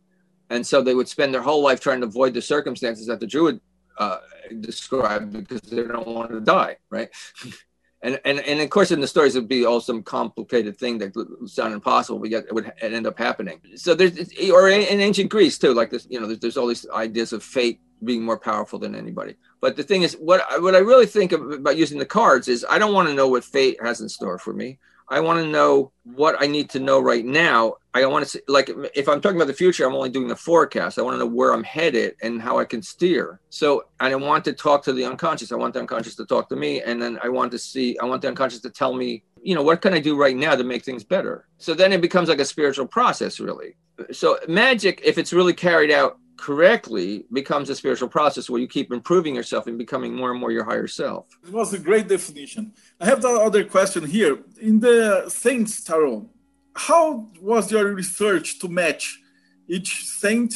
and 0.49 0.65
so 0.65 0.81
they 0.81 0.95
would 0.95 1.07
spend 1.07 1.33
their 1.33 1.41
whole 1.41 1.61
life 1.61 1.79
trying 1.79 2.01
to 2.01 2.07
avoid 2.07 2.33
the 2.33 2.41
circumstances 2.41 3.07
that 3.07 3.19
the 3.19 3.27
druid 3.27 3.59
uh, 3.97 4.19
described 4.59 5.33
because 5.33 5.61
they 5.61 5.83
don't 5.83 6.07
want 6.07 6.31
to 6.31 6.39
die, 6.39 6.77
right? 6.89 7.09
and 8.01 8.19
and 8.25 8.39
and 8.39 8.61
of 8.61 8.69
course 8.69 8.91
in 8.91 9.01
the 9.01 9.07
stories 9.07 9.35
it 9.35 9.39
would 9.39 9.49
be 9.49 9.65
all 9.65 9.81
some 9.81 10.03
complicated 10.03 10.77
thing 10.77 10.97
that 10.97 11.15
would 11.15 11.49
sound 11.49 11.73
impossible 11.73 12.19
but 12.19 12.29
yet 12.29 12.45
it 12.45 12.53
would 12.53 12.71
end 12.81 13.07
up 13.07 13.17
happening 13.17 13.59
so 13.75 13.95
there's 13.95 14.31
or 14.51 14.69
in 14.69 15.01
ancient 15.01 15.29
greece 15.29 15.57
too 15.57 15.73
like 15.73 15.89
this 15.89 16.05
you 16.09 16.19
know 16.19 16.27
there's, 16.27 16.39
there's 16.39 16.57
all 16.57 16.67
these 16.67 16.87
ideas 16.89 17.33
of 17.33 17.43
fate 17.43 17.81
being 18.03 18.23
more 18.23 18.37
powerful 18.37 18.79
than 18.79 18.95
anybody. 18.95 19.35
But 19.61 19.75
the 19.75 19.83
thing 19.83 20.03
is, 20.03 20.13
what 20.13 20.45
I, 20.49 20.59
what 20.59 20.75
I 20.75 20.79
really 20.79 21.05
think 21.05 21.31
about 21.31 21.77
using 21.77 21.99
the 21.99 22.05
cards 22.05 22.47
is 22.47 22.65
I 22.69 22.79
don't 22.79 22.93
want 22.93 23.07
to 23.09 23.15
know 23.15 23.27
what 23.27 23.43
fate 23.43 23.77
has 23.81 24.01
in 24.01 24.09
store 24.09 24.37
for 24.37 24.53
me. 24.53 24.79
I 25.09 25.21
want 25.21 25.39
to 25.39 25.49
know 25.49 25.91
what 26.03 26.35
I 26.41 26.47
need 26.47 26.69
to 26.71 26.81
know 26.81 26.99
right 26.99 27.23
now. 27.25 27.75
I 27.93 28.05
want 28.07 28.25
to 28.25 28.29
see, 28.29 28.39
like, 28.49 28.69
if 28.93 29.07
I'm 29.07 29.21
talking 29.21 29.37
about 29.37 29.47
the 29.47 29.53
future, 29.53 29.85
I'm 29.85 29.95
only 29.95 30.09
doing 30.09 30.27
the 30.27 30.35
forecast. 30.35 30.99
I 30.99 31.01
want 31.01 31.15
to 31.15 31.19
know 31.19 31.25
where 31.25 31.53
I'm 31.53 31.63
headed 31.63 32.15
and 32.21 32.41
how 32.41 32.59
I 32.59 32.65
can 32.65 32.81
steer. 32.81 33.39
So, 33.49 33.85
I 34.01 34.13
want 34.15 34.43
to 34.45 34.53
talk 34.53 34.83
to 34.83 34.93
the 34.93 35.05
unconscious. 35.05 35.51
I 35.51 35.55
want 35.55 35.73
the 35.73 35.79
unconscious 35.79 36.15
to 36.15 36.25
talk 36.25 36.49
to 36.49 36.57
me. 36.57 36.81
And 36.81 37.01
then 37.01 37.17
I 37.23 37.29
want 37.29 37.51
to 37.53 37.57
see, 37.59 37.97
I 37.99 38.05
want 38.05 38.21
the 38.21 38.27
unconscious 38.27 38.59
to 38.61 38.69
tell 38.69 38.93
me, 38.93 39.23
you 39.41 39.55
know, 39.55 39.63
what 39.63 39.81
can 39.81 39.93
I 39.93 39.99
do 39.99 40.17
right 40.17 40.35
now 40.35 40.55
to 40.55 40.63
make 40.63 40.83
things 40.83 41.05
better? 41.05 41.47
So 41.57 41.73
then 41.73 41.93
it 41.93 42.01
becomes 42.01 42.27
like 42.27 42.39
a 42.39 42.45
spiritual 42.45 42.85
process, 42.85 43.39
really. 43.39 43.77
So, 44.11 44.37
magic, 44.49 45.01
if 45.05 45.17
it's 45.17 45.31
really 45.31 45.53
carried 45.53 45.89
out 45.89 46.19
correctly 46.37 47.25
becomes 47.33 47.69
a 47.69 47.75
spiritual 47.75 48.07
process 48.07 48.49
where 48.49 48.61
you 48.61 48.67
keep 48.67 48.91
improving 48.91 49.35
yourself 49.35 49.67
and 49.67 49.77
becoming 49.77 50.15
more 50.15 50.31
and 50.31 50.39
more 50.39 50.51
your 50.51 50.63
higher 50.63 50.87
self. 50.87 51.25
It 51.43 51.51
was 51.51 51.73
a 51.73 51.79
great 51.79 52.07
definition. 52.07 52.73
I 52.99 53.05
have 53.05 53.21
the 53.21 53.29
other 53.29 53.63
question 53.63 54.05
here. 54.05 54.39
In 54.61 54.79
the 54.79 55.29
Saints 55.29 55.83
Tarot, 55.83 56.29
how 56.75 57.27
was 57.41 57.71
your 57.71 57.93
research 57.93 58.59
to 58.59 58.67
match 58.67 59.19
each 59.67 60.05
saint 60.05 60.53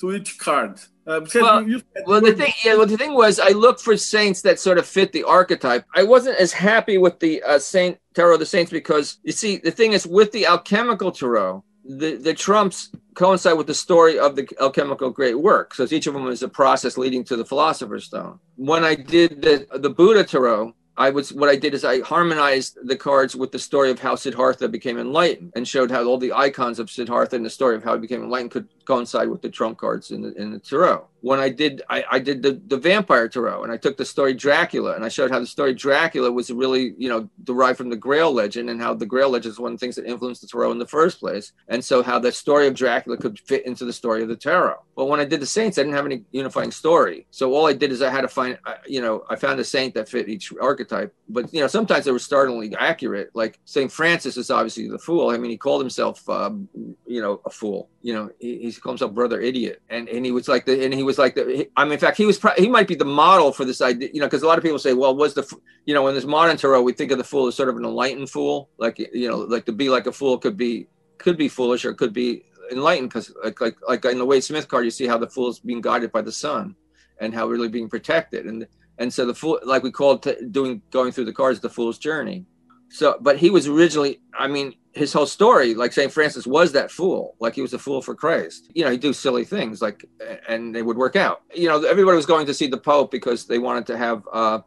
to 0.00 0.14
each 0.14 0.38
card? 0.38 0.80
Uh, 1.04 1.20
well, 1.34 1.66
well 2.06 2.20
the 2.20 2.32
thing, 2.32 2.52
yeah, 2.64 2.76
well, 2.76 2.86
the 2.86 2.96
thing 2.96 3.14
was, 3.14 3.40
I 3.40 3.48
looked 3.48 3.80
for 3.80 3.96
saints 3.96 4.42
that 4.42 4.60
sort 4.60 4.78
of 4.78 4.86
fit 4.86 5.10
the 5.12 5.24
archetype. 5.24 5.84
I 5.94 6.04
wasn't 6.04 6.38
as 6.38 6.52
happy 6.52 6.96
with 6.96 7.18
the 7.18 7.42
uh, 7.42 7.58
Saint 7.58 7.98
Tarot 8.14 8.34
of 8.34 8.38
the 8.38 8.46
Saints 8.46 8.70
because 8.70 9.18
you 9.24 9.32
see, 9.32 9.56
the 9.56 9.72
thing 9.72 9.94
is, 9.94 10.06
with 10.06 10.30
the 10.30 10.46
alchemical 10.46 11.10
tarot, 11.10 11.64
the 11.84 12.16
the 12.16 12.34
trumps 12.34 12.90
coincide 13.14 13.56
with 13.56 13.66
the 13.66 13.74
story 13.74 14.18
of 14.18 14.36
the 14.36 14.48
alchemical 14.60 15.10
great 15.10 15.38
work. 15.38 15.74
So 15.74 15.86
each 15.90 16.06
of 16.06 16.14
them 16.14 16.28
is 16.28 16.42
a 16.42 16.48
process 16.48 16.96
leading 16.96 17.24
to 17.24 17.36
the 17.36 17.44
philosopher's 17.44 18.04
stone. 18.04 18.38
When 18.56 18.84
I 18.84 18.94
did 18.94 19.42
the 19.42 19.66
the 19.78 19.90
Buddha 19.90 20.24
tarot, 20.24 20.74
I 20.96 21.10
was 21.10 21.32
what 21.32 21.48
I 21.48 21.56
did 21.56 21.74
is 21.74 21.84
I 21.84 22.00
harmonized 22.00 22.78
the 22.84 22.96
cards 22.96 23.34
with 23.34 23.52
the 23.52 23.58
story 23.58 23.90
of 23.90 23.98
how 23.98 24.14
Siddhartha 24.14 24.68
became 24.68 24.98
enlightened 24.98 25.52
and 25.56 25.66
showed 25.66 25.90
how 25.90 26.04
all 26.04 26.18
the 26.18 26.32
icons 26.32 26.78
of 26.78 26.90
Siddhartha 26.90 27.36
and 27.36 27.44
the 27.44 27.50
story 27.50 27.76
of 27.76 27.82
how 27.82 27.94
he 27.94 28.00
became 28.00 28.22
enlightened 28.22 28.52
could 28.52 28.68
coincide 28.84 29.28
with 29.28 29.42
the 29.42 29.48
trump 29.48 29.78
cards 29.78 30.10
in 30.10 30.22
the 30.22 30.32
in 30.34 30.52
the 30.52 30.58
tarot. 30.58 31.06
When 31.22 31.40
I 31.40 31.48
did 31.48 31.82
I, 31.88 32.04
I 32.10 32.18
did 32.18 32.42
the, 32.42 32.60
the 32.66 32.76
vampire 32.76 33.28
tarot 33.28 33.62
and 33.62 33.72
I 33.72 33.76
took 33.76 33.96
the 33.96 34.04
story 34.04 34.34
Dracula 34.34 34.94
and 34.94 35.04
I 35.04 35.08
showed 35.08 35.30
how 35.30 35.38
the 35.38 35.46
story 35.46 35.72
Dracula 35.72 36.30
was 36.30 36.50
really, 36.50 36.94
you 36.98 37.08
know, 37.08 37.28
derived 37.44 37.78
from 37.78 37.90
the 37.90 37.96
Grail 37.96 38.32
legend 38.32 38.68
and 38.68 38.80
how 38.80 38.92
the 38.92 39.06
Grail 39.06 39.30
legend 39.30 39.52
is 39.52 39.58
one 39.58 39.72
of 39.72 39.78
the 39.78 39.84
things 39.84 39.96
that 39.96 40.04
influenced 40.04 40.42
the 40.42 40.48
tarot 40.48 40.72
in 40.72 40.78
the 40.78 40.86
first 40.86 41.20
place. 41.20 41.52
And 41.68 41.82
so 41.84 42.02
how 42.02 42.18
the 42.18 42.32
story 42.32 42.66
of 42.66 42.74
Dracula 42.74 43.16
could 43.16 43.38
fit 43.38 43.64
into 43.66 43.84
the 43.84 43.92
story 43.92 44.22
of 44.22 44.28
the 44.28 44.36
tarot. 44.36 44.82
But 44.96 45.06
when 45.06 45.20
I 45.20 45.24
did 45.24 45.40
the 45.40 45.46
saints, 45.46 45.78
I 45.78 45.82
didn't 45.82 45.94
have 45.94 46.06
any 46.06 46.24
unifying 46.32 46.70
story. 46.70 47.26
So 47.30 47.54
all 47.54 47.66
I 47.66 47.72
did 47.72 47.92
is 47.92 48.02
I 48.02 48.10
had 48.10 48.22
to 48.22 48.28
find, 48.28 48.58
you 48.86 49.00
know, 49.00 49.24
I 49.30 49.36
found 49.36 49.58
a 49.60 49.64
saint 49.64 49.94
that 49.94 50.08
fit 50.08 50.28
each 50.28 50.52
archetype. 50.60 51.14
But 51.28 51.52
you 51.54 51.60
know, 51.60 51.66
sometimes 51.66 52.04
they 52.04 52.12
were 52.12 52.18
startlingly 52.18 52.74
accurate. 52.76 53.30
Like 53.32 53.58
Saint 53.64 53.90
Francis 53.90 54.36
is 54.36 54.50
obviously 54.50 54.88
the 54.88 54.98
fool. 54.98 55.30
I 55.30 55.38
mean, 55.38 55.50
he 55.50 55.56
called 55.56 55.80
himself, 55.80 56.28
um, 56.28 56.68
you 57.06 57.22
know, 57.22 57.40
a 57.46 57.50
fool. 57.50 57.88
You 58.02 58.14
know, 58.14 58.30
he, 58.38 58.58
he 58.58 58.72
called 58.72 58.94
himself 58.94 59.14
brother 59.14 59.40
idiot, 59.40 59.80
and 59.88 60.08
and 60.08 60.24
he 60.24 60.32
was 60.32 60.48
like 60.48 60.66
the, 60.66 60.84
and 60.84 60.92
he 60.92 61.02
was 61.02 61.18
like 61.18 61.34
the. 61.34 61.68
I 61.76 61.84
mean, 61.84 61.94
in 61.94 61.98
fact, 61.98 62.16
he 62.16 62.26
was 62.26 62.40
he 62.58 62.68
might 62.68 62.88
be 62.88 62.94
the 62.96 63.04
model 63.04 63.52
for 63.52 63.64
this 63.64 63.80
idea. 63.80 64.10
You 64.12 64.20
know, 64.20 64.26
because 64.26 64.42
a 64.42 64.46
lot 64.46 64.58
of 64.58 64.64
people 64.64 64.78
say, 64.78 64.92
well, 64.92 65.14
was 65.14 65.34
the, 65.34 65.46
you 65.86 65.94
know, 65.94 66.08
in 66.08 66.14
this 66.14 66.24
modern 66.24 66.56
tarot, 66.56 66.82
we 66.82 66.92
think 66.92 67.12
of 67.12 67.18
the 67.18 67.24
fool 67.24 67.46
as 67.46 67.54
sort 67.54 67.68
of 67.68 67.76
an 67.76 67.84
enlightened 67.84 68.28
fool, 68.28 68.68
like 68.78 68.98
you 68.98 69.28
know, 69.28 69.38
like 69.38 69.64
to 69.66 69.72
be 69.72 69.88
like 69.88 70.06
a 70.06 70.12
fool 70.12 70.36
could 70.38 70.56
be 70.56 70.88
could 71.18 71.36
be 71.36 71.48
foolish 71.48 71.84
or 71.84 71.94
could 71.94 72.12
be 72.12 72.44
enlightened 72.72 73.08
because 73.08 73.32
like 73.44 73.60
like 73.60 73.76
like 73.88 74.04
in 74.04 74.18
the 74.18 74.26
Waite 74.26 74.44
Smith 74.44 74.68
card, 74.68 74.84
you 74.84 74.90
see 74.90 75.06
how 75.06 75.18
the 75.18 75.28
fool 75.28 75.50
is 75.50 75.60
being 75.60 75.80
guided 75.80 76.10
by 76.10 76.22
the 76.22 76.32
sun, 76.32 76.74
and 77.20 77.34
how 77.34 77.46
really 77.46 77.68
being 77.68 77.88
protected, 77.88 78.46
and 78.46 78.66
and 78.98 79.12
so 79.12 79.26
the 79.26 79.34
fool, 79.34 79.60
like 79.64 79.82
we 79.82 79.90
called 79.90 80.22
t- 80.22 80.36
doing 80.50 80.82
going 80.90 81.12
through 81.12 81.26
the 81.26 81.32
cards, 81.32 81.60
the 81.60 81.70
fool's 81.70 81.98
journey. 81.98 82.46
So, 82.90 83.16
but 83.20 83.38
he 83.38 83.48
was 83.48 83.66
originally, 83.68 84.20
I 84.38 84.48
mean, 84.48 84.74
his 84.94 85.12
whole 85.12 85.26
story, 85.26 85.74
like 85.74 85.92
St. 85.92 86.12
Francis 86.12 86.46
was 86.46 86.72
that 86.72 86.90
fool, 86.90 87.34
like 87.40 87.54
he 87.54 87.62
was 87.62 87.72
a 87.72 87.78
fool 87.78 88.02
for 88.02 88.14
Christ. 88.14 88.70
You 88.74 88.84
know, 88.84 88.90
he'd 88.90 89.00
do 89.00 89.12
silly 89.12 89.44
things 89.44 89.80
like, 89.80 90.04
and 90.48 90.74
they 90.74 90.82
would 90.82 90.96
work 90.96 91.16
out. 91.16 91.42
You 91.54 91.68
know, 91.68 91.82
everybody 91.82 92.16
was 92.16 92.26
going 92.26 92.46
to 92.46 92.54
see 92.54 92.66
the 92.66 92.76
Pope 92.76 93.10
because 93.10 93.46
they 93.46 93.58
wanted 93.58 93.86
to 93.86 93.96
have, 93.96 94.22
uh, 94.32 94.60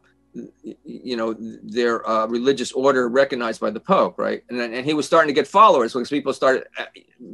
you 0.84 1.16
know, 1.16 1.34
their 1.62 2.06
uh, 2.08 2.26
religious 2.26 2.72
order 2.72 3.08
recognized 3.08 3.60
by 3.60 3.70
the 3.70 3.80
Pope, 3.80 4.18
right? 4.18 4.42
And 4.48 4.60
and 4.60 4.84
he 4.84 4.94
was 4.94 5.06
starting 5.06 5.28
to 5.28 5.34
get 5.34 5.46
followers 5.46 5.92
because 5.92 6.10
people 6.10 6.32
started 6.32 6.66
uh, 6.78 6.84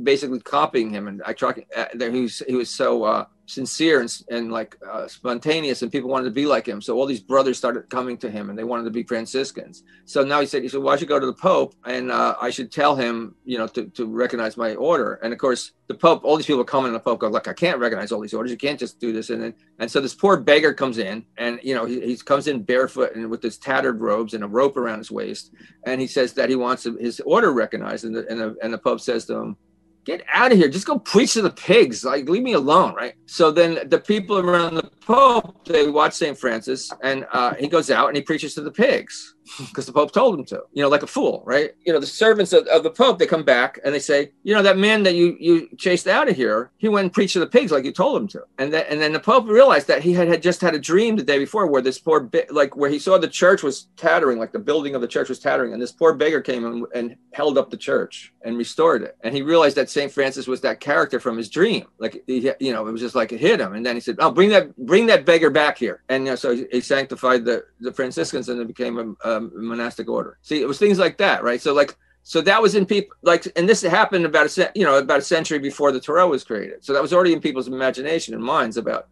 basically 0.03 0.41
copying 0.41 0.91
him, 0.91 1.09
and 1.09 1.23
I 1.25 1.33
try. 1.33 1.65
Uh, 1.75 1.87
he 1.99 2.21
was 2.21 2.43
he 2.47 2.55
was 2.55 2.71
so 2.71 3.05
uh, 3.05 3.25
sincere 3.53 4.01
and, 4.01 4.23
and 4.31 4.51
like 4.51 4.77
uh, 4.91 5.07
spontaneous, 5.07 5.83
and 5.83 5.93
people 5.93 6.11
wanted 6.11 6.25
to 6.25 6.31
be 6.31 6.47
like 6.47 6.67
him. 6.67 6.81
So 6.81 6.97
all 6.97 7.07
these 7.07 7.21
brothers 7.21 7.59
started 7.59 7.89
coming 7.91 8.17
to 8.19 8.31
him, 8.31 8.51
and 8.51 8.59
they 8.59 8.65
wanted 8.65 8.85
to 8.85 8.91
be 8.91 9.03
Franciscans. 9.03 9.83
So 10.05 10.25
now 10.25 10.41
he 10.41 10.47
said, 10.47 10.63
he 10.63 10.69
said, 10.69 10.81
well, 10.83 10.95
I 10.95 10.97
should 10.97 11.09
go 11.09 11.21
to 11.21 11.27
the 11.27 11.33
Pope, 11.33 11.75
and 11.85 12.11
uh, 12.11 12.35
I 12.41 12.51
should 12.51 12.73
tell 12.73 12.97
him, 12.97 13.35
you 13.45 13.59
know, 13.59 13.67
to, 13.69 13.87
to 13.87 14.07
recognize 14.07 14.57
my 14.57 14.75
order. 14.75 15.15
And 15.23 15.33
of 15.33 15.39
course, 15.39 15.73
the 15.89 15.95
Pope, 15.95 16.25
all 16.25 16.37
these 16.37 16.47
people 16.47 16.65
come 16.65 16.87
in, 16.87 16.93
the 16.93 17.01
Pope 17.01 17.21
goes, 17.21 17.33
look, 17.33 17.49
I 17.49 17.53
can't 17.53 17.79
recognize 17.79 18.13
all 18.13 18.21
these 18.21 18.35
orders. 18.35 18.51
You 18.51 18.59
can't 18.59 18.81
just 18.81 18.99
do 18.99 19.13
this. 19.13 19.31
And 19.31 19.43
then, 19.43 19.55
and 19.79 19.91
so 19.91 20.01
this 20.01 20.15
poor 20.15 20.37
beggar 20.39 20.73
comes 20.73 20.99
in, 20.99 21.25
and 21.37 21.61
you 21.63 21.75
know, 21.75 21.85
he, 21.85 22.01
he 22.01 22.17
comes 22.17 22.49
in 22.49 22.63
barefoot 22.63 23.15
and 23.15 23.31
with 23.31 23.43
his 23.43 23.59
tattered 23.59 24.01
robes 24.01 24.35
and 24.35 24.43
a 24.43 24.49
rope 24.49 24.77
around 24.77 24.99
his 24.99 25.11
waist, 25.11 25.53
and 25.87 26.01
he 26.01 26.07
says 26.07 26.33
that 26.35 26.49
he 26.49 26.57
wants 26.57 26.85
his 26.85 27.21
order 27.21 27.53
recognized, 27.53 28.05
and 28.05 28.17
the, 28.17 28.27
and 28.29 28.41
the, 28.41 28.57
and 28.63 28.73
the 28.73 28.79
Pope 28.79 29.01
says 29.01 29.27
to 29.27 29.35
him 29.35 29.57
get 30.05 30.25
out 30.33 30.53
of 30.53 30.59
here. 30.59 30.69
Just 30.69 30.87
go 30.87 30.99
preach 30.99 31.35
to 31.35 31.43
the 31.43 31.51
pigs. 31.51 32.05
Like, 32.05 32.29
leave 32.29 32.43
me 32.43 32.55
alone, 32.55 32.95
right? 32.95 33.15
So 33.27 33.51
then 33.51 33.89
the 33.89 33.99
people 33.99 34.39
around 34.39 34.75
the 34.75 34.91
Pope, 35.01 35.65
they 35.65 35.89
watch 35.89 36.15
St. 36.15 36.39
Francis 36.39 36.91
and 37.03 37.27
uh, 37.33 37.55
he 37.55 37.69
goes 37.69 37.91
out 37.91 38.09
and 38.09 38.17
he 38.17 38.23
preaches 38.23 38.55
to 38.55 38.61
the 38.61 38.71
pigs 38.71 39.35
because 39.59 39.87
the 39.87 39.93
Pope 39.93 40.13
told 40.13 40.39
him 40.39 40.45
to, 40.47 40.63
you 40.73 40.83
know, 40.83 40.89
like 40.89 41.03
a 41.03 41.07
fool, 41.07 41.43
right? 41.45 41.73
You 41.85 41.93
know, 41.93 42.01
the 42.01 42.07
servants 42.07 42.53
of, 42.53 42.67
of, 42.69 42.83
the 42.83 42.91
Pope, 42.91 43.19
they 43.19 43.27
come 43.27 43.45
back 43.45 43.79
and 43.85 43.95
they 43.95 43.99
say, 43.99 44.33
you 44.43 44.55
know, 44.55 44.63
that 44.63 44.79
man 44.79 45.03
that 45.03 45.15
you 45.15 45.37
you 45.39 45.69
chased 45.77 46.07
out 46.07 46.29
of 46.29 46.37
here, 46.37 46.71
he 46.79 46.89
went 46.89 47.05
and 47.05 47.13
preached 47.13 47.35
to 47.35 47.41
the 47.41 47.47
pigs 47.47 47.73
like 47.73 47.85
you 47.85 47.93
told 47.93 48.21
him 48.21 48.29
to. 48.29 48.43
And 48.59 48.73
then 48.73 48.85
and 48.89 49.01
then 49.01 49.13
the 49.13 49.21
Pope 49.21 49.49
realized 49.49 49.87
that 49.89 50.03
he 50.03 50.13
had, 50.13 50.29
had 50.29 50.43
just 50.43 50.61
had 50.61 50.75
a 50.75 50.79
dream 50.79 51.17
the 51.17 51.23
day 51.23 51.39
before 51.39 51.67
where 51.67 51.83
this 51.83 51.99
poor, 51.99 52.31
like 52.51 52.77
where 52.77 52.91
he 52.91 52.99
saw 52.99 53.19
the 53.19 53.29
church 53.29 53.63
was 53.63 53.89
tattering, 53.97 54.39
like 54.39 54.53
the 54.53 54.59
building 54.59 54.95
of 54.95 55.01
the 55.01 55.09
church 55.09 55.29
was 55.29 55.39
tattering. 55.39 55.73
And 55.73 55.83
this 55.83 55.93
poor 55.93 56.15
beggar 56.15 56.41
came 56.41 56.65
and, 56.65 56.87
and 56.95 57.17
held 57.33 57.59
up 57.59 57.71
the 57.71 57.77
church 57.77 58.33
and 58.45 58.57
restored 58.57 59.03
it. 59.03 59.17
And 59.23 59.35
he 59.35 59.43
realized 59.43 59.77
that 59.77 59.91
St. 59.91 60.11
Francis 60.11 60.47
was 60.47 60.61
that 60.63 60.81
character 60.81 61.21
from 61.21 61.37
his 61.37 61.49
dream. 61.49 61.87
Like, 61.99 62.23
he, 62.27 62.53
you 62.61 62.73
know, 62.73 62.87
it 62.87 62.93
was 62.93 63.01
just 63.01 63.15
like 63.15 63.33
it 63.33 63.41
hit 63.41 63.61
him. 63.61 63.75
And 63.75 63.85
then 63.85 63.97
he 63.97 64.01
said, 64.01 64.17
oh, 64.19 64.31
bring 64.31 64.51
that, 64.51 64.77
bring 64.77 65.07
that 65.07 65.25
beggar 65.25 65.51
back 65.51 65.79
here. 65.79 66.03
And 66.09 66.25
you 66.25 66.33
know, 66.33 66.37
so 66.37 66.55
he, 66.55 66.67
he 66.71 66.81
sanctified 66.81 67.45
the, 67.45 67.65
the 67.81 67.93
Franciscans 67.93 68.49
and 68.49 68.61
it 68.61 68.67
became 68.67 69.17
a, 69.25 69.29
a 69.29 69.32
Um, 69.37 69.53
monastic 69.55 70.09
order. 70.09 70.39
See, 70.43 70.61
it 70.61 70.69
was 70.69 70.79
things 70.79 70.99
like 70.99 71.19
that, 71.19 71.43
right? 71.43 71.61
So 71.61 71.73
like 71.75 71.97
so 72.23 72.41
that 72.43 72.63
was 72.63 72.75
in 72.75 72.87
people 72.87 73.17
like 73.23 73.47
and 73.57 73.69
this 73.69 73.83
happened 73.83 74.25
about 74.25 74.57
a 74.57 74.73
you 74.75 74.85
know 74.85 74.99
about 74.99 75.19
a 75.19 75.23
century 75.23 75.59
before 75.59 75.93
the 75.93 76.01
tarot 76.01 76.29
was 76.29 76.45
created. 76.45 76.85
So 76.85 76.93
that 76.93 77.03
was 77.03 77.13
already 77.13 77.33
in 77.33 77.41
people's 77.41 77.69
imagination 77.69 78.35
and 78.35 78.43
minds 78.43 78.77
about 78.77 79.09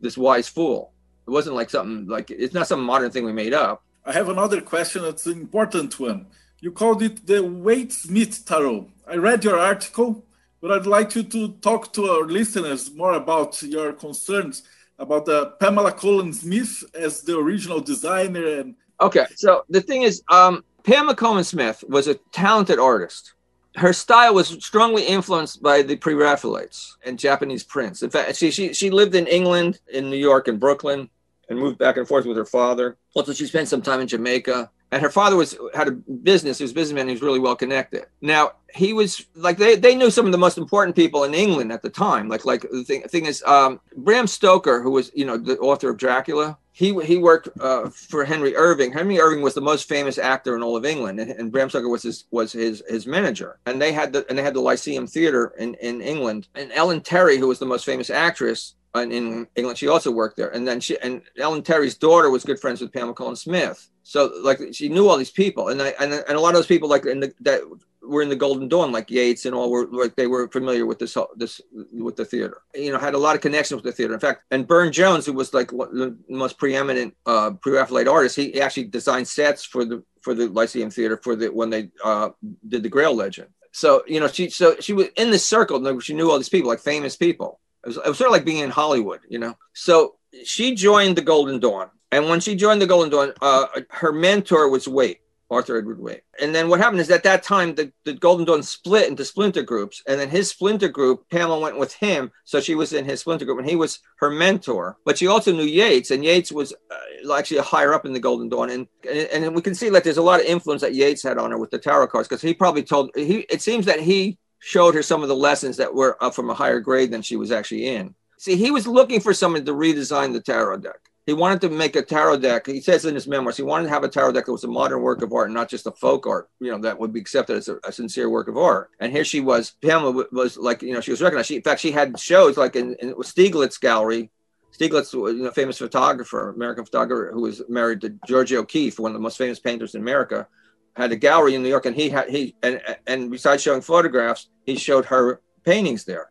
this 0.00 0.16
wise 0.16 0.48
fool. 0.48 0.92
It 1.26 1.30
wasn't 1.30 1.56
like 1.56 1.70
something 1.70 2.06
like 2.06 2.30
it's 2.30 2.54
not 2.54 2.66
some 2.66 2.82
modern 2.82 3.10
thing 3.10 3.24
we 3.24 3.32
made 3.32 3.54
up. 3.54 3.82
I 4.04 4.12
have 4.12 4.28
another 4.28 4.60
question 4.60 5.02
that's 5.02 5.26
an 5.26 5.40
important 5.40 5.98
one. 5.98 6.26
You 6.60 6.72
called 6.72 7.02
it 7.02 7.26
the 7.26 7.42
Waite 7.42 7.92
Smith 7.92 8.44
Tarot. 8.44 8.88
I 9.06 9.16
read 9.16 9.44
your 9.44 9.58
article, 9.58 10.24
but 10.60 10.70
I'd 10.70 10.86
like 10.86 11.14
you 11.14 11.22
to 11.22 11.48
talk 11.60 11.92
to 11.94 12.06
our 12.10 12.26
listeners 12.26 12.94
more 12.94 13.14
about 13.14 13.62
your 13.62 13.92
concerns 13.92 14.62
about 14.98 15.26
the 15.26 15.46
Pamela 15.60 15.92
Colman 15.92 16.32
Smith 16.32 16.84
as 16.94 17.22
the 17.22 17.36
original 17.36 17.80
designer 17.80 18.46
and 18.60 18.76
Okay, 19.00 19.26
so 19.34 19.64
the 19.68 19.80
thing 19.80 20.02
is, 20.02 20.22
um, 20.30 20.64
Pamela 20.84 21.16
Colman 21.16 21.44
Smith 21.44 21.82
was 21.88 22.08
a 22.08 22.14
talented 22.32 22.78
artist. 22.78 23.34
Her 23.76 23.92
style 23.92 24.34
was 24.34 24.48
strongly 24.64 25.04
influenced 25.04 25.62
by 25.62 25.82
the 25.82 25.96
pre-Raphaelites 25.96 26.96
and 27.04 27.18
Japanese 27.18 27.64
prints. 27.64 28.02
In 28.02 28.10
fact, 28.10 28.36
she, 28.36 28.50
she 28.52 28.72
she 28.72 28.90
lived 28.90 29.16
in 29.16 29.26
England, 29.26 29.80
in 29.92 30.10
New 30.10 30.16
York, 30.16 30.46
and 30.46 30.60
Brooklyn, 30.60 31.08
and 31.48 31.58
moved 31.58 31.78
back 31.78 31.96
and 31.96 32.06
forth 32.06 32.24
with 32.24 32.36
her 32.36 32.44
father. 32.44 32.96
Also, 33.14 33.32
she 33.32 33.46
spent 33.46 33.68
some 33.68 33.82
time 33.82 34.00
in 34.00 34.08
Jamaica. 34.08 34.70
And 34.92 35.02
her 35.02 35.10
father 35.10 35.34
was 35.34 35.58
had 35.74 35.88
a 35.88 35.90
business. 35.90 36.58
He 36.58 36.62
was 36.62 36.70
a 36.70 36.74
businessman. 36.74 37.08
He 37.08 37.14
was 37.14 37.22
really 37.22 37.40
well 37.40 37.56
connected. 37.56 38.06
Now 38.20 38.52
he 38.72 38.92
was 38.92 39.26
like 39.34 39.58
they, 39.58 39.74
they 39.74 39.96
knew 39.96 40.08
some 40.08 40.24
of 40.24 40.30
the 40.30 40.38
most 40.38 40.56
important 40.56 40.94
people 40.94 41.24
in 41.24 41.34
England 41.34 41.72
at 41.72 41.82
the 41.82 41.90
time. 41.90 42.28
Like 42.28 42.44
like 42.44 42.62
the 42.70 42.84
thing, 42.84 43.02
thing 43.02 43.26
is, 43.26 43.42
um, 43.42 43.80
Bram 43.96 44.28
Stoker, 44.28 44.80
who 44.80 44.92
was 44.92 45.10
you 45.12 45.24
know 45.24 45.36
the 45.36 45.58
author 45.58 45.90
of 45.90 45.96
Dracula, 45.96 46.58
he 46.76 46.92
he 47.04 47.18
worked 47.18 47.48
uh, 47.60 47.88
for 47.88 48.24
Henry 48.24 48.56
Irving. 48.56 48.92
Henry 48.92 49.20
Irving 49.20 49.42
was 49.42 49.54
the 49.54 49.60
most 49.60 49.88
famous 49.88 50.18
actor 50.18 50.56
in 50.56 50.62
all 50.62 50.76
of 50.76 50.84
England, 50.84 51.20
and, 51.20 51.30
and, 51.30 51.52
Bram 51.52 51.70
Stoker 51.70 51.88
was 51.88 52.02
his 52.02 52.24
was 52.32 52.50
his 52.50 52.82
his 52.88 53.06
manager. 53.06 53.60
And 53.64 53.80
they 53.80 53.92
had 53.92 54.12
the 54.12 54.26
and 54.28 54.36
they 54.36 54.42
had 54.42 54.54
the 54.54 54.60
Lyceum 54.60 55.06
Theatre 55.06 55.54
in 55.56 55.74
in 55.74 56.00
England. 56.00 56.48
And 56.56 56.72
Ellen 56.72 57.00
Terry, 57.00 57.38
who 57.38 57.46
was 57.46 57.60
the 57.60 57.64
most 57.64 57.84
famous 57.84 58.10
actress 58.10 58.74
in, 58.96 59.12
in 59.12 59.46
England, 59.54 59.78
she 59.78 59.86
also 59.86 60.10
worked 60.10 60.36
there. 60.36 60.48
And 60.48 60.66
then 60.66 60.80
she 60.80 60.98
and 60.98 61.22
Ellen 61.38 61.62
Terry's 61.62 61.94
daughter 61.94 62.28
was 62.28 62.42
good 62.42 62.58
friends 62.58 62.80
with 62.80 62.92
Pamela 62.92 63.14
Colman 63.14 63.36
Smith. 63.36 63.88
So 64.02 64.32
like 64.42 64.58
she 64.72 64.88
knew 64.88 65.08
all 65.08 65.16
these 65.16 65.30
people, 65.30 65.68
and 65.68 65.80
I, 65.80 65.94
and 66.00 66.12
and 66.12 66.36
a 66.36 66.40
lot 66.40 66.48
of 66.48 66.54
those 66.56 66.66
people 66.66 66.88
like 66.88 67.06
in 67.06 67.20
the, 67.20 67.32
that 67.42 67.60
were 68.06 68.22
in 68.22 68.28
the 68.28 68.36
Golden 68.36 68.68
Dawn, 68.68 68.92
like 68.92 69.10
Yeats 69.10 69.46
and 69.46 69.54
all 69.54 69.70
were 69.70 69.86
like 69.86 70.16
they 70.16 70.26
were 70.26 70.48
familiar 70.48 70.86
with 70.86 70.98
this 70.98 71.16
this 71.36 71.60
with 71.92 72.16
the 72.16 72.24
theater. 72.24 72.62
You 72.74 72.92
know, 72.92 72.98
had 72.98 73.14
a 73.14 73.18
lot 73.18 73.34
of 73.34 73.42
connections 73.42 73.82
with 73.82 73.84
the 73.84 73.96
theater. 73.96 74.14
In 74.14 74.20
fact, 74.20 74.42
and 74.50 74.66
Burne 74.66 74.92
Jones, 74.92 75.26
who 75.26 75.32
was 75.32 75.54
like 75.54 75.70
the 75.70 76.16
most 76.28 76.58
preeminent 76.58 77.14
uh, 77.26 77.52
pre-Raphaelite 77.52 78.08
artist, 78.08 78.36
he 78.36 78.60
actually 78.60 78.84
designed 78.84 79.28
sets 79.28 79.64
for 79.64 79.84
the 79.84 80.02
for 80.22 80.34
the 80.34 80.48
Lyceum 80.48 80.90
Theater 80.90 81.18
for 81.22 81.36
the 81.36 81.48
when 81.48 81.70
they 81.70 81.90
uh, 82.04 82.30
did 82.68 82.82
the 82.82 82.88
Grail 82.88 83.14
Legend. 83.14 83.48
So 83.72 84.02
you 84.06 84.20
know, 84.20 84.28
she 84.28 84.50
so 84.50 84.76
she 84.80 84.92
was 84.92 85.08
in 85.16 85.30
this 85.30 85.44
circle. 85.44 85.84
And 85.84 86.02
She 86.02 86.14
knew 86.14 86.30
all 86.30 86.38
these 86.38 86.48
people, 86.48 86.70
like 86.70 86.80
famous 86.80 87.16
people. 87.16 87.60
It 87.84 87.88
was, 87.88 87.96
it 87.98 88.06
was 88.06 88.18
sort 88.18 88.28
of 88.28 88.32
like 88.32 88.44
being 88.44 88.62
in 88.62 88.70
Hollywood, 88.70 89.20
you 89.28 89.38
know. 89.38 89.56
So 89.74 90.16
she 90.44 90.74
joined 90.74 91.16
the 91.16 91.22
Golden 91.22 91.60
Dawn, 91.60 91.90
and 92.12 92.28
when 92.28 92.40
she 92.40 92.54
joined 92.56 92.80
the 92.80 92.86
Golden 92.86 93.10
Dawn, 93.10 93.32
uh, 93.40 93.66
her 93.90 94.12
mentor 94.12 94.68
was 94.68 94.88
Waite 94.88 95.20
Arthur 95.50 95.76
Edward 95.76 96.00
Waite. 96.00 96.22
And 96.40 96.54
then 96.54 96.68
what 96.68 96.80
happened 96.80 97.00
is 97.00 97.10
at 97.10 97.22
that 97.24 97.42
time, 97.42 97.74
the, 97.74 97.92
the 98.04 98.14
Golden 98.14 98.44
Dawn 98.44 98.62
split 98.62 99.08
into 99.08 99.24
splinter 99.24 99.62
groups. 99.62 100.02
And 100.06 100.18
then 100.18 100.28
his 100.28 100.48
splinter 100.48 100.88
group, 100.88 101.28
Pamela 101.30 101.60
went 101.60 101.78
with 101.78 101.92
him. 101.94 102.32
So 102.44 102.60
she 102.60 102.74
was 102.74 102.92
in 102.92 103.04
his 103.04 103.20
splinter 103.20 103.44
group 103.44 103.58
and 103.58 103.68
he 103.68 103.76
was 103.76 104.00
her 104.18 104.30
mentor. 104.30 104.96
But 105.04 105.18
she 105.18 105.26
also 105.26 105.52
knew 105.52 105.64
Yeats. 105.64 106.10
And 106.10 106.24
Yeats 106.24 106.50
was 106.50 106.72
uh, 106.90 107.32
actually 107.32 107.60
higher 107.60 107.94
up 107.94 108.06
in 108.06 108.12
the 108.12 108.20
Golden 108.20 108.48
Dawn. 108.48 108.70
And, 108.70 108.86
and, 109.08 109.44
and 109.44 109.54
we 109.54 109.62
can 109.62 109.74
see 109.74 109.90
like 109.90 110.04
there's 110.04 110.16
a 110.16 110.22
lot 110.22 110.40
of 110.40 110.46
influence 110.46 110.82
that 110.82 110.94
Yeats 110.94 111.22
had 111.22 111.38
on 111.38 111.50
her 111.50 111.58
with 111.58 111.70
the 111.70 111.78
tarot 111.78 112.08
cards 112.08 112.28
because 112.28 112.42
he 112.42 112.54
probably 112.54 112.82
told, 112.82 113.10
he. 113.14 113.40
it 113.50 113.62
seems 113.62 113.86
that 113.86 114.00
he 114.00 114.38
showed 114.58 114.94
her 114.94 115.02
some 115.02 115.22
of 115.22 115.28
the 115.28 115.36
lessons 115.36 115.76
that 115.76 115.94
were 115.94 116.22
up 116.24 116.34
from 116.34 116.48
a 116.48 116.54
higher 116.54 116.80
grade 116.80 117.10
than 117.10 117.22
she 117.22 117.36
was 117.36 117.52
actually 117.52 117.86
in. 117.88 118.14
See, 118.38 118.56
he 118.56 118.70
was 118.70 118.86
looking 118.86 119.20
for 119.20 119.34
someone 119.34 119.64
to 119.64 119.72
redesign 119.72 120.32
the 120.32 120.40
tarot 120.40 120.78
deck 120.78 121.00
he 121.26 121.32
wanted 121.32 121.62
to 121.62 121.70
make 121.70 121.96
a 121.96 122.02
tarot 122.02 122.38
deck. 122.38 122.66
He 122.66 122.80
says 122.80 123.06
in 123.06 123.14
his 123.14 123.26
memoirs, 123.26 123.56
he 123.56 123.62
wanted 123.62 123.84
to 123.84 123.90
have 123.90 124.04
a 124.04 124.08
tarot 124.08 124.32
deck 124.32 124.44
that 124.44 124.52
was 124.52 124.64
a 124.64 124.68
modern 124.68 125.00
work 125.00 125.22
of 125.22 125.32
art, 125.32 125.50
not 125.50 125.70
just 125.70 125.86
a 125.86 125.92
folk 125.92 126.26
art, 126.26 126.50
you 126.60 126.70
know, 126.70 126.78
that 126.78 126.98
would 126.98 127.14
be 127.14 127.20
accepted 127.20 127.56
as 127.56 127.68
a, 127.68 127.78
a 127.84 127.92
sincere 127.92 128.28
work 128.28 128.48
of 128.48 128.58
art. 128.58 128.90
And 129.00 129.10
here 129.10 129.24
she 129.24 129.40
was, 129.40 129.72
Pamela 129.82 130.26
was 130.32 130.58
like, 130.58 130.82
you 130.82 130.92
know, 130.92 131.00
she 131.00 131.12
was 131.12 131.22
recognized. 131.22 131.48
She, 131.48 131.56
in 131.56 131.62
fact, 131.62 131.80
she 131.80 131.92
had 131.92 132.18
shows 132.18 132.58
like 132.58 132.76
in, 132.76 132.94
in 133.00 133.14
Stieglitz 133.14 133.80
Gallery. 133.80 134.30
Stieglitz, 134.78 135.14
you 135.14 135.44
know, 135.44 135.50
famous 135.50 135.78
photographer, 135.78 136.50
American 136.50 136.84
photographer 136.84 137.32
who 137.32 137.42
was 137.42 137.62
married 137.68 138.02
to 138.02 138.14
Georgia 138.26 138.58
O'Keeffe, 138.58 138.98
one 138.98 139.12
of 139.12 139.14
the 139.14 139.22
most 139.22 139.38
famous 139.38 139.60
painters 139.60 139.94
in 139.94 140.02
America, 140.02 140.46
had 140.94 141.12
a 141.12 141.16
gallery 141.16 141.54
in 141.54 141.62
New 141.62 141.68
York. 141.68 141.86
And 141.86 141.96
he 141.96 142.10
had, 142.10 142.28
he, 142.28 142.54
and, 142.62 142.82
and 143.06 143.30
besides 143.30 143.62
showing 143.62 143.80
photographs, 143.80 144.48
he 144.64 144.76
showed 144.76 145.06
her 145.06 145.40
paintings 145.64 146.04
there. 146.04 146.30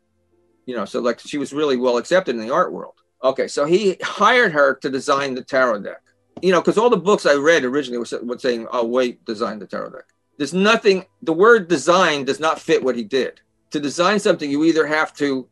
You 0.65 0.75
know, 0.75 0.85
so 0.85 0.99
like 0.99 1.19
she 1.19 1.37
was 1.37 1.51
really 1.51 1.77
well 1.77 1.97
accepted 1.97 2.35
in 2.35 2.41
the 2.41 2.53
art 2.53 2.71
world. 2.71 2.93
Okay, 3.24 3.47
so 3.47 3.65
he 3.65 3.97
hired 4.03 4.51
her 4.51 4.76
to 4.76 4.89
design 4.89 5.34
the 5.34 5.43
tarot 5.43 5.82
deck. 5.82 6.01
You 6.41 6.51
know, 6.51 6.59
because 6.59 6.78
all 6.78 6.89
the 6.89 6.97
books 6.97 7.26
I 7.26 7.36
read 7.36 7.63
originally 7.63 7.97
were, 7.97 8.38
saying, 8.38 8.67
"Oh, 8.71 8.86
Waite, 8.86 9.24
design 9.26 9.59
the 9.59 9.67
tarot 9.67 9.91
deck." 9.91 10.05
There's 10.38 10.53
nothing. 10.53 11.05
The 11.21 11.34
word 11.34 11.67
"design" 11.67 12.26
does 12.26 12.39
not 12.39 12.59
fit 12.59 12.84
what 12.84 12.95
he 12.95 13.03
did. 13.03 13.39
To 13.71 13.80
design 13.80 14.19
something, 14.19 14.49
you 14.49 14.65
either 14.65 14.86
have 14.86 15.13
to 15.15 15.47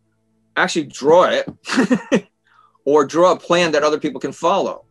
actually 0.57 0.85
draw 0.85 1.23
it, 1.25 1.47
or 2.85 3.05
draw 3.05 3.31
a 3.31 3.39
plan 3.39 3.71
that 3.71 3.83
other 3.83 3.99
people 3.99 4.19
can 4.19 4.31
follow. 4.31 4.85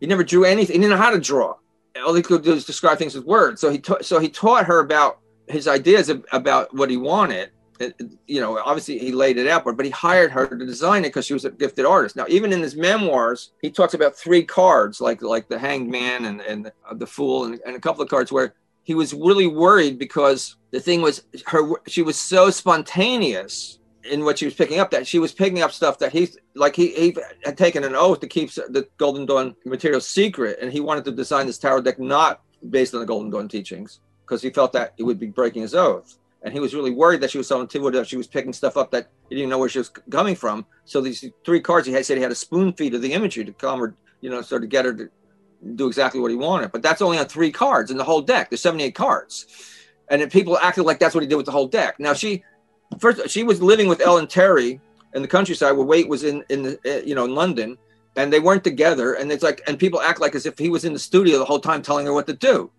He 0.00 0.06
never 0.06 0.24
drew 0.24 0.44
anything. 0.44 0.74
He 0.74 0.80
didn't 0.80 0.96
know 0.96 1.02
how 1.02 1.10
to 1.10 1.20
draw. 1.20 1.56
All 2.04 2.14
he 2.14 2.22
could 2.22 2.42
do 2.42 2.52
is 2.52 2.64
describe 2.64 2.98
things 2.98 3.14
with 3.14 3.24
words. 3.24 3.60
So 3.60 3.70
he 3.70 3.78
ta- 3.78 4.02
so 4.02 4.18
he 4.18 4.28
taught 4.28 4.66
her 4.66 4.80
about 4.80 5.18
his 5.48 5.68
ideas 5.68 6.10
about 6.32 6.74
what 6.74 6.90
he 6.90 6.96
wanted, 6.96 7.50
you 8.26 8.40
know, 8.40 8.58
obviously 8.58 8.98
he 8.98 9.12
laid 9.12 9.36
it 9.36 9.48
out, 9.48 9.64
but 9.64 9.84
he 9.84 9.90
hired 9.90 10.30
her 10.30 10.46
to 10.46 10.66
design 10.66 11.04
it 11.04 11.08
because 11.08 11.26
she 11.26 11.34
was 11.34 11.44
a 11.44 11.50
gifted 11.50 11.84
artist. 11.84 12.16
Now, 12.16 12.26
even 12.28 12.52
in 12.52 12.60
his 12.60 12.76
memoirs, 12.76 13.52
he 13.62 13.70
talks 13.70 13.94
about 13.94 14.16
three 14.16 14.44
cards, 14.44 15.00
like 15.00 15.22
like 15.22 15.48
the 15.48 15.58
Hanged 15.58 15.90
Man 15.90 16.24
and 16.26 16.40
and 16.40 16.72
uh, 16.88 16.94
the 16.94 17.06
Fool, 17.06 17.46
and, 17.46 17.60
and 17.66 17.76
a 17.76 17.80
couple 17.80 18.02
of 18.02 18.08
cards 18.08 18.30
where 18.30 18.54
he 18.84 18.94
was 18.94 19.12
really 19.12 19.46
worried 19.46 19.98
because 19.98 20.56
the 20.70 20.80
thing 20.80 21.02
was 21.02 21.24
her 21.46 21.62
she 21.86 22.02
was 22.02 22.16
so 22.16 22.50
spontaneous 22.50 23.78
in 24.10 24.24
what 24.24 24.38
she 24.38 24.44
was 24.44 24.54
picking 24.54 24.78
up 24.78 24.90
that 24.90 25.06
she 25.06 25.18
was 25.18 25.32
picking 25.32 25.62
up 25.62 25.72
stuff 25.72 25.98
that 25.98 26.12
he 26.12 26.28
like 26.54 26.76
he, 26.76 26.88
he 26.94 27.16
had 27.44 27.56
taken 27.56 27.82
an 27.82 27.94
oath 27.94 28.20
to 28.20 28.28
keep 28.28 28.52
the 28.52 28.86
Golden 28.98 29.26
Dawn 29.26 29.56
material 29.64 30.00
secret, 30.00 30.58
and 30.60 30.72
he 30.72 30.80
wanted 30.80 31.04
to 31.06 31.12
design 31.12 31.46
this 31.46 31.58
tarot 31.58 31.82
deck 31.82 31.98
not 31.98 32.42
based 32.70 32.94
on 32.94 33.00
the 33.00 33.06
Golden 33.06 33.30
Dawn 33.30 33.48
teachings 33.48 34.00
because 34.24 34.42
he 34.42 34.50
felt 34.50 34.72
that 34.72 34.94
it 34.96 35.02
would 35.02 35.18
be 35.18 35.26
breaking 35.26 35.62
his 35.62 35.74
oath 35.74 36.18
and 36.44 36.52
he 36.52 36.60
was 36.60 36.74
really 36.74 36.90
worried 36.90 37.22
that 37.22 37.30
she 37.30 37.38
was 37.38 37.48
so 37.48 37.62
intuitive 37.62 38.00
that 38.00 38.06
she 38.06 38.18
was 38.18 38.26
picking 38.26 38.52
stuff 38.52 38.76
up 38.76 38.90
that 38.90 39.08
he 39.30 39.34
didn't 39.34 39.48
know 39.48 39.58
where 39.58 39.68
she 39.68 39.78
was 39.78 39.88
coming 39.88 40.36
from. 40.36 40.66
So 40.84 41.00
these 41.00 41.24
three 41.44 41.60
cards, 41.60 41.86
he 41.86 41.92
had 41.92 42.04
said 42.04 42.18
he 42.18 42.22
had 42.22 42.30
a 42.30 42.36
spoon 42.36 42.74
feed 42.74 42.94
of 42.94 43.00
the 43.00 43.14
imagery 43.14 43.46
to 43.46 43.52
come 43.52 43.82
or, 43.82 43.96
you 44.20 44.28
know, 44.28 44.42
sort 44.42 44.62
of 44.62 44.68
get 44.68 44.84
her 44.84 44.92
to 44.92 45.08
do 45.74 45.86
exactly 45.86 46.20
what 46.20 46.30
he 46.30 46.36
wanted. 46.36 46.70
But 46.70 46.82
that's 46.82 47.00
only 47.00 47.18
on 47.18 47.26
three 47.26 47.50
cards 47.50 47.90
in 47.90 47.96
the 47.96 48.04
whole 48.04 48.20
deck. 48.20 48.50
There's 48.50 48.60
78 48.60 48.94
cards, 48.94 49.46
and 50.08 50.30
people 50.30 50.58
acted 50.58 50.84
like 50.84 50.98
that's 50.98 51.14
what 51.14 51.22
he 51.22 51.28
did 51.28 51.36
with 51.36 51.46
the 51.46 51.52
whole 51.52 51.66
deck. 51.66 51.98
Now 51.98 52.12
she, 52.12 52.44
first 52.98 53.30
she 53.30 53.42
was 53.42 53.62
living 53.62 53.88
with 53.88 54.02
Ellen 54.02 54.26
Terry 54.26 54.80
in 55.14 55.22
the 55.22 55.28
countryside 55.28 55.74
where 55.74 55.86
Waite 55.86 56.08
was 56.08 56.24
in 56.24 56.44
in 56.50 56.62
the 56.62 56.78
eh, 56.84 57.00
you 57.06 57.14
know 57.14 57.24
in 57.24 57.34
London, 57.34 57.78
and 58.16 58.30
they 58.30 58.40
weren't 58.40 58.64
together. 58.64 59.14
And 59.14 59.32
it's 59.32 59.42
like 59.42 59.62
and 59.66 59.78
people 59.78 60.02
act 60.02 60.20
like 60.20 60.34
as 60.34 60.44
if 60.44 60.58
he 60.58 60.68
was 60.68 60.84
in 60.84 60.92
the 60.92 60.98
studio 60.98 61.38
the 61.38 61.46
whole 61.46 61.60
time 61.60 61.80
telling 61.80 62.04
her 62.04 62.12
what 62.12 62.26
to 62.26 62.34
do 62.34 62.70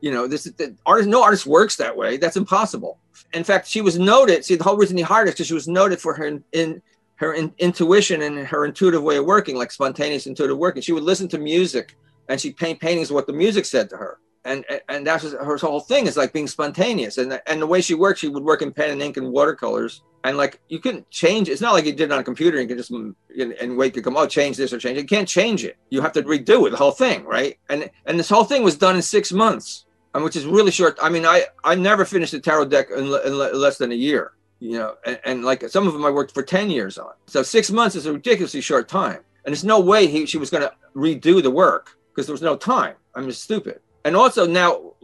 you 0.00 0.10
know 0.10 0.26
this 0.26 0.44
the 0.44 0.74
artist 0.86 1.08
no 1.08 1.22
artist 1.22 1.46
works 1.46 1.76
that 1.76 1.96
way. 1.96 2.16
That's 2.16 2.36
impossible. 2.36 2.98
In 3.32 3.44
fact 3.44 3.66
she 3.66 3.80
was 3.80 3.98
noted 3.98 4.44
see 4.44 4.56
the 4.56 4.64
whole 4.64 4.76
reason 4.76 4.96
he 4.96 5.02
hired 5.02 5.28
her 5.28 5.32
because 5.32 5.46
she 5.46 5.54
was 5.54 5.68
noted 5.68 6.00
for 6.00 6.14
her 6.14 6.26
in, 6.26 6.44
in 6.52 6.82
her 7.18 7.34
in, 7.34 7.52
intuition 7.58 8.22
and 8.22 8.46
her 8.46 8.64
intuitive 8.64 9.02
way 9.02 9.16
of 9.16 9.26
working 9.26 9.56
like 9.56 9.70
spontaneous 9.70 10.26
intuitive 10.26 10.56
working. 10.56 10.82
She 10.82 10.92
would 10.92 11.02
listen 11.02 11.28
to 11.28 11.38
music 11.38 11.96
and 12.28 12.40
she'd 12.40 12.56
paint 12.56 12.80
paintings 12.80 13.10
what 13.10 13.26
the 13.26 13.32
music 13.32 13.64
said 13.64 13.90
to 13.90 13.96
her. 13.96 14.18
And 14.44 14.64
and 14.88 15.06
that's 15.06 15.32
her 15.32 15.56
whole 15.58 15.80
thing 15.80 16.06
is 16.06 16.16
like 16.16 16.32
being 16.32 16.46
spontaneous. 16.46 17.18
And 17.18 17.40
and 17.46 17.60
the 17.60 17.66
way 17.66 17.80
she 17.80 17.94
worked 17.94 18.20
she 18.20 18.28
would 18.28 18.44
work 18.44 18.62
in 18.62 18.72
pen 18.72 18.90
and 18.90 19.02
ink 19.02 19.16
and 19.16 19.32
watercolors. 19.32 20.02
And 20.24 20.36
like 20.36 20.60
you 20.68 20.78
couldn't 20.78 21.10
change 21.10 21.48
it's 21.48 21.60
not 21.60 21.74
like 21.74 21.84
you 21.84 21.92
did 21.92 22.10
it 22.10 22.12
on 22.12 22.20
a 22.20 22.24
computer 22.24 22.58
and 22.58 22.68
you 22.68 22.76
can 22.76 22.82
just 22.82 22.90
and 22.90 23.76
wait 23.76 23.94
to 23.94 24.02
come 24.02 24.16
oh 24.16 24.26
change 24.26 24.56
this 24.56 24.72
or 24.72 24.78
change 24.78 24.96
it. 24.96 25.02
You 25.02 25.08
can't 25.08 25.28
change 25.28 25.64
it. 25.64 25.76
You 25.90 26.00
have 26.00 26.12
to 26.12 26.22
redo 26.22 26.66
it 26.68 26.70
the 26.70 26.76
whole 26.76 26.92
thing 26.92 27.24
right? 27.24 27.58
And 27.68 27.90
and 28.06 28.16
this 28.18 28.28
whole 28.28 28.44
thing 28.44 28.62
was 28.62 28.76
done 28.76 28.94
in 28.94 29.02
six 29.02 29.32
months 29.32 29.86
and 30.18 30.24
which 30.24 30.34
is 30.34 30.46
really 30.46 30.72
short. 30.72 30.98
I 31.00 31.10
mean, 31.10 31.24
I 31.24 31.44
I 31.62 31.76
never 31.76 32.04
finished 32.04 32.34
a 32.34 32.40
tarot 32.40 32.64
deck 32.66 32.88
in, 32.90 33.04
in 33.04 33.38
less 33.38 33.78
than 33.78 33.92
a 33.92 33.94
year. 33.94 34.32
You 34.58 34.72
know, 34.72 34.96
and, 35.06 35.20
and, 35.24 35.44
like 35.44 35.62
some 35.68 35.86
of 35.86 35.92
them 35.92 36.04
I 36.04 36.10
worked 36.10 36.34
for 36.34 36.42
ten 36.42 36.68
years 36.68 36.98
on. 36.98 37.12
So 37.26 37.44
six 37.44 37.70
months 37.70 37.94
is 37.94 38.06
a 38.06 38.12
ridiculously 38.12 38.60
short 38.60 38.88
time, 38.88 39.20
and 39.44 39.54
there's 39.54 39.62
no 39.62 39.78
way 39.78 40.08
he 40.08 40.26
she 40.26 40.36
was 40.36 40.50
going 40.50 40.64
to 40.64 40.72
redo 40.96 41.40
the 41.40 41.52
work 41.52 41.96
because 42.10 42.26
there 42.26 42.32
was 42.32 42.42
no 42.42 42.56
time. 42.56 42.96
I'm 43.14 43.26
just 43.26 43.44
stupid. 43.44 43.78
And 44.04 44.16
also 44.16 44.44
now 44.44 44.94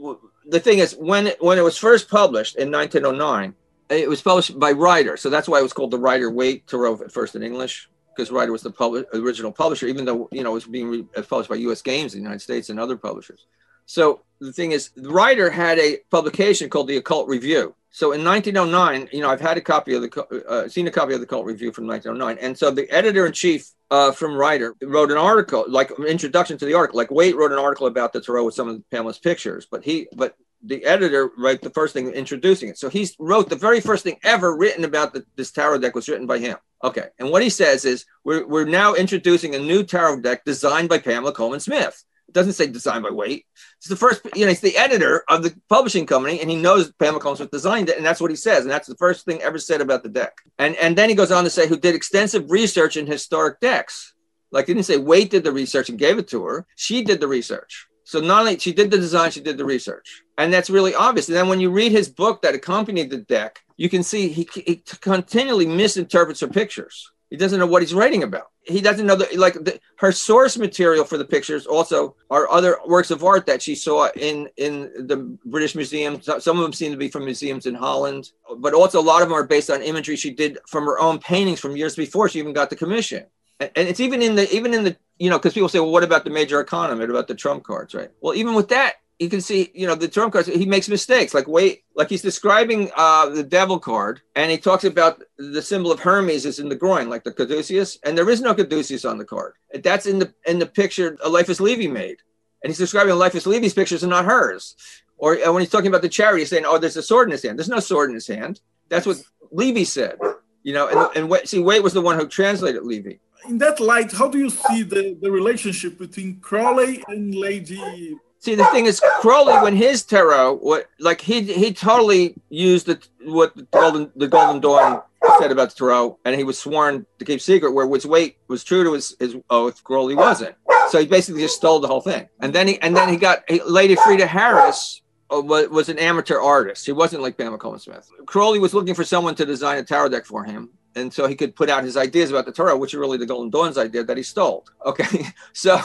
the 0.47 0.59
thing 0.59 0.81
is 0.81 0.97
when 0.97 1.29
it, 1.29 1.41
when 1.41 1.59
it 1.59 1.63
was 1.63 1.79
first 1.79 2.11
published 2.11 2.57
in 2.57 2.73
1909, 2.73 3.55
it 3.91 4.09
was 4.09 4.21
published 4.21 4.59
by 4.59 4.73
Rider, 4.73 5.17
so 5.17 5.31
that's 5.31 5.47
why 5.47 5.61
it 5.61 5.63
was 5.63 5.73
called 5.73 5.93
the 5.93 5.99
Rider 5.99 6.29
Waite 6.29 6.67
Tarot 6.67 7.03
at 7.03 7.13
first 7.13 7.37
in 7.37 7.45
English 7.45 7.89
because 8.17 8.33
Rider 8.33 8.51
was 8.51 8.63
the 8.63 8.73
pub- 8.73 9.05
original 9.15 9.53
publisher, 9.53 9.87
even 9.87 10.05
though 10.05 10.29
you 10.33 10.43
know 10.43 10.51
it 10.51 10.55
was 10.55 10.67
being 10.67 10.89
re- 10.89 11.07
published 11.23 11.51
by 11.51 11.57
U.S. 11.57 11.83
Games 11.83 12.15
in 12.15 12.19
the 12.19 12.25
United 12.25 12.41
States 12.41 12.71
and 12.71 12.81
other 12.81 12.97
publishers. 12.97 13.47
So 13.87 14.21
the 14.41 14.53
thing 14.53 14.73
is, 14.73 14.91
the 14.97 15.11
Rider 15.11 15.51
had 15.51 15.79
a 15.79 15.99
publication 16.11 16.69
called 16.69 16.89
the 16.89 16.97
Occult 16.97 17.29
Review. 17.29 17.75
So 17.91 18.11
in 18.11 18.25
1909, 18.25 19.09
you 19.13 19.21
know, 19.21 19.31
I've 19.31 19.41
had 19.41 19.57
a 19.57 19.61
copy 19.61 19.95
of 19.95 20.03
the, 20.03 20.45
uh, 20.49 20.69
seen 20.69 20.89
a 20.89 20.91
copy 20.91 21.15
of 21.15 21.21
the 21.21 21.27
Occult 21.27 21.47
Review 21.47 21.71
from 21.73 21.87
1909, 21.87 22.45
and 22.45 22.59
so 22.59 22.73
the 22.73 22.91
editor 22.91 23.25
in 23.25 23.33
chief 23.33 23.71
uh, 23.91 24.11
from 24.11 24.35
Rider 24.35 24.75
wrote 24.83 25.13
an 25.13 25.17
article, 25.17 25.65
like 25.69 25.91
an 25.97 26.05
introduction 26.05 26.59
to 26.59 26.65
the 26.65 26.75
article. 26.75 26.99
Like 26.99 27.13
Waite 27.13 27.37
wrote 27.37 27.53
an 27.53 27.59
article 27.59 27.87
about 27.87 28.13
the 28.13 28.21
tarot 28.21 28.47
with 28.47 28.55
some 28.55 28.69
of 28.69 28.91
Pamela's 28.91 29.21
pictures, 29.21 29.69
but 29.71 29.85
he, 29.85 30.09
but 30.17 30.35
the 30.65 30.85
editor 30.85 31.31
wrote 31.39 31.61
the 31.61 31.71
first 31.71 31.93
thing 31.93 32.09
introducing 32.09 32.69
it. 32.71 32.79
So 32.79 32.89
he 32.89 33.09
wrote 33.21 33.49
the 33.49 33.55
very 33.55 33.81
first 33.81 34.03
thing 34.03 34.17
ever 34.25 34.57
written 34.57 34.85
about 34.85 35.13
the, 35.13 35.25
this 35.37 35.53
tarot 35.53 35.79
deck 35.79 35.95
was 35.95 36.09
written 36.09 36.27
by 36.27 36.39
him. 36.39 36.57
Okay, 36.83 37.09
and 37.21 37.31
what 37.31 37.43
he 37.43 37.51
says 37.51 37.85
is 37.85 38.07
we're 38.25 38.45
we're 38.47 38.65
now 38.65 38.95
introducing 38.95 39.55
a 39.55 39.59
new 39.59 39.85
tarot 39.85 40.21
deck 40.21 40.45
designed 40.45 40.89
by 40.89 40.99
Pamela 40.99 41.33
Colman 41.33 41.61
Smith 41.61 42.05
doesn't 42.35 42.53
say 42.53 42.67
designed 42.67 43.05
by 43.05 43.11
Waite. 43.11 43.47
It's 43.79 43.89
the 43.89 43.97
first, 43.97 44.21
you 44.35 44.45
know, 44.45 44.51
it's 44.51 44.61
the 44.61 44.77
editor 44.77 45.25
of 45.29 45.43
the 45.43 45.55
publishing 45.69 46.05
company, 46.05 46.41
and 46.41 46.51
he 46.51 46.57
knows 46.57 46.93
Pamela 46.93 47.21
Colman 47.21 47.49
designed 47.51 47.89
it, 47.89 47.97
and 47.97 48.05
that's 48.05 48.21
what 48.21 48.31
he 48.31 48.37
says, 48.37 48.63
and 48.63 48.71
that's 48.71 48.89
the 48.89 48.97
first 48.97 49.25
thing 49.25 49.41
ever 49.41 49.59
said 49.59 49.81
about 49.81 50.03
the 50.03 50.09
deck. 50.11 50.37
And 50.59 50.77
and 50.77 50.99
then 50.99 51.09
he 51.09 51.15
goes 51.15 51.33
on 51.33 51.45
to 51.45 51.51
say 51.51 51.67
who 51.67 51.79
did 51.79 51.95
extensive 51.95 52.51
research 52.51 52.97
in 52.97 53.07
historic 53.07 53.61
decks. 53.61 54.15
Like 54.51 54.67
didn't 54.67 54.83
say 54.83 54.99
Waite 54.99 55.31
did 55.31 55.45
the 55.45 55.53
research 55.53 55.89
and 55.89 55.99
gave 55.99 56.19
it 56.19 56.29
to 56.29 56.45
her. 56.45 56.67
She 56.77 57.03
did 57.03 57.21
the 57.21 57.29
research. 57.29 57.89
So 58.05 58.21
not 58.21 58.41
only 58.41 58.59
she 58.59 58.73
did 58.73 58.91
the 58.91 58.99
design, 58.99 59.31
she 59.31 59.41
did 59.41 59.57
the 59.57 59.65
research, 59.65 60.23
and 60.37 60.53
that's 60.53 60.69
really 60.69 60.95
obvious. 60.95 61.29
And 61.29 61.37
then 61.37 61.49
when 61.49 61.61
you 61.61 61.71
read 61.71 61.93
his 61.93 62.09
book 62.09 62.43
that 62.43 62.55
accompanied 62.55 63.11
the 63.11 63.19
deck, 63.19 63.61
you 63.77 63.89
can 63.89 64.03
see 64.03 64.29
he, 64.29 64.49
he 64.55 64.83
continually 65.01 65.67
misinterprets 65.67 66.41
her 66.41 66.49
pictures. 66.49 67.11
He 67.35 67.39
doesn't 67.39 67.59
know 67.59 67.67
what 67.67 67.83
he's 67.83 67.93
writing 67.93 68.23
about. 68.23 68.53
He 68.63 68.81
doesn't 68.81 69.07
know 69.07 69.17
that, 69.17 69.35
like, 69.37 69.55
the, 69.55 69.81
her 69.99 70.13
source 70.13 70.57
material 70.57 71.05
for 71.05 71.19
the 71.19 71.25
pictures 71.25 71.67
also 71.67 72.15
are 72.31 72.49
other 72.49 72.79
works 72.87 73.11
of 73.11 73.25
art 73.25 73.45
that 73.47 73.61
she 73.61 73.75
saw 73.75 74.09
in 74.15 74.49
in 74.57 75.09
the 75.09 75.17
British 75.45 75.75
Museum. 75.75 76.23
Some 76.23 76.59
of 76.59 76.63
them 76.63 76.73
seem 76.73 76.93
to 76.93 76.97
be 76.97 77.09
from 77.09 77.25
museums 77.25 77.67
in 77.67 77.75
Holland, 77.75 78.31
but 78.59 78.73
also 78.73 79.01
a 79.01 79.03
lot 79.03 79.21
of 79.21 79.29
them 79.29 79.37
are 79.37 79.43
based 79.43 79.69
on 79.69 79.83
imagery 79.83 80.15
she 80.15 80.31
did 80.31 80.59
from 80.69 80.85
her 80.85 81.01
own 81.01 81.19
paintings 81.19 81.59
from 81.59 81.77
years 81.77 81.97
before 81.97 82.29
she 82.29 82.39
even 82.39 82.53
got 82.53 82.71
the 82.71 82.77
commission. 82.77 83.27
And, 83.59 83.73
it's 83.75 83.99
even 83.99 84.23
in 84.23 84.37
the 84.37 84.49
even 84.55 84.73
in 84.73 84.85
the 84.85 84.97
you 85.19 85.29
know 85.29 85.39
because 85.39 85.55
people 85.55 85.69
say, 85.69 85.81
well, 85.81 85.91
what 85.91 86.05
about 86.05 86.23
the 86.23 86.31
major 86.31 86.59
arcana? 86.59 86.95
What 86.95 87.11
about 87.11 87.27
the 87.27 87.35
trump 87.35 87.65
cards, 87.65 87.97
right? 87.97 88.13
Well, 88.21 88.37
even 88.37 88.55
with 88.55 88.69
that, 88.69 88.95
you 89.19 89.29
can 89.29 89.41
see, 89.41 89.71
you 89.75 89.87
know, 89.87 89.95
the 89.95 90.09
trump 90.09 90.33
cards, 90.33 90.49
he 90.49 90.67
makes 90.67 90.89
mistakes. 90.89 91.35
Like, 91.35 91.47
Waite, 91.47 91.85
like 91.95 92.09
he's 92.09 92.23
describing 92.23 92.91
uh, 92.97 93.29
the 93.29 93.45
devil 93.45 93.79
card, 93.79 94.21
and 94.35 94.51
he 94.51 94.59
talks 94.59 94.85
about 94.85 95.23
the 95.39 95.63
symbol 95.63 95.93
of 95.93 96.01
Hermes 96.01 96.45
is 96.45 96.59
in 96.59 96.69
the 96.69 96.75
groin, 96.75 97.09
like 97.09 97.25
the 97.25 97.33
caduceus, 97.33 97.99
and 98.05 98.19
there 98.19 98.29
is 98.29 98.41
no 98.41 98.55
caduceus 98.55 99.05
on 99.05 99.19
the 99.19 99.25
card. 99.25 99.55
That's 99.73 100.07
in 100.07 100.19
the 100.19 100.35
in 100.47 100.59
the 100.59 100.67
picture 100.67 101.17
Eliphas 101.25 101.61
Levi 101.61 101.87
made, 101.93 102.19
and 102.63 102.71
he's 102.71 102.79
describing 102.79 103.13
Eliphas 103.13 103.47
Levi's 103.47 103.75
pictures 103.75 104.03
and 104.03 104.11
not 104.11 104.25
hers. 104.25 104.75
Or 105.17 105.37
when 105.53 105.63
he's 105.63 105.71
talking 105.71 105.89
about 105.89 106.03
the 106.03 106.09
chariot, 106.09 106.41
he's 106.41 106.51
saying, 106.51 106.65
"Oh, 106.67 106.79
there's 106.79 106.97
a 106.97 107.03
sword 107.03 107.29
in 107.29 107.33
his 107.33 107.43
hand." 107.43 107.59
There's 107.59 107.69
no 107.69 107.81
sword 107.81 108.11
in 108.11 108.15
his 108.15 108.27
hand. 108.27 108.61
That's 108.89 109.07
what 109.07 109.23
Levi 109.53 109.85
said. 109.85 110.19
You 110.65 110.73
know, 110.73 111.11
and, 111.15 111.31
and 111.31 111.49
see, 111.49 111.61
Waite 111.61 111.83
was 111.83 111.93
the 111.93 112.01
one 112.01 112.19
who 112.19 112.27
translated 112.27 112.83
Levi 112.85 113.17
In 113.47 113.59
that 113.59 113.81
light, 113.81 114.11
how 114.11 114.29
do 114.29 114.39
you 114.39 114.51
see 114.51 114.83
the, 114.83 115.17
the 115.21 115.31
relationship 115.31 115.99
between 115.99 116.41
Crowley 116.41 117.05
and 117.07 117.35
Lady 117.35 118.17
See, 118.45 118.55
the 118.55 118.67
thing 118.67 118.85
is, 118.85 119.01
Crowley, 119.23 119.55
when 119.63 119.75
his 119.75 120.03
tarot, 120.03 120.57
what 120.57 120.87
like 121.01 121.23
he 121.23 121.41
he 121.41 121.73
totally 121.73 122.35
used 122.51 122.85
the 122.85 123.01
what 123.23 123.57
the 123.57 123.63
golden 123.63 124.13
the 124.17 124.29
Golden 124.29 124.61
Dawn 124.61 125.01
said 125.41 125.51
about 125.51 125.71
the 125.71 125.77
tarot, 125.77 126.19
and 126.27 126.37
he 126.37 126.45
was 126.45 126.59
sworn 126.59 127.07
to 127.19 127.25
keep 127.25 127.41
secret. 127.41 127.73
Where 127.73 127.87
which 127.87 128.05
Waite 128.05 128.37
was 128.49 128.63
true 128.63 128.85
to 128.85 128.93
his, 128.93 129.17
his 129.19 129.35
oath, 129.49 129.83
Crowley 129.83 130.15
wasn't. 130.15 130.57
So 130.91 131.01
he 131.01 131.07
basically 131.07 131.41
just 131.41 131.57
stole 131.57 131.81
the 131.81 131.89
whole 131.89 132.03
thing. 132.03 132.29
And 132.41 132.53
then 132.53 132.69
he 132.69 132.79
and 132.83 132.95
then 132.95 133.09
he 133.09 133.17
got 133.17 133.45
he, 133.49 133.63
Lady 133.63 133.95
Frieda 133.95 134.27
Harris 134.27 135.01
uh, 135.35 135.41
was, 135.41 135.71
was 135.71 135.89
an 135.89 135.99
amateur 135.99 136.39
artist. 136.39 136.85
He 136.85 136.93
wasn't 136.93 137.23
like 137.23 137.39
Pamela 137.39 137.57
Colman 137.57 137.81
Smith. 137.81 138.11
Crowley 138.27 138.59
was 138.59 138.75
looking 138.75 138.95
for 138.95 139.05
someone 139.05 139.35
to 139.37 139.47
design 139.47 139.79
a 139.79 139.85
tarot 139.85 140.11
deck 140.11 140.27
for 140.27 140.45
him. 140.45 140.69
And 140.97 141.11
so 141.11 141.27
he 141.27 141.35
could 141.35 141.57
put 141.57 141.71
out 141.71 141.83
his 141.83 141.97
ideas 141.97 142.31
about 142.31 142.45
the 142.45 142.53
tarot, 142.53 142.77
which 142.77 142.93
are 142.93 143.01
really 143.01 143.17
the 143.17 143.25
Golden 143.25 143.49
Dawn's 143.49 143.79
idea 143.79 144.05
that 144.05 144.19
he 144.19 144.23
stole. 144.23 144.67
Okay. 144.85 145.29
So 145.55 145.79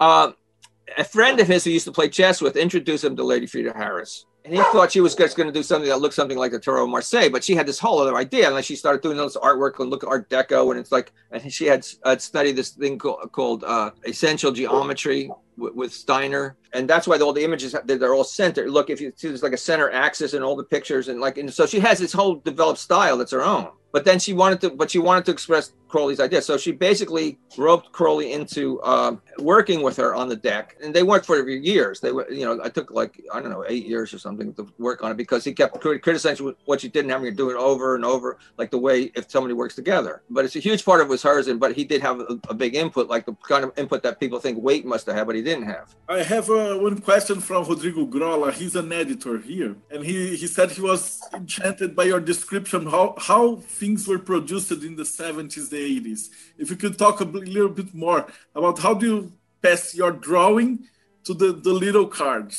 um, 0.00 0.34
a 0.96 1.04
friend 1.04 1.40
of 1.40 1.46
his 1.46 1.64
who 1.64 1.70
used 1.70 1.86
to 1.86 1.92
play 1.92 2.08
chess 2.08 2.40
with 2.40 2.56
introduced 2.56 3.04
him 3.04 3.16
to 3.16 3.24
Lady 3.24 3.46
Frieda 3.46 3.72
Harris. 3.74 4.26
And 4.44 4.54
he 4.54 4.60
thought 4.60 4.92
she 4.92 5.00
was 5.00 5.16
just 5.16 5.36
going 5.36 5.48
to 5.48 5.52
do 5.52 5.64
something 5.64 5.88
that 5.88 6.00
looked 6.00 6.14
something 6.14 6.38
like 6.38 6.52
the 6.52 6.60
Tarot 6.60 6.84
of 6.84 6.90
Marseille, 6.90 7.28
but 7.30 7.42
she 7.42 7.56
had 7.56 7.66
this 7.66 7.80
whole 7.80 7.98
other 7.98 8.16
idea. 8.16 8.46
And 8.46 8.54
like 8.54 8.64
she 8.64 8.76
started 8.76 9.02
doing 9.02 9.18
all 9.18 9.26
this 9.26 9.36
artwork 9.36 9.80
and 9.80 9.90
look 9.90 10.04
at 10.04 10.08
Art 10.08 10.30
Deco, 10.30 10.70
and 10.70 10.78
it's 10.78 10.92
like, 10.92 11.12
and 11.32 11.52
she 11.52 11.66
had 11.66 11.84
uh, 12.04 12.16
studied 12.16 12.54
this 12.54 12.70
thing 12.70 12.96
called, 12.96 13.32
called 13.32 13.64
uh, 13.64 13.90
essential 14.04 14.52
geometry 14.52 15.28
with, 15.56 15.74
with 15.74 15.92
Steiner, 15.92 16.56
and 16.72 16.88
that's 16.88 17.06
why 17.06 17.18
all 17.18 17.32
the 17.32 17.44
images 17.44 17.74
they're 17.84 18.14
all 18.14 18.24
centered. 18.24 18.70
Look, 18.70 18.90
if 18.90 19.00
you 19.00 19.12
see, 19.16 19.28
there's 19.28 19.42
like 19.42 19.52
a 19.52 19.58
center 19.58 19.90
axis 19.90 20.34
in 20.34 20.42
all 20.42 20.56
the 20.56 20.64
pictures, 20.64 21.08
and 21.08 21.20
like, 21.20 21.38
and 21.38 21.52
so 21.52 21.66
she 21.66 21.80
has 21.80 21.98
this 21.98 22.12
whole 22.12 22.36
developed 22.36 22.78
style 22.78 23.16
that's 23.16 23.32
her 23.32 23.42
own. 23.42 23.70
But 23.92 24.04
then 24.04 24.18
she 24.18 24.34
wanted 24.34 24.60
to, 24.60 24.70
but 24.70 24.90
she 24.90 24.98
wanted 24.98 25.24
to 25.24 25.30
express 25.30 25.72
Crowley's 25.88 26.20
idea. 26.20 26.42
So 26.42 26.58
she 26.58 26.70
basically 26.72 27.38
roped 27.56 27.92
Crowley 27.92 28.32
into 28.32 28.78
uh, 28.82 29.16
working 29.38 29.82
with 29.82 29.96
her 29.96 30.14
on 30.14 30.28
the 30.28 30.36
deck, 30.36 30.76
and 30.82 30.92
they 30.92 31.02
worked 31.02 31.24
for 31.24 31.48
years. 31.48 32.00
They 32.00 32.12
were, 32.12 32.30
you 32.30 32.44
know, 32.44 32.60
I 32.62 32.68
took 32.68 32.90
like 32.90 33.22
I 33.32 33.40
don't 33.40 33.50
know 33.50 33.64
eight 33.66 33.86
years 33.86 34.12
or 34.12 34.18
something 34.18 34.52
to 34.54 34.68
work 34.78 35.02
on 35.02 35.12
it 35.12 35.16
because 35.16 35.44
he 35.44 35.54
kept 35.54 35.80
criticizing 35.80 36.54
what 36.66 36.82
she 36.82 36.88
did 36.88 37.04
and 37.04 37.10
having 37.10 37.26
her 37.26 37.32
do 37.32 37.48
it 37.48 37.56
over 37.56 37.94
and 37.94 38.04
over, 38.04 38.38
like 38.58 38.70
the 38.70 38.78
way 38.78 39.10
if 39.14 39.30
somebody 39.30 39.54
works 39.54 39.74
together. 39.74 40.22
But 40.28 40.44
it's 40.44 40.56
a 40.56 40.60
huge 40.60 40.84
part 40.84 41.00
of 41.00 41.06
it 41.06 41.10
was 41.10 41.22
hers, 41.22 41.48
and 41.48 41.58
but 41.58 41.74
he 41.74 41.84
did 41.84 42.02
have 42.02 42.20
a, 42.20 42.38
a 42.50 42.54
big 42.54 42.74
input, 42.74 43.08
like 43.08 43.24
the 43.24 43.34
kind 43.48 43.64
of 43.64 43.72
input 43.78 44.02
that 44.02 44.20
people 44.20 44.40
think 44.40 44.58
Waite 44.58 44.84
must 44.84 45.06
have 45.06 45.16
had, 45.16 45.26
but 45.26 45.36
he 45.36 45.42
didn't 45.46 45.68
have. 45.76 45.94
I 46.08 46.22
have 46.34 46.50
uh, 46.50 46.76
one 46.88 46.98
question 47.00 47.38
from 47.40 47.60
Rodrigo 47.70 48.04
Grola. 48.14 48.52
He's 48.52 48.74
an 48.74 48.90
editor 48.92 49.38
here, 49.38 49.72
and 49.92 50.00
he 50.08 50.16
he 50.42 50.46
said 50.54 50.68
he 50.70 50.82
was 50.92 51.02
enchanted 51.40 51.90
by 52.00 52.04
your 52.12 52.22
description 52.32 52.80
how 52.94 53.06
how 53.30 53.42
things 53.80 54.00
were 54.10 54.22
produced 54.32 54.70
in 54.88 54.94
the 55.02 55.08
70s, 55.20 55.68
the 55.74 55.82
80s. 56.00 56.22
If 56.62 56.66
you 56.70 56.78
could 56.82 56.96
talk 57.04 57.16
a 57.20 57.28
little 57.56 57.74
bit 57.80 57.90
more 57.94 58.20
about 58.58 58.76
how 58.84 58.92
do 59.00 59.04
you 59.12 59.18
pass 59.62 59.82
your 60.00 60.12
drawing 60.28 60.70
to 61.26 61.32
the, 61.40 61.48
the 61.66 61.74
little 61.86 62.08
cards 62.20 62.56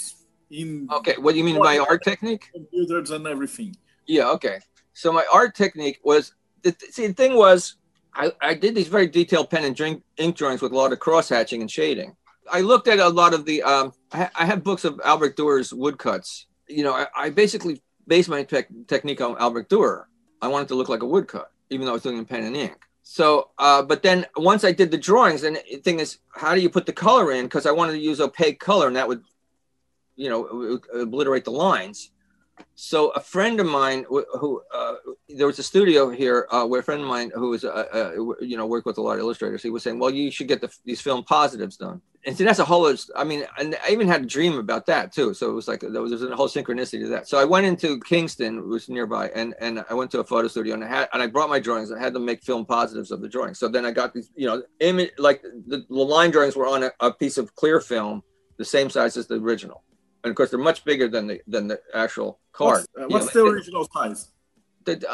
in 0.59 0.67
okay 0.99 1.15
what 1.23 1.31
do 1.33 1.38
you 1.39 1.47
mean 1.49 1.59
by 1.69 1.77
art 1.89 2.01
technique 2.11 2.43
computers 2.57 3.11
and 3.15 3.23
everything 3.33 3.71
yeah 4.15 4.35
okay 4.35 4.57
so 5.01 5.07
my 5.19 5.25
art 5.39 5.51
technique 5.63 5.99
was 6.09 6.23
the, 6.63 6.71
see 6.95 7.07
the 7.07 7.17
thing 7.21 7.33
was 7.45 7.59
I, 8.13 8.25
I 8.49 8.53
did 8.63 8.73
these 8.73 8.91
very 8.97 9.07
detailed 9.19 9.49
pen 9.51 9.63
and 9.63 9.75
drink, 9.75 10.01
ink 10.17 10.35
drawings 10.39 10.61
with 10.63 10.71
a 10.71 10.79
lot 10.81 10.91
of 10.91 10.99
cross 10.99 11.29
hatching 11.29 11.61
and 11.61 11.69
shading 11.69 12.15
i 12.51 12.61
looked 12.61 12.87
at 12.87 12.99
a 12.99 13.09
lot 13.09 13.33
of 13.33 13.45
the 13.45 13.63
um, 13.63 13.93
I, 14.11 14.29
I 14.35 14.45
have 14.45 14.63
books 14.63 14.85
of 14.85 14.99
Albert 15.03 15.35
Durer's 15.37 15.73
woodcuts 15.73 16.45
you 16.67 16.83
know 16.83 16.93
I, 16.93 17.07
I 17.15 17.29
basically 17.29 17.81
based 18.07 18.29
my 18.29 18.43
te- 18.43 18.63
technique 18.87 19.21
on 19.21 19.35
Albert 19.37 19.69
Durer. 19.69 20.07
I 20.41 20.47
wanted 20.47 20.69
to 20.69 20.75
look 20.75 20.89
like 20.89 21.03
a 21.03 21.05
woodcut, 21.05 21.51
even 21.69 21.85
though 21.85 21.91
I 21.91 21.93
was 21.93 22.03
doing 22.03 22.23
pen 22.25 22.43
and 22.43 22.55
ink. 22.55 22.77
So, 23.03 23.51
uh, 23.57 23.83
but 23.83 24.01
then 24.01 24.25
once 24.35 24.63
I 24.63 24.71
did 24.71 24.91
the 24.91 24.97
drawings, 24.97 25.43
and 25.43 25.55
the 25.55 25.77
thing 25.77 25.99
is, 25.99 26.19
how 26.31 26.55
do 26.55 26.61
you 26.61 26.69
put 26.69 26.85
the 26.85 26.93
color 26.93 27.31
in? 27.31 27.45
Because 27.45 27.65
I 27.65 27.71
wanted 27.71 27.93
to 27.93 27.99
use 27.99 28.19
opaque 28.19 28.59
color, 28.59 28.87
and 28.87 28.95
that 28.95 29.07
would, 29.07 29.23
you 30.15 30.29
know, 30.29 30.79
obliterate 30.93 31.45
the 31.45 31.51
lines 31.51 32.11
so 32.75 33.09
a 33.09 33.19
friend 33.19 33.59
of 33.59 33.65
mine 33.65 34.05
who 34.09 34.61
uh, 34.73 34.95
there 35.29 35.47
was 35.47 35.59
a 35.59 35.63
studio 35.63 36.09
here 36.09 36.47
uh, 36.51 36.65
where 36.65 36.79
a 36.79 36.83
friend 36.83 37.01
of 37.01 37.07
mine 37.07 37.31
who 37.33 37.49
was 37.49 37.63
uh, 37.63 37.85
uh 37.93 38.11
you 38.39 38.55
know 38.55 38.65
worked 38.65 38.85
with 38.85 38.97
a 38.97 39.01
lot 39.01 39.13
of 39.13 39.19
illustrators 39.19 39.63
he 39.63 39.69
was 39.69 39.83
saying 39.83 39.97
well 39.99 40.11
you 40.11 40.29
should 40.31 40.47
get 40.47 40.61
the, 40.61 40.69
these 40.85 41.01
film 41.01 41.23
positives 41.23 41.77
done. 41.77 42.01
And 42.25 42.37
so 42.37 42.43
that's 42.43 42.59
a 42.59 42.65
whole 42.65 42.93
i 43.15 43.23
mean 43.23 43.45
and 43.57 43.77
i 43.83 43.91
even 43.91 44.07
had 44.07 44.23
a 44.23 44.25
dream 44.25 44.57
about 44.57 44.85
that 44.87 45.11
too. 45.11 45.33
So 45.33 45.49
it 45.49 45.53
was 45.53 45.67
like 45.67 45.79
there 45.81 46.01
was, 46.01 46.11
there 46.11 46.19
was 46.19 46.29
a 46.29 46.35
whole 46.35 46.49
synchronicity 46.49 47.01
to 47.01 47.07
that. 47.09 47.27
So 47.27 47.39
i 47.39 47.45
went 47.45 47.65
into 47.65 47.99
kingston 48.01 48.57
which 48.69 48.69
was 48.69 48.89
nearby 48.89 49.29
and 49.29 49.55
and 49.59 49.83
i 49.89 49.93
went 49.93 50.11
to 50.11 50.19
a 50.19 50.23
photo 50.23 50.47
studio 50.47 50.73
and 50.73 50.83
i 50.83 50.87
had 50.87 51.09
and 51.13 51.21
i 51.21 51.27
brought 51.27 51.49
my 51.49 51.59
drawings 51.59 51.91
i 51.91 51.99
had 51.99 52.13
them 52.13 52.25
make 52.25 52.43
film 52.43 52.65
positives 52.65 53.11
of 53.11 53.21
the 53.21 53.29
drawings. 53.29 53.59
So 53.59 53.67
then 53.67 53.85
i 53.85 53.91
got 53.91 54.13
these 54.13 54.29
you 54.35 54.47
know 54.47 54.61
image 54.79 55.11
like 55.17 55.41
the, 55.41 55.85
the 55.89 55.95
line 55.95 56.31
drawings 56.31 56.55
were 56.55 56.67
on 56.67 56.83
a, 56.83 56.91
a 56.99 57.11
piece 57.11 57.37
of 57.37 57.55
clear 57.55 57.79
film 57.79 58.23
the 58.57 58.65
same 58.65 58.89
size 58.89 59.17
as 59.17 59.27
the 59.27 59.35
original 59.35 59.83
and 60.28 60.32
of 60.32 60.36
course 60.36 60.49
they're 60.49 60.59
much 60.59 60.84
bigger 60.84 61.07
than 61.07 61.28
the 61.28 61.41
than 61.47 61.67
the 61.67 61.80
actual 61.93 62.39
card. 62.51 62.86
What's, 62.93 63.05
uh, 63.05 63.07
what's 63.07 63.34
the 63.34 63.43
original 63.45 63.88
size? 63.93 64.28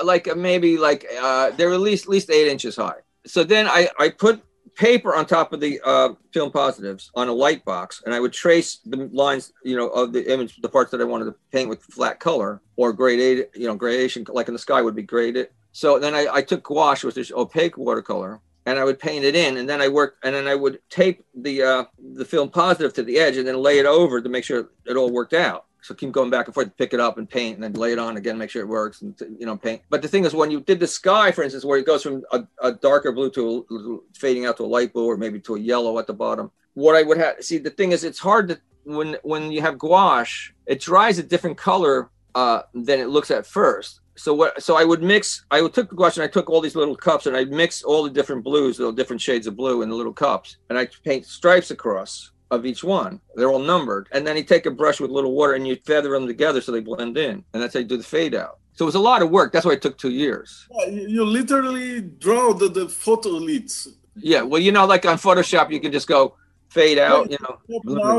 Like 0.04 0.28
uh, 0.28 0.36
maybe 0.36 0.78
like 0.78 1.06
uh, 1.22 1.52
they're 1.52 1.74
at 1.74 1.80
least 1.80 2.06
at 2.06 2.10
least 2.10 2.30
eight 2.32 2.48
inches 2.48 2.76
high. 2.76 3.02
So 3.26 3.44
then 3.44 3.68
I 3.68 3.90
I 4.00 4.10
put 4.10 4.42
paper 4.76 5.16
on 5.16 5.26
top 5.28 5.54
of 5.54 5.60
the 5.60 5.80
uh, 5.86 6.10
film 6.34 6.52
positives 6.52 7.12
on 7.14 7.28
a 7.28 7.34
light 7.34 7.64
box, 7.64 8.02
and 8.06 8.14
I 8.14 8.20
would 8.20 8.34
trace 8.34 8.80
the 8.86 9.10
lines, 9.14 9.54
you 9.64 9.78
know, 9.78 9.90
of 9.90 10.14
the 10.14 10.32
image, 10.34 10.58
the 10.62 10.70
parts 10.70 10.90
that 10.92 11.02
I 11.02 11.04
wanted 11.04 11.26
to 11.26 11.36
paint 11.52 11.70
with 11.70 11.84
flat 11.84 12.20
color 12.20 12.62
or 12.76 12.92
graded, 12.92 13.50
you 13.54 13.68
know, 13.68 13.76
gradation, 13.76 14.26
like 14.30 14.48
in 14.48 14.54
the 14.54 14.60
sky 14.60 14.82
would 14.82 14.96
be 14.96 15.04
graded. 15.04 15.50
So 15.74 16.00
then 16.00 16.16
I, 16.16 16.28
I 16.32 16.42
took 16.42 16.64
gouache, 16.64 17.06
which 17.06 17.18
is 17.18 17.32
opaque 17.32 17.78
watercolor, 17.78 18.40
and 18.66 18.80
I 18.80 18.84
would 18.84 19.00
paint 19.00 19.26
it 19.26 19.36
in, 19.36 19.58
and 19.58 19.68
then 19.68 19.82
I 19.82 19.88
work, 19.88 20.18
and 20.24 20.34
then 20.34 20.48
I 20.48 20.56
would 20.56 20.80
tape 20.90 21.26
the 21.36 21.64
uh, 21.64 21.84
the 22.16 22.26
film 22.26 22.50
positive 22.50 22.94
to 22.94 23.04
the 23.04 23.18
edge, 23.20 23.38
and 23.38 23.48
then 23.48 23.58
lay 23.58 23.80
it 23.80 23.86
over 23.86 24.22
to 24.22 24.30
make 24.30 24.44
sure 24.44 24.70
it 24.86 24.96
all 24.96 25.12
worked 25.12 25.34
out. 25.34 25.66
So 25.82 25.94
keep 25.94 26.14
going 26.14 26.30
back 26.30 26.48
and 26.48 26.54
forth, 26.54 26.78
pick 26.78 26.94
it 26.94 27.02
up 27.02 27.18
and 27.18 27.30
paint, 27.30 27.56
and 27.56 27.64
then 27.64 27.74
lay 27.74 27.92
it 27.92 28.00
on 28.00 28.16
again, 28.16 28.38
make 28.38 28.50
sure 28.50 28.62
it 28.62 28.68
works, 28.68 29.02
and 29.02 29.20
you 29.38 29.46
know 29.46 29.58
paint. 29.58 29.82
But 29.90 30.02
the 30.02 30.08
thing 30.08 30.24
is, 30.24 30.34
when 30.34 30.50
you 30.50 30.62
did 30.62 30.80
the 30.80 30.88
sky, 30.88 31.32
for 31.32 31.44
instance, 31.44 31.66
where 31.66 31.78
it 31.78 31.86
goes 31.86 32.04
from 32.04 32.24
a, 32.32 32.46
a 32.62 32.72
darker 32.72 33.12
blue 33.12 33.30
to 33.32 33.66
a, 33.70 34.18
fading 34.18 34.46
out 34.46 34.58
to 34.58 34.64
a 34.64 34.66
light 34.66 34.94
blue, 34.94 35.06
or 35.06 35.18
maybe 35.18 35.40
to 35.42 35.56
a 35.56 35.60
yellow 35.60 36.00
at 36.00 36.08
the 36.08 36.14
bottom, 36.14 36.52
what 36.74 36.96
I 36.96 37.04
would 37.04 37.18
have 37.18 37.44
see 37.44 37.58
the 37.58 37.70
thing 37.70 37.92
is, 37.92 38.04
it's 38.04 38.20
hard 38.20 38.48
to 38.50 38.62
when 38.86 39.18
when 39.24 39.52
you 39.52 39.62
have 39.62 39.78
gouache, 39.78 40.54
it 40.66 40.80
dries 40.80 41.20
a 41.20 41.24
different 41.24 41.58
color 41.58 42.10
uh, 42.34 42.62
than 42.74 43.00
it 43.00 43.10
looks 43.10 43.30
at 43.30 43.46
first 43.46 44.00
so 44.16 44.34
what 44.34 44.62
so 44.62 44.78
i 44.78 44.84
would 44.84 45.02
mix 45.02 45.46
i 45.50 45.62
would 45.62 45.74
took 45.74 45.90
the 45.90 45.96
gouache 45.96 46.22
and 46.22 46.30
i 46.30 46.32
took 46.32 46.50
all 46.50 46.62
these 46.62 46.76
little 46.76 46.96
cups 46.96 47.26
and 47.26 47.36
i'd 47.36 47.52
mix 47.52 47.84
all 47.84 48.04
the 48.04 48.10
different 48.10 48.44
blues 48.44 48.78
the 48.78 48.92
different 48.92 49.22
shades 49.22 49.48
of 49.48 49.56
blue 49.56 49.82
in 49.82 49.90
the 49.90 49.96
little 49.96 50.14
cups. 50.14 50.58
And 50.70 50.78
i 50.78 50.88
paint 51.04 51.26
stripes 51.26 51.72
across 51.72 52.32
of 52.52 52.66
each 52.66 52.84
one. 52.84 53.20
They're 53.36 53.50
all 53.50 53.60
numbered. 53.60 54.08
And 54.12 54.26
then 54.26 54.38
you 54.38 54.44
take 54.44 54.66
a 54.66 54.72
brush 54.72 55.00
with 55.00 55.10
a 55.10 55.14
little 55.14 55.34
water 55.34 55.54
and 55.54 55.68
you 55.68 55.76
feather 55.86 56.12
them 56.12 56.28
together 56.28 56.62
so 56.62 56.72
they 56.72 56.82
blend 56.82 57.18
in. 57.18 57.44
And 57.54 57.64
that's 57.64 57.74
how 57.74 57.80
you 57.80 57.86
do 57.86 57.98
the 57.98 58.04
fade 58.04 58.36
out. 58.36 58.60
So 58.74 58.86
it 58.86 58.88
was 58.88 58.96
a 58.96 59.00
lot 59.00 59.22
of 59.22 59.30
work. 59.30 59.52
That's 59.52 59.66
why 59.66 59.74
it 59.74 59.82
took 59.82 59.98
two 59.98 60.12
years. 60.12 60.68
Yeah, 60.72 60.88
you 60.88 61.26
literally 61.26 62.02
draw 62.02 62.54
the, 62.54 62.70
the 62.70 62.88
photo 62.90 63.30
leads. 63.30 63.88
Yeah 64.16 64.44
well 64.44 64.62
you 64.62 64.72
know 64.72 64.86
like 64.86 65.06
on 65.08 65.18
photoshop 65.18 65.72
you 65.72 65.80
can 65.80 65.92
just 65.92 66.08
go 66.08 66.36
fade 66.74 66.98
out 66.98 67.30
you 67.30 67.38
know 67.42 67.58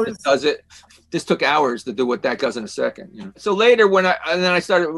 it 0.06 0.22
does 0.22 0.44
it 0.44 0.64
this 1.14 1.22
took 1.22 1.44
hours 1.44 1.84
to 1.84 1.92
do 1.92 2.04
what 2.04 2.22
that 2.22 2.40
does 2.40 2.56
in 2.56 2.64
a 2.64 2.68
second. 2.68 3.08
You 3.14 3.26
know? 3.26 3.32
So 3.36 3.54
later, 3.54 3.86
when 3.86 4.04
I 4.04 4.16
and 4.26 4.42
then 4.42 4.50
I 4.50 4.58
started 4.58 4.88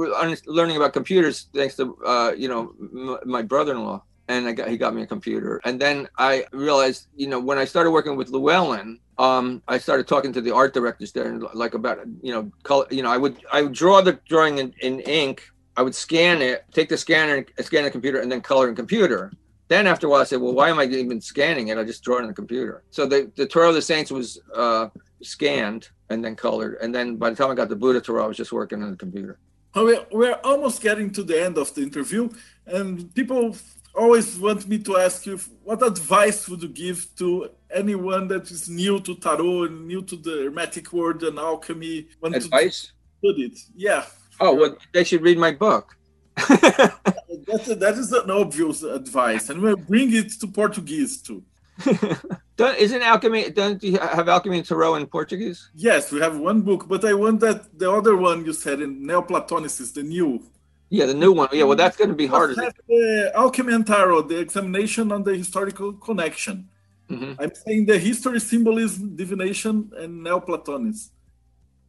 learning 0.46 0.76
about 0.76 0.94
computers, 0.94 1.48
thanks 1.54 1.76
to 1.76 1.94
uh, 2.06 2.32
you 2.34 2.48
know 2.48 2.72
m- 2.80 3.18
my 3.26 3.42
brother-in-law, 3.42 4.02
and 4.28 4.48
I 4.48 4.52
got, 4.52 4.68
he 4.68 4.78
got 4.78 4.94
me 4.94 5.02
a 5.02 5.06
computer. 5.06 5.60
And 5.66 5.78
then 5.78 6.08
I 6.16 6.46
realized, 6.52 7.08
you 7.16 7.26
know, 7.26 7.38
when 7.38 7.58
I 7.58 7.66
started 7.66 7.90
working 7.90 8.16
with 8.16 8.30
Llewellyn, 8.30 8.98
um, 9.18 9.62
I 9.68 9.76
started 9.76 10.08
talking 10.08 10.32
to 10.32 10.40
the 10.40 10.52
art 10.54 10.72
directors 10.72 11.12
there, 11.12 11.26
and 11.26 11.44
like 11.52 11.74
about 11.74 11.98
you 12.22 12.32
know, 12.32 12.50
color. 12.62 12.86
You 12.90 13.02
know, 13.02 13.10
I 13.10 13.18
would 13.18 13.36
I 13.52 13.60
would 13.60 13.74
draw 13.74 14.00
the 14.00 14.18
drawing 14.26 14.56
in, 14.56 14.72
in 14.80 15.00
ink. 15.00 15.46
I 15.76 15.82
would 15.82 15.94
scan 15.94 16.40
it, 16.40 16.64
take 16.72 16.88
the 16.88 16.96
scanner, 16.96 17.44
and 17.58 17.66
scan 17.66 17.84
the 17.84 17.90
computer, 17.90 18.20
and 18.20 18.32
then 18.32 18.40
color 18.40 18.70
in 18.70 18.74
computer. 18.74 19.32
Then 19.68 19.86
after 19.86 20.06
a 20.06 20.10
while, 20.10 20.20
I 20.20 20.24
said, 20.24 20.40
well, 20.40 20.54
why 20.54 20.68
am 20.70 20.78
I 20.78 20.84
even 20.84 21.20
scanning 21.20 21.68
it? 21.68 21.78
I 21.78 21.84
just 21.84 22.02
draw 22.04 22.18
it 22.18 22.22
on 22.22 22.28
the 22.28 22.34
computer. 22.34 22.82
So 22.90 23.06
the 23.06 23.30
the 23.36 23.46
Tarot 23.46 23.70
of 23.70 23.74
the 23.74 23.82
Saints 23.82 24.10
was 24.10 24.40
uh, 24.54 24.88
scanned 25.22 25.88
and 26.10 26.24
then 26.24 26.36
colored. 26.36 26.78
And 26.80 26.94
then 26.94 27.16
by 27.16 27.30
the 27.30 27.36
time 27.36 27.50
I 27.50 27.54
got 27.54 27.68
the 27.68 27.76
Buddha 27.76 28.00
Tarot, 28.00 28.24
I 28.24 28.28
was 28.28 28.36
just 28.36 28.52
working 28.52 28.82
on 28.82 28.90
the 28.90 28.96
computer. 28.96 29.38
We're 29.74 30.40
almost 30.42 30.80
getting 30.80 31.10
to 31.10 31.22
the 31.22 31.44
end 31.44 31.58
of 31.58 31.74
the 31.74 31.82
interview, 31.82 32.30
and 32.66 33.14
people 33.14 33.54
always 33.94 34.38
want 34.38 34.66
me 34.66 34.78
to 34.78 34.96
ask 34.96 35.26
you 35.26 35.38
what 35.64 35.86
advice 35.86 36.48
would 36.48 36.62
you 36.62 36.68
give 36.68 37.06
to 37.16 37.50
anyone 37.70 38.26
that 38.28 38.50
is 38.50 38.70
new 38.70 39.00
to 39.00 39.14
tarot, 39.16 39.64
and 39.64 39.86
new 39.86 40.00
to 40.02 40.16
the 40.16 40.44
hermetic 40.44 40.92
world 40.94 41.22
and 41.24 41.38
alchemy, 41.38 42.08
want 42.22 42.36
advice? 42.36 42.92
to 43.20 43.32
put 43.32 43.38
it? 43.38 43.58
Yeah. 43.74 44.06
Oh, 44.40 44.54
well, 44.54 44.76
they 44.94 45.04
should 45.04 45.22
read 45.22 45.38
my 45.38 45.52
book. 45.52 45.96
that, 47.46 47.80
that 47.80 47.94
is 47.94 48.12
an 48.12 48.30
obvious 48.30 48.82
advice, 48.82 49.50
and 49.50 49.60
we'll 49.60 49.76
bring 49.76 50.14
it 50.14 50.30
to 50.40 50.46
Portuguese 50.46 51.22
too. 51.22 51.42
don't, 52.56 52.78
isn't 52.78 53.02
alchemy? 53.02 53.50
Don't 53.50 53.82
you 53.82 53.98
have 53.98 54.28
alchemy 54.28 54.58
and 54.58 54.66
tarot 54.66 54.94
in 54.96 55.06
Portuguese? 55.06 55.70
Yes, 55.74 56.10
we 56.10 56.20
have 56.20 56.38
one 56.38 56.62
book, 56.62 56.88
but 56.88 57.04
I 57.04 57.12
want 57.12 57.40
that 57.40 57.78
the 57.78 57.90
other 57.90 58.16
one 58.16 58.44
you 58.44 58.52
said 58.52 58.80
in 58.80 59.06
Neoplatonicis, 59.06 59.92
the 59.92 60.02
new. 60.02 60.42
Yeah, 60.88 61.06
the 61.06 61.14
new 61.14 61.32
one. 61.32 61.48
Yeah, 61.52 61.64
well, 61.64 61.76
that's 61.76 61.96
going 61.96 62.10
to 62.10 62.16
be 62.16 62.26
harder. 62.26 62.54
Uh, 62.62 63.30
alchemy 63.34 63.74
and 63.74 63.86
tarot, 63.86 64.22
the 64.22 64.38
examination 64.38 65.12
on 65.12 65.22
the 65.22 65.36
historical 65.36 65.92
connection. 65.92 66.68
Mm-hmm. 67.10 67.40
I'm 67.40 67.54
saying 67.54 67.86
the 67.86 67.98
history, 67.98 68.40
symbolism, 68.40 69.16
divination, 69.16 69.90
and 69.96 70.22
Neoplatonism. 70.22 71.10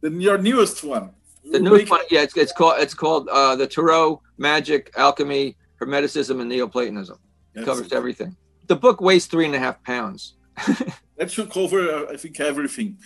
Then 0.00 0.20
your 0.20 0.38
newest 0.38 0.84
one. 0.84 1.10
The 1.50 1.60
new 1.60 1.84
one, 1.86 2.00
yeah, 2.10 2.22
it's, 2.22 2.36
it's 2.36 2.52
called 2.52 2.74
it's 2.78 2.94
called 2.94 3.28
uh, 3.28 3.56
the 3.56 3.66
Tarot, 3.66 4.22
Magic, 4.36 4.92
Alchemy, 4.96 5.56
Hermeticism, 5.80 6.40
and 6.40 6.48
Neoplatonism. 6.48 7.18
It 7.54 7.64
covers 7.64 7.92
everything. 7.92 8.36
The 8.66 8.76
book 8.76 9.00
weighs 9.00 9.26
three 9.26 9.46
and 9.46 9.54
a 9.54 9.58
half 9.58 9.82
pounds. 9.82 10.34
that 11.16 11.30
should 11.30 11.50
cover, 11.50 11.90
uh, 11.90 12.12
I 12.12 12.16
think, 12.16 12.38
everything. 12.40 12.98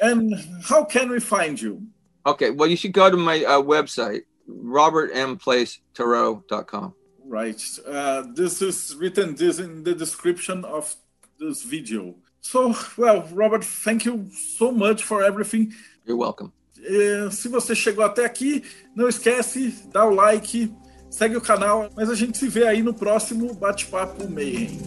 and 0.00 0.34
how 0.64 0.84
can 0.84 1.10
we 1.10 1.20
find 1.20 1.60
you? 1.60 1.86
Okay, 2.26 2.50
well, 2.50 2.68
you 2.68 2.76
should 2.76 2.92
go 2.92 3.10
to 3.10 3.16
my 3.16 3.44
uh, 3.44 3.60
website, 3.60 4.22
robertmplacetarot.com. 4.48 6.94
Right. 7.26 7.62
Uh, 7.86 8.24
this 8.34 8.62
is 8.62 8.94
written 8.98 9.34
this 9.34 9.58
in 9.58 9.82
the 9.82 9.94
description 9.94 10.62
of 10.64 10.94
this 11.38 11.62
video. 11.62 12.14
So, 12.40 12.74
well, 12.98 13.26
Robert, 13.32 13.64
thank 13.64 14.04
you 14.04 14.28
so 14.30 14.70
much 14.70 15.02
for 15.02 15.22
everything. 15.22 15.72
You're 16.04 16.18
welcome. 16.18 16.52
É, 16.84 17.30
se 17.30 17.48
você 17.48 17.74
chegou 17.74 18.04
até 18.04 18.24
aqui, 18.24 18.62
não 18.94 19.08
esquece, 19.08 19.74
dá 19.92 20.04
o 20.04 20.14
like, 20.14 20.72
segue 21.10 21.36
o 21.36 21.40
canal, 21.40 21.88
mas 21.96 22.10
a 22.10 22.14
gente 22.14 22.36
se 22.36 22.48
vê 22.48 22.66
aí 22.66 22.82
no 22.82 22.92
próximo 22.92 23.54
Bate-Papo 23.54 24.28
Mayhem. 24.28 24.78